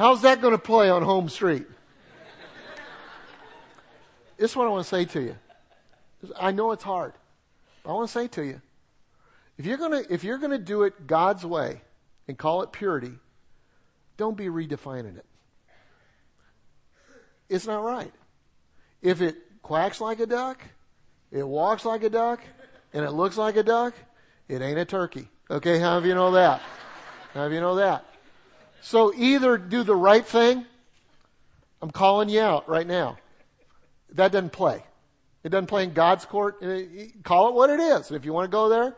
How's 0.00 0.22
that 0.22 0.40
going 0.40 0.54
to 0.54 0.58
play 0.58 0.88
on 0.88 1.02
home 1.02 1.28
street? 1.28 1.66
this 4.38 4.52
is 4.52 4.56
what 4.56 4.66
I 4.66 4.70
want 4.70 4.82
to 4.82 4.88
say 4.88 5.04
to 5.04 5.20
you. 5.20 5.36
I 6.40 6.52
know 6.52 6.72
it's 6.72 6.82
hard. 6.82 7.12
But 7.84 7.90
I 7.90 7.92
want 7.92 8.08
to 8.08 8.12
say 8.12 8.26
to 8.28 8.42
you, 8.42 8.62
if 9.58 9.66
you're 9.66 9.76
going 9.76 10.02
to, 10.02 10.10
if 10.10 10.24
you're 10.24 10.38
going 10.38 10.52
to 10.52 10.58
do 10.58 10.84
it 10.84 11.06
God's 11.06 11.44
way 11.44 11.82
and 12.26 12.38
call 12.38 12.62
it 12.62 12.72
purity, 12.72 13.12
don't 14.16 14.38
be 14.38 14.46
redefining 14.46 15.18
it. 15.18 15.26
It's 17.50 17.66
not 17.66 17.84
right. 17.84 18.14
If 19.02 19.20
it 19.20 19.36
quacks 19.60 20.00
like 20.00 20.18
a 20.20 20.26
duck, 20.26 20.62
it 21.30 21.46
walks 21.46 21.84
like 21.84 22.04
a 22.04 22.10
duck, 22.10 22.40
and 22.94 23.04
it 23.04 23.10
looks 23.10 23.36
like 23.36 23.56
a 23.56 23.62
duck, 23.62 23.92
it 24.48 24.62
ain't 24.62 24.78
a 24.78 24.86
turkey. 24.86 25.28
Okay, 25.50 25.78
how 25.78 25.98
of 25.98 26.06
you 26.06 26.14
know 26.14 26.30
that? 26.30 26.62
How 27.34 27.44
of 27.44 27.52
you 27.52 27.60
know 27.60 27.74
that? 27.74 28.06
So 28.80 29.12
either 29.14 29.58
do 29.58 29.82
the 29.82 29.94
right 29.94 30.24
thing. 30.24 30.66
I'm 31.82 31.90
calling 31.90 32.28
you 32.28 32.40
out 32.40 32.68
right 32.68 32.86
now. 32.86 33.18
That 34.12 34.32
doesn't 34.32 34.52
play. 34.52 34.82
It 35.42 35.50
doesn't 35.50 35.68
play 35.68 35.84
in 35.84 35.92
God's 35.92 36.24
court. 36.24 36.62
Uh, 36.62 36.80
call 37.22 37.48
it 37.48 37.54
what 37.54 37.70
it 37.70 37.80
is. 37.80 38.08
And 38.08 38.16
if 38.16 38.24
you 38.24 38.32
want 38.32 38.50
to 38.50 38.50
go 38.50 38.68
there 38.68 38.96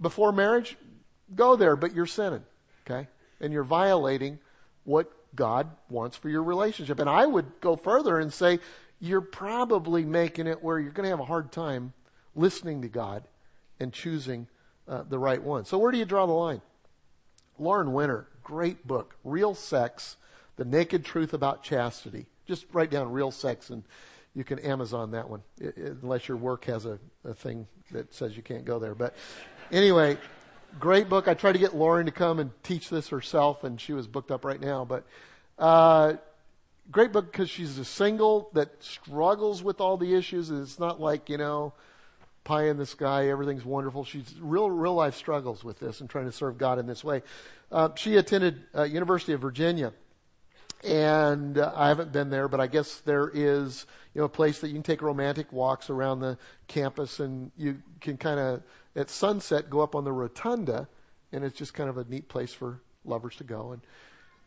before 0.00 0.32
marriage, 0.32 0.76
go 1.34 1.56
there, 1.56 1.76
but 1.76 1.94
you're 1.94 2.06
sinning. 2.06 2.44
Okay? 2.86 3.08
And 3.40 3.52
you're 3.52 3.64
violating 3.64 4.38
what 4.84 5.10
God 5.34 5.70
wants 5.88 6.16
for 6.16 6.28
your 6.28 6.42
relationship. 6.42 7.00
And 7.00 7.08
I 7.08 7.26
would 7.26 7.60
go 7.60 7.76
further 7.76 8.18
and 8.18 8.32
say 8.32 8.60
you're 9.00 9.20
probably 9.20 10.04
making 10.04 10.46
it 10.46 10.62
where 10.62 10.78
you're 10.78 10.92
going 10.92 11.04
to 11.04 11.10
have 11.10 11.20
a 11.20 11.24
hard 11.24 11.50
time 11.50 11.92
listening 12.36 12.82
to 12.82 12.88
God 12.88 13.24
and 13.80 13.92
choosing 13.92 14.46
uh, 14.86 15.02
the 15.08 15.18
right 15.18 15.42
one. 15.42 15.64
So 15.64 15.78
where 15.78 15.90
do 15.90 15.98
you 15.98 16.04
draw 16.04 16.26
the 16.26 16.32
line? 16.32 16.62
Lauren 17.58 17.92
Winner 17.92 18.28
great 18.42 18.86
book, 18.86 19.16
Real 19.24 19.54
Sex, 19.54 20.16
The 20.56 20.64
Naked 20.64 21.04
Truth 21.04 21.32
About 21.32 21.62
Chastity. 21.62 22.26
Just 22.46 22.66
write 22.72 22.90
down 22.90 23.12
Real 23.12 23.30
Sex 23.30 23.70
and 23.70 23.82
you 24.34 24.44
can 24.44 24.58
Amazon 24.60 25.10
that 25.10 25.28
one, 25.28 25.42
it, 25.60 25.76
it, 25.76 25.96
unless 26.02 26.28
your 26.28 26.36
work 26.36 26.64
has 26.64 26.86
a, 26.86 26.98
a 27.24 27.34
thing 27.34 27.66
that 27.90 28.14
says 28.14 28.36
you 28.36 28.42
can't 28.42 28.64
go 28.64 28.78
there. 28.78 28.94
But 28.94 29.14
anyway, 29.70 30.16
great 30.80 31.08
book. 31.08 31.28
I 31.28 31.34
tried 31.34 31.52
to 31.52 31.58
get 31.58 31.74
Lauren 31.74 32.06
to 32.06 32.12
come 32.12 32.38
and 32.38 32.50
teach 32.62 32.88
this 32.88 33.08
herself, 33.08 33.64
and 33.64 33.80
she 33.80 33.92
was 33.92 34.06
booked 34.06 34.30
up 34.30 34.44
right 34.44 34.60
now. 34.60 34.84
But 34.84 35.04
uh, 35.58 36.14
great 36.90 37.12
book 37.12 37.30
because 37.30 37.50
she's 37.50 37.78
a 37.78 37.84
single 37.84 38.48
that 38.54 38.82
struggles 38.82 39.62
with 39.62 39.80
all 39.80 39.96
the 39.96 40.14
issues. 40.14 40.50
It's 40.50 40.78
not 40.78 41.00
like 41.00 41.28
you 41.28 41.36
know 41.36 41.74
pie 42.44 42.68
in 42.68 42.76
the 42.76 42.86
sky, 42.86 43.28
everything's 43.28 43.64
wonderful. 43.64 44.04
She's 44.04 44.34
real, 44.40 44.70
real 44.70 44.94
life 44.94 45.14
struggles 45.14 45.62
with 45.62 45.78
this 45.78 46.00
and 46.00 46.10
trying 46.10 46.26
to 46.26 46.32
serve 46.32 46.58
God 46.58 46.78
in 46.78 46.86
this 46.86 47.04
way. 47.04 47.22
Uh, 47.70 47.90
she 47.94 48.16
attended 48.16 48.62
uh, 48.74 48.82
University 48.82 49.32
of 49.32 49.40
Virginia, 49.40 49.92
and 50.84 51.58
uh, 51.58 51.72
I 51.74 51.88
haven't 51.88 52.12
been 52.12 52.30
there, 52.30 52.48
but 52.48 52.60
I 52.60 52.66
guess 52.66 53.00
there 53.00 53.30
is 53.32 53.86
you 54.14 54.20
know 54.20 54.26
a 54.26 54.30
place 54.30 54.60
that 54.60 54.68
you 54.68 54.74
can 54.74 54.82
take 54.82 55.02
romantic 55.02 55.52
walks 55.52 55.88
around 55.88 56.20
the 56.20 56.36
campus, 56.68 57.20
and 57.20 57.50
you 57.56 57.82
can 58.00 58.16
kind 58.16 58.40
of 58.40 58.62
at 58.94 59.08
sunset 59.08 59.70
go 59.70 59.80
up 59.80 59.94
on 59.94 60.04
the 60.04 60.12
rotunda, 60.12 60.88
and 61.32 61.44
it's 61.44 61.56
just 61.56 61.74
kind 61.74 61.88
of 61.88 61.96
a 61.96 62.04
neat 62.04 62.28
place 62.28 62.52
for 62.52 62.80
lovers 63.04 63.36
to 63.36 63.44
go. 63.44 63.72
And 63.72 63.82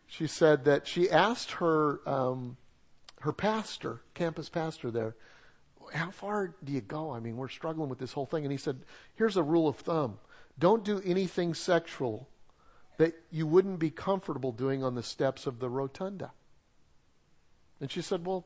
she 0.08 0.28
said 0.28 0.66
that 0.66 0.88
she 0.88 1.10
asked 1.10 1.52
her 1.52 2.08
um, 2.08 2.58
her 3.22 3.34
pastor, 3.34 4.02
campus 4.14 4.50
pastor 4.50 4.92
there, 4.92 5.16
how 5.94 6.12
far 6.12 6.56
do 6.64 6.72
you 6.72 6.82
go? 6.82 7.12
I 7.12 7.20
mean, 7.20 7.38
we're 7.38 7.50
struggling 7.50 7.90
with 7.90 8.00
this 8.00 8.14
whole 8.14 8.26
thing. 8.26 8.44
And 8.44 8.52
he 8.52 8.58
said, 8.58 8.82
here's 9.16 9.38
a 9.38 9.44
rule 9.44 9.68
of 9.68 9.78
thumb. 9.78 10.20
Don't 10.58 10.84
do 10.84 11.02
anything 11.06 11.54
sexual 11.54 12.30
that 12.98 13.14
you 13.32 13.46
wouldn't 13.46 13.80
be 13.80 13.90
comfortable 13.90 14.52
doing 14.52 14.84
on 14.84 14.96
the 14.96 15.04
steps 15.04 15.46
of 15.46 15.60
the 15.60 15.70
rotunda. 15.70 16.32
And 17.80 17.92
she 17.92 18.02
said, 18.02 18.26
well, 18.26 18.46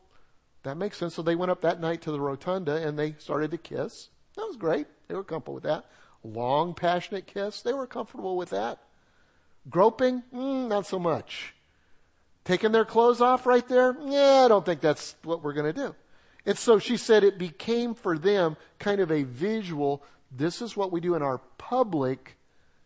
that 0.64 0.78
makes 0.78 0.98
sense. 0.98 1.16
So 1.16 1.22
they 1.22 1.36
went 1.36 1.52
up 1.52 1.62
that 1.62 1.80
night 1.80 2.02
to 2.02 2.12
the 2.12 2.20
rotunda 2.20 2.76
and 2.76 2.98
they 2.98 3.16
started 3.20 3.52
to 3.52 3.58
kiss. 3.58 4.10
That 4.36 4.48
was 4.48 4.58
great. 4.58 4.88
They 5.08 5.16
were 5.16 5.24
comfortable 5.24 5.56
with 5.56 5.64
that. 5.64 5.86
Long, 6.24 6.74
passionate 6.74 7.28
kiss. 7.28 7.62
They 7.62 7.74
were 7.74 7.88
comfortable 7.88 8.36
with 8.36 8.50
that. 8.50 8.80
Groping? 9.70 10.24
Mm, 10.34 10.68
not 10.68 10.86
so 10.86 11.00
much. 11.00 11.54
Taking 12.44 12.72
their 12.72 12.86
clothes 12.86 13.22
off 13.22 13.46
right 13.46 13.68
there? 13.68 13.96
Yeah, 14.06 14.44
I 14.46 14.48
don't 14.48 14.66
think 14.66 14.82
that's 14.82 15.16
what 15.24 15.44
we're 15.44 15.54
going 15.54 15.74
to 15.74 15.82
do. 15.82 15.96
And 16.46 16.58
so 16.58 16.80
she 16.80 16.98
said 16.98 17.24
it 17.24 17.38
became 17.38 17.94
for 17.94 18.18
them 18.18 18.58
kind 18.80 19.02
of 19.02 19.12
a 19.12 19.24
visual. 19.24 20.04
This 20.32 20.62
is 20.62 20.76
what 20.76 20.92
we 20.92 21.00
do 21.00 21.16
in 21.16 21.22
our 21.22 21.40
public 21.58 22.38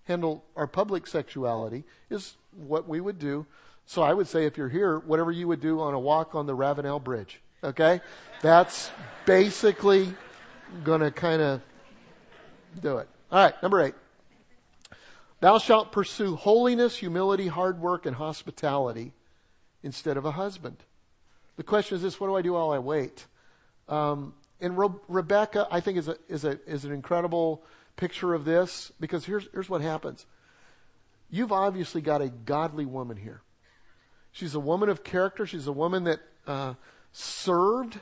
handle 0.05 0.43
our 0.55 0.67
public 0.67 1.07
sexuality 1.07 1.83
is 2.09 2.35
what 2.67 2.87
we 2.87 2.99
would 2.99 3.19
do. 3.19 3.45
So 3.85 4.01
I 4.01 4.13
would 4.13 4.27
say 4.27 4.45
if 4.45 4.57
you're 4.57 4.69
here, 4.69 4.99
whatever 4.99 5.31
you 5.31 5.47
would 5.47 5.61
do 5.61 5.79
on 5.79 5.93
a 5.93 5.99
walk 5.99 6.35
on 6.35 6.45
the 6.45 6.55
Ravenel 6.55 6.99
Bridge. 6.99 7.41
Okay? 7.63 8.01
That's 8.41 8.91
basically 9.25 10.13
gonna 10.83 11.11
kind 11.11 11.41
of 11.41 11.61
do 12.81 12.97
it. 12.97 13.07
All 13.31 13.43
right, 13.43 13.61
number 13.61 13.81
eight. 13.81 13.95
Thou 15.39 15.57
shalt 15.57 15.91
pursue 15.91 16.35
holiness, 16.35 16.97
humility, 16.97 17.47
hard 17.47 17.79
work, 17.79 18.05
and 18.05 18.15
hospitality 18.15 19.11
instead 19.81 20.15
of 20.15 20.25
a 20.25 20.31
husband. 20.31 20.77
The 21.57 21.63
question 21.63 21.97
is 21.97 22.01
this, 22.01 22.19
what 22.19 22.27
do 22.27 22.35
I 22.35 22.41
do 22.41 22.53
while 22.53 22.71
I 22.71 22.79
wait? 22.79 23.25
Um, 23.87 24.33
and 24.61 24.77
Re- 24.77 24.89
Rebecca, 25.07 25.67
I 25.69 25.79
think, 25.79 25.97
is, 25.97 26.07
a, 26.07 26.17
is, 26.27 26.45
a, 26.45 26.59
is 26.67 26.85
an 26.85 26.91
incredible 26.91 27.63
picture 27.95 28.33
of 28.33 28.45
this 28.45 28.91
because 28.99 29.25
here's, 29.25 29.47
here's 29.51 29.69
what 29.69 29.81
happens. 29.81 30.25
You've 31.29 31.51
obviously 31.51 32.01
got 32.01 32.21
a 32.21 32.29
godly 32.29 32.85
woman 32.85 33.17
here. 33.17 33.41
She's 34.31 34.55
a 34.55 34.59
woman 34.59 34.89
of 34.89 35.03
character. 35.03 35.45
She's 35.45 35.67
a 35.67 35.71
woman 35.71 36.05
that 36.05 36.19
uh, 36.47 36.75
served. 37.11 37.99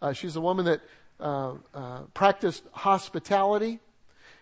Uh, 0.00 0.12
she's 0.12 0.36
a 0.36 0.40
woman 0.40 0.64
that 0.66 0.80
uh, 1.18 1.54
uh 1.74 2.00
practiced 2.14 2.64
hospitality. 2.72 3.78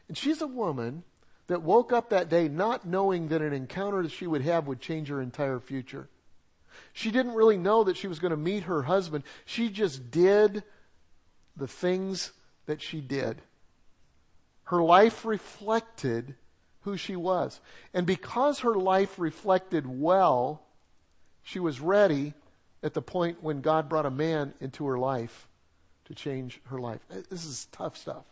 And 0.06 0.16
she's 0.16 0.40
a 0.40 0.46
woman 0.46 1.02
that 1.48 1.62
woke 1.62 1.92
up 1.92 2.10
that 2.10 2.28
day 2.28 2.48
not 2.48 2.86
knowing 2.86 3.28
that 3.28 3.42
an 3.42 3.52
encounter 3.52 4.02
that 4.02 4.12
she 4.12 4.26
would 4.26 4.42
have 4.42 4.66
would 4.66 4.80
change 4.80 5.08
her 5.08 5.20
entire 5.20 5.58
future. 5.58 6.08
She 6.92 7.10
didn't 7.10 7.34
really 7.34 7.56
know 7.56 7.84
that 7.84 7.96
she 7.96 8.08
was 8.08 8.18
going 8.18 8.30
to 8.30 8.36
meet 8.36 8.64
her 8.64 8.82
husband. 8.82 9.24
She 9.44 9.68
just 9.68 10.10
did 10.10 10.62
the 11.56 11.68
things 11.68 12.32
that 12.66 12.80
she 12.80 13.00
did. 13.00 13.42
Her 14.64 14.82
life 14.82 15.24
reflected 15.24 16.34
who 16.82 16.96
she 16.96 17.16
was. 17.16 17.60
And 17.94 18.06
because 18.06 18.60
her 18.60 18.74
life 18.74 19.18
reflected 19.18 19.86
well, 19.86 20.62
she 21.42 21.58
was 21.58 21.80
ready 21.80 22.34
at 22.82 22.94
the 22.94 23.02
point 23.02 23.42
when 23.42 23.60
God 23.60 23.88
brought 23.88 24.06
a 24.06 24.10
man 24.10 24.54
into 24.60 24.86
her 24.86 24.98
life 24.98 25.48
to 26.04 26.14
change 26.14 26.60
her 26.66 26.78
life. 26.78 27.00
Uh, 27.10 27.16
this 27.30 27.44
is 27.44 27.66
tough 27.72 27.96
stuff. 27.96 28.24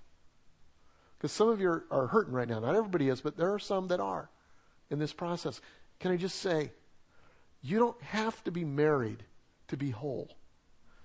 Because 1.17 1.33
some 1.33 1.49
of 1.49 1.61
you 1.61 1.69
are, 1.69 1.85
are 1.91 2.07
hurting 2.09 2.35
right 2.35 2.49
now. 2.49 2.61
Not 2.61 2.77
everybody 2.77 3.09
is, 3.09 3.21
but 3.21 3.37
there 3.37 3.53
are 3.53 3.59
some 3.59 3.89
that 3.89 4.01
are 4.01 4.29
in 4.91 4.99
this 4.99 5.13
process. 5.13 5.61
Can 5.99 6.13
I 6.13 6.17
just 6.17 6.39
say, 6.39 6.71
you 7.63 7.79
don't 7.79 8.01
have 8.03 8.43
to 8.45 8.51
be 8.51 8.65
married 8.65 9.25
to 9.69 9.77
be 9.77 9.91
whole. 9.91 10.37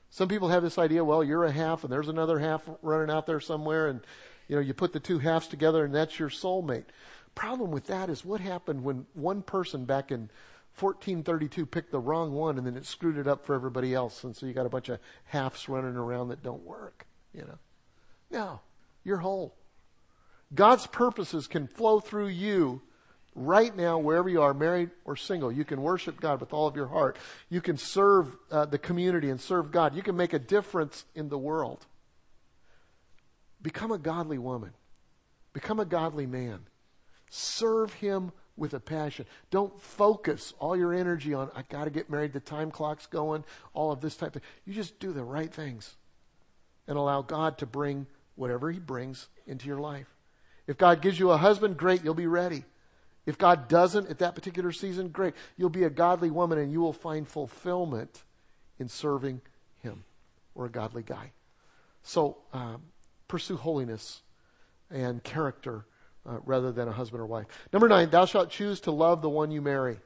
Some 0.09 0.27
people 0.27 0.49
have 0.49 0.63
this 0.63 0.77
idea, 0.77 1.05
well, 1.05 1.23
you're 1.23 1.45
a 1.45 1.51
half 1.51 1.83
and 1.83 1.91
there's 1.91 2.09
another 2.09 2.39
half 2.39 2.69
running 2.81 3.09
out 3.09 3.25
there 3.25 3.39
somewhere 3.39 3.87
and 3.87 4.01
you 4.47 4.55
know, 4.55 4.61
you 4.61 4.73
put 4.73 4.91
the 4.91 4.99
two 4.99 5.19
halves 5.19 5.47
together 5.47 5.85
and 5.85 5.95
that's 5.95 6.19
your 6.19 6.29
soulmate. 6.29 6.85
Problem 7.33 7.71
with 7.71 7.87
that 7.87 8.09
is 8.09 8.25
what 8.25 8.41
happened 8.41 8.83
when 8.83 9.05
one 9.13 9.41
person 9.41 9.85
back 9.85 10.11
in 10.11 10.29
1432 10.77 11.65
picked 11.65 11.91
the 11.91 11.99
wrong 11.99 12.33
one 12.33 12.57
and 12.57 12.67
then 12.67 12.75
it 12.75 12.85
screwed 12.85 13.17
it 13.17 13.27
up 13.27 13.45
for 13.45 13.55
everybody 13.55 13.93
else 13.93 14.23
and 14.25 14.35
so 14.35 14.45
you 14.45 14.53
got 14.53 14.65
a 14.65 14.69
bunch 14.69 14.89
of 14.89 14.99
halves 15.25 15.69
running 15.69 15.95
around 15.95 16.27
that 16.27 16.43
don't 16.43 16.65
work, 16.65 17.07
you 17.33 17.41
know. 17.41 17.57
No, 18.29 18.59
you're 19.05 19.17
whole. 19.17 19.55
God's 20.53 20.87
purposes 20.87 21.47
can 21.47 21.67
flow 21.67 22.01
through 22.01 22.27
you 22.27 22.81
right 23.35 23.75
now, 23.75 23.97
wherever 23.97 24.29
you 24.29 24.41
are, 24.41 24.53
married 24.53 24.89
or 25.05 25.15
single. 25.15 25.51
You 25.51 25.65
can 25.65 25.81
worship 25.81 26.19
God 26.19 26.39
with 26.39 26.53
all 26.53 26.67
of 26.67 26.75
your 26.75 26.87
heart. 26.87 27.17
You 27.49 27.61
can 27.61 27.77
serve 27.77 28.35
uh, 28.49 28.65
the 28.65 28.77
community 28.77 29.29
and 29.29 29.39
serve 29.39 29.71
God. 29.71 29.95
You 29.95 30.03
can 30.03 30.17
make 30.17 30.33
a 30.33 30.39
difference 30.39 31.05
in 31.15 31.29
the 31.29 31.37
world. 31.37 31.85
Become 33.61 33.91
a 33.91 33.97
godly 33.97 34.37
woman. 34.37 34.71
Become 35.53 35.79
a 35.79 35.85
godly 35.85 36.25
man. 36.25 36.61
Serve 37.29 37.93
Him 37.93 38.31
with 38.57 38.73
a 38.73 38.79
passion. 38.79 39.25
Don't 39.49 39.81
focus 39.81 40.53
all 40.59 40.75
your 40.75 40.93
energy 40.93 41.33
on, 41.33 41.49
I 41.55 41.63
got 41.63 41.85
to 41.85 41.89
get 41.89 42.09
married, 42.09 42.33
the 42.33 42.39
time 42.39 42.71
clock's 42.71 43.07
going, 43.07 43.43
all 43.73 43.91
of 43.91 44.01
this 44.01 44.15
type 44.15 44.35
of 44.35 44.41
thing. 44.41 44.49
You 44.65 44.73
just 44.73 44.99
do 44.99 45.13
the 45.13 45.23
right 45.23 45.51
things 45.51 45.95
and 46.87 46.97
allow 46.97 47.21
God 47.21 47.57
to 47.59 47.65
bring 47.65 48.07
whatever 48.35 48.71
He 48.71 48.79
brings 48.79 49.29
into 49.47 49.67
your 49.67 49.79
life. 49.79 50.07
If 50.67 50.77
God 50.77 51.01
gives 51.01 51.19
you 51.19 51.31
a 51.31 51.37
husband, 51.37 51.77
great, 51.77 52.03
you'll 52.03 52.13
be 52.13 52.27
ready. 52.27 52.65
If 53.25 53.37
God 53.37 53.67
doesn't 53.67 54.09
at 54.09 54.19
that 54.19 54.35
particular 54.35 54.71
season, 54.71 55.09
great. 55.09 55.33
You'll 55.57 55.69
be 55.69 55.83
a 55.83 55.89
godly 55.89 56.31
woman 56.31 56.57
and 56.57 56.71
you 56.71 56.81
will 56.81 56.93
find 56.93 57.27
fulfillment 57.27 58.23
in 58.79 58.87
serving 58.87 59.41
Him 59.79 60.03
or 60.55 60.65
a 60.65 60.69
godly 60.69 61.03
guy. 61.03 61.31
So 62.03 62.37
um, 62.51 62.83
pursue 63.27 63.57
holiness 63.57 64.21
and 64.89 65.23
character 65.23 65.85
uh, 66.27 66.37
rather 66.45 66.71
than 66.71 66.87
a 66.87 66.91
husband 66.91 67.21
or 67.21 67.25
wife. 67.25 67.45
Number 67.71 67.87
nine, 67.87 68.09
thou 68.09 68.25
shalt 68.25 68.49
choose 68.49 68.79
to 68.81 68.91
love 68.91 69.21
the 69.21 69.29
one 69.29 69.51
you 69.51 69.61
marry. 69.61 69.99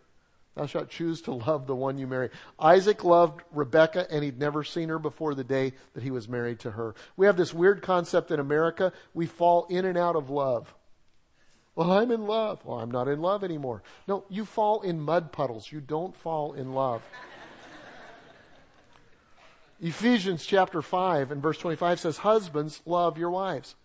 Thou 0.56 0.66
shalt 0.68 0.90
choose 0.90 1.22
to 1.24 1.34
love 1.34 1.68
the 1.68 1.76
one 1.76 1.98
you 1.98 2.08
marry. 2.08 2.30
Isaac 2.58 3.04
loved 3.04 3.42
Rebecca, 3.52 4.08
and 4.10 4.24
he'd 4.24 4.40
never 4.40 4.64
seen 4.64 4.88
her 4.88 5.00
before 5.00 5.36
the 5.36 5.44
day 5.44 5.74
that 5.94 6.04
he 6.04 6.12
was 6.12 6.30
married 6.30 6.60
to 6.60 6.72
her. 6.72 6.96
We 7.18 7.26
have 7.26 7.36
this 7.36 7.54
weird 7.54 7.82
concept 7.82 8.32
in 8.32 8.40
America. 8.40 8.94
We 9.14 9.26
fall 9.26 9.66
in 9.70 9.84
and 9.84 9.98
out 9.98 10.16
of 10.16 10.30
love. 10.30 10.74
Well, 11.76 11.92
I'm 11.92 12.12
in 12.12 12.26
love. 12.26 12.64
Well, 12.64 12.80
I'm 12.80 12.92
not 12.92 13.08
in 13.08 13.22
love 13.22 13.44
anymore. 13.44 13.84
No, 14.08 14.24
you 14.30 14.46
fall 14.46 14.82
in 14.82 15.00
mud 15.00 15.32
puddles. 15.32 15.72
You 15.72 15.82
don't 15.82 16.16
fall 16.16 16.54
in 16.54 16.74
love. 16.74 17.02
Ephesians 19.82 20.46
chapter 20.46 20.82
5 20.82 21.32
and 21.32 21.42
verse 21.42 21.58
25 21.58 22.00
says, 22.00 22.18
Husbands, 22.18 22.82
love 22.86 23.18
your 23.18 23.30
wives. 23.30 23.76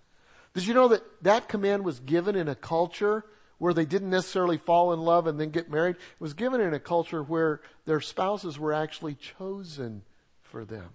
Did 0.55 0.67
you 0.67 0.75
know 0.75 0.89
that 0.89 1.03
that 1.23 1.49
command 1.49 1.85
was 1.85 1.99
given 2.01 2.37
in 2.37 2.49
a 2.49 2.55
culture 2.55 3.25
where 3.59 3.75
they 3.75 3.85
didn't 3.85 4.11
necessarily 4.11 4.57
fall 4.57 4.93
in 4.93 5.01
love 5.01 5.27
and 5.27 5.39
then 5.39 5.51
get 5.51 5.69
married? 5.69 5.97
It 5.97 6.21
was 6.21 6.35
given 6.35 6.61
in 6.61 6.75
a 6.75 6.81
culture 6.81 7.23
where 7.23 7.61
their 7.87 8.01
spouses 8.01 8.59
were 8.59 8.73
actually 8.73 9.15
chosen 9.15 10.03
for 10.43 10.65
them. 10.65 10.91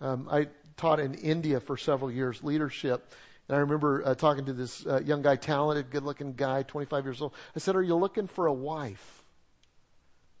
Um, 0.00 0.28
I 0.30 0.48
taught 0.76 1.00
in 1.00 1.14
India 1.14 1.60
for 1.60 1.76
several 1.76 2.10
years 2.10 2.42
leadership, 2.42 3.12
and 3.50 3.56
I 3.56 3.60
remember 3.62 4.06
uh, 4.06 4.14
talking 4.14 4.44
to 4.44 4.52
this 4.52 4.86
uh, 4.86 5.00
young 5.00 5.22
guy, 5.22 5.34
talented, 5.34 5.90
good 5.90 6.04
looking 6.04 6.34
guy, 6.34 6.62
25 6.62 7.04
years 7.04 7.20
old. 7.20 7.34
I 7.56 7.58
said, 7.58 7.74
Are 7.74 7.82
you 7.82 7.96
looking 7.96 8.28
for 8.28 8.46
a 8.46 8.52
wife? 8.52 9.24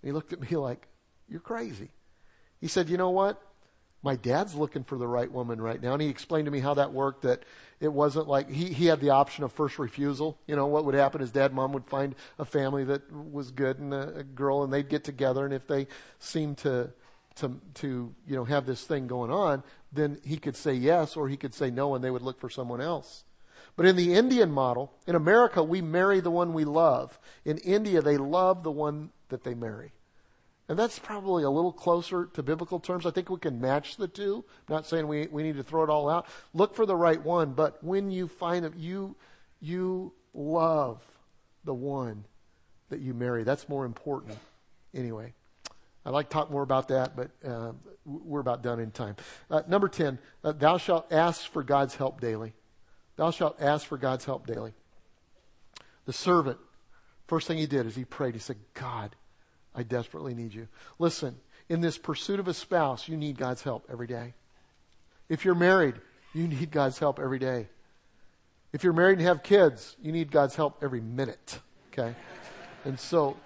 And 0.00 0.08
he 0.08 0.12
looked 0.12 0.32
at 0.32 0.40
me 0.40 0.46
like, 0.56 0.86
You're 1.28 1.40
crazy. 1.40 1.88
He 2.60 2.68
said, 2.68 2.88
You 2.88 2.96
know 2.96 3.10
what? 3.10 3.42
My 4.04 4.14
dad's 4.14 4.54
looking 4.54 4.84
for 4.84 4.96
the 4.96 5.08
right 5.08 5.30
woman 5.30 5.60
right 5.60 5.82
now. 5.82 5.92
And 5.92 6.00
he 6.00 6.06
explained 6.06 6.44
to 6.44 6.52
me 6.52 6.60
how 6.60 6.74
that 6.74 6.92
worked 6.92 7.22
that 7.22 7.42
it 7.80 7.92
wasn't 7.92 8.28
like 8.28 8.48
he, 8.48 8.66
he 8.72 8.86
had 8.86 9.00
the 9.00 9.10
option 9.10 9.42
of 9.42 9.50
first 9.50 9.80
refusal. 9.80 10.38
You 10.46 10.54
know, 10.54 10.68
what 10.68 10.84
would 10.84 10.94
happen 10.94 11.20
is 11.20 11.32
dad, 11.32 11.52
mom 11.52 11.72
would 11.72 11.86
find 11.86 12.14
a 12.38 12.44
family 12.44 12.84
that 12.84 13.12
was 13.12 13.50
good 13.50 13.80
and 13.80 13.92
a, 13.92 14.18
a 14.18 14.22
girl 14.22 14.62
and 14.62 14.72
they'd 14.72 14.88
get 14.88 15.02
together. 15.02 15.44
And 15.44 15.52
if 15.52 15.66
they 15.66 15.88
seemed 16.20 16.58
to, 16.58 16.92
to, 17.40 17.60
to, 17.74 18.14
you 18.28 18.36
know, 18.36 18.44
have 18.44 18.66
this 18.66 18.84
thing 18.84 19.08
going 19.08 19.32
on, 19.32 19.64
then 19.92 20.18
he 20.24 20.36
could 20.36 20.56
say 20.56 20.72
yes 20.72 21.16
or 21.16 21.28
he 21.28 21.36
could 21.36 21.54
say 21.54 21.70
no 21.70 21.94
and 21.94 22.04
they 22.04 22.10
would 22.10 22.22
look 22.22 22.40
for 22.40 22.50
someone 22.50 22.80
else. 22.80 23.24
But 23.76 23.86
in 23.86 23.96
the 23.96 24.14
Indian 24.14 24.50
model, 24.50 24.92
in 25.06 25.14
America, 25.14 25.62
we 25.62 25.80
marry 25.80 26.20
the 26.20 26.30
one 26.30 26.52
we 26.52 26.64
love. 26.64 27.18
In 27.44 27.58
India, 27.58 28.02
they 28.02 28.16
love 28.16 28.62
the 28.62 28.70
one 28.70 29.10
that 29.28 29.44
they 29.44 29.54
marry. 29.54 29.92
And 30.68 30.78
that's 30.78 30.98
probably 30.98 31.42
a 31.42 31.50
little 31.50 31.72
closer 31.72 32.26
to 32.26 32.42
biblical 32.42 32.78
terms. 32.78 33.04
I 33.04 33.10
think 33.10 33.28
we 33.28 33.38
can 33.38 33.60
match 33.60 33.96
the 33.96 34.06
two. 34.06 34.44
I'm 34.68 34.74
not 34.74 34.86
saying 34.86 35.08
we, 35.08 35.26
we 35.26 35.42
need 35.42 35.56
to 35.56 35.64
throw 35.64 35.82
it 35.82 35.90
all 35.90 36.08
out. 36.08 36.26
Look 36.54 36.74
for 36.74 36.86
the 36.86 36.94
right 36.94 37.20
one, 37.20 37.54
but 37.54 37.82
when 37.82 38.10
you 38.10 38.28
find 38.28 38.64
it, 38.64 38.76
you, 38.76 39.16
you 39.60 40.12
love 40.32 41.02
the 41.64 41.74
one 41.74 42.24
that 42.88 43.00
you 43.00 43.14
marry. 43.14 43.42
That's 43.42 43.68
more 43.68 43.84
important 43.84 44.38
anyway. 44.94 45.34
I'd 46.04 46.10
like 46.10 46.30
to 46.30 46.32
talk 46.32 46.50
more 46.50 46.62
about 46.62 46.88
that, 46.88 47.14
but 47.14 47.30
uh, 47.46 47.72
we're 48.06 48.40
about 48.40 48.62
done 48.62 48.80
in 48.80 48.90
time. 48.90 49.16
Uh, 49.50 49.62
number 49.68 49.88
10, 49.88 50.18
uh, 50.42 50.52
thou 50.52 50.78
shalt 50.78 51.12
ask 51.12 51.50
for 51.50 51.62
God's 51.62 51.94
help 51.94 52.20
daily. 52.20 52.54
Thou 53.16 53.30
shalt 53.30 53.60
ask 53.60 53.86
for 53.86 53.98
God's 53.98 54.24
help 54.24 54.46
daily. 54.46 54.72
The 56.06 56.12
servant, 56.12 56.58
first 57.26 57.46
thing 57.46 57.58
he 57.58 57.66
did 57.66 57.86
is 57.86 57.94
he 57.94 58.04
prayed. 58.04 58.34
He 58.34 58.40
said, 58.40 58.56
God, 58.72 59.14
I 59.74 59.82
desperately 59.82 60.34
need 60.34 60.54
you. 60.54 60.68
Listen, 60.98 61.36
in 61.68 61.82
this 61.82 61.98
pursuit 61.98 62.40
of 62.40 62.48
a 62.48 62.54
spouse, 62.54 63.06
you 63.06 63.16
need 63.16 63.36
God's 63.36 63.62
help 63.62 63.86
every 63.90 64.06
day. 64.06 64.34
If 65.28 65.44
you're 65.44 65.54
married, 65.54 65.96
you 66.32 66.48
need 66.48 66.70
God's 66.70 66.98
help 66.98 67.20
every 67.20 67.38
day. 67.38 67.68
If 68.72 68.84
you're 68.84 68.92
married 68.92 69.18
and 69.18 69.26
have 69.26 69.42
kids, 69.42 69.96
you 70.00 70.12
need 70.12 70.30
God's 70.30 70.56
help 70.56 70.82
every 70.82 71.00
minute. 71.00 71.60
Okay? 71.92 72.14
And 72.84 72.98
so, 72.98 73.36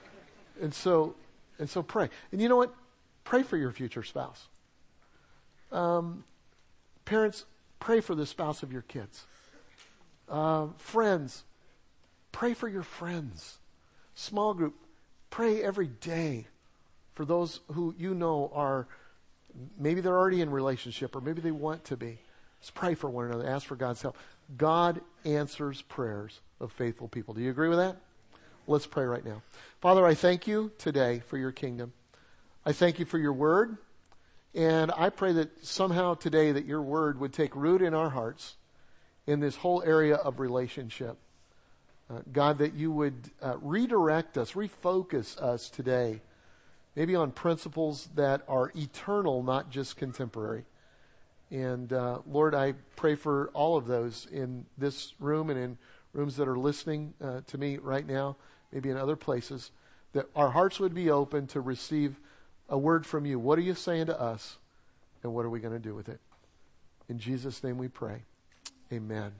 and 0.60 0.72
so, 0.72 1.16
and 1.58 1.68
so 1.68 1.82
pray. 1.82 2.08
And 2.32 2.40
you 2.40 2.48
know 2.48 2.56
what? 2.56 2.74
Pray 3.24 3.42
for 3.42 3.56
your 3.56 3.72
future 3.72 4.02
spouse. 4.02 4.48
Um, 5.72 6.24
parents, 7.04 7.44
pray 7.80 8.00
for 8.00 8.14
the 8.14 8.26
spouse 8.26 8.62
of 8.62 8.72
your 8.72 8.82
kids. 8.82 9.24
Uh, 10.28 10.68
friends, 10.78 11.44
pray 12.32 12.54
for 12.54 12.68
your 12.68 12.82
friends. 12.82 13.58
Small 14.14 14.54
group, 14.54 14.74
pray 15.30 15.62
every 15.62 15.88
day 15.88 16.46
for 17.14 17.24
those 17.24 17.60
who 17.72 17.94
you 17.98 18.14
know 18.14 18.50
are 18.54 18.86
maybe 19.78 20.00
they're 20.00 20.16
already 20.16 20.40
in 20.40 20.50
relationship 20.50 21.14
or 21.14 21.20
maybe 21.20 21.40
they 21.40 21.50
want 21.50 21.84
to 21.84 21.96
be. 21.96 22.18
Just 22.60 22.74
pray 22.74 22.94
for 22.94 23.10
one 23.10 23.26
another. 23.26 23.46
Ask 23.46 23.66
for 23.66 23.76
God's 23.76 24.02
help. 24.02 24.16
God 24.56 25.00
answers 25.24 25.82
prayers 25.82 26.40
of 26.60 26.72
faithful 26.72 27.08
people. 27.08 27.34
Do 27.34 27.40
you 27.40 27.50
agree 27.50 27.68
with 27.68 27.78
that? 27.78 27.96
Let's 28.66 28.86
pray 28.86 29.04
right 29.04 29.24
now. 29.24 29.42
Father, 29.82 30.06
I 30.06 30.14
thank 30.14 30.46
you 30.46 30.72
today 30.78 31.22
for 31.26 31.36
your 31.36 31.52
kingdom. 31.52 31.92
I 32.64 32.72
thank 32.72 32.98
you 32.98 33.04
for 33.04 33.18
your 33.18 33.34
word. 33.34 33.76
And 34.54 34.90
I 34.96 35.10
pray 35.10 35.32
that 35.32 35.66
somehow 35.66 36.14
today 36.14 36.50
that 36.50 36.64
your 36.64 36.80
word 36.80 37.20
would 37.20 37.34
take 37.34 37.54
root 37.54 37.82
in 37.82 37.92
our 37.92 38.08
hearts 38.08 38.56
in 39.26 39.40
this 39.40 39.56
whole 39.56 39.82
area 39.82 40.14
of 40.14 40.40
relationship. 40.40 41.18
Uh, 42.08 42.20
God, 42.32 42.56
that 42.58 42.72
you 42.72 42.90
would 42.90 43.30
uh, 43.42 43.56
redirect 43.60 44.38
us, 44.38 44.52
refocus 44.52 45.36
us 45.36 45.68
today, 45.68 46.22
maybe 46.96 47.14
on 47.14 47.32
principles 47.32 48.08
that 48.14 48.44
are 48.48 48.72
eternal, 48.74 49.42
not 49.42 49.68
just 49.68 49.98
contemporary. 49.98 50.64
And 51.50 51.92
uh, 51.92 52.20
Lord, 52.26 52.54
I 52.54 52.72
pray 52.96 53.14
for 53.14 53.50
all 53.52 53.76
of 53.76 53.86
those 53.86 54.26
in 54.32 54.64
this 54.78 55.12
room 55.20 55.50
and 55.50 55.58
in 55.58 55.78
rooms 56.14 56.36
that 56.36 56.48
are 56.48 56.58
listening 56.58 57.12
uh, 57.22 57.42
to 57.48 57.58
me 57.58 57.76
right 57.76 58.06
now 58.06 58.36
maybe 58.74 58.90
in 58.90 58.96
other 58.96 59.16
places, 59.16 59.70
that 60.12 60.26
our 60.34 60.50
hearts 60.50 60.80
would 60.80 60.94
be 60.94 61.10
open 61.10 61.46
to 61.46 61.60
receive 61.60 62.20
a 62.68 62.76
word 62.76 63.06
from 63.06 63.24
you. 63.24 63.38
What 63.38 63.58
are 63.58 63.62
you 63.62 63.74
saying 63.74 64.06
to 64.06 64.20
us? 64.20 64.58
And 65.22 65.32
what 65.32 65.46
are 65.46 65.50
we 65.50 65.60
going 65.60 65.72
to 65.72 65.80
do 65.80 65.94
with 65.94 66.08
it? 66.08 66.20
In 67.08 67.18
Jesus' 67.18 67.62
name 67.62 67.78
we 67.78 67.88
pray. 67.88 68.22
Amen. 68.92 69.32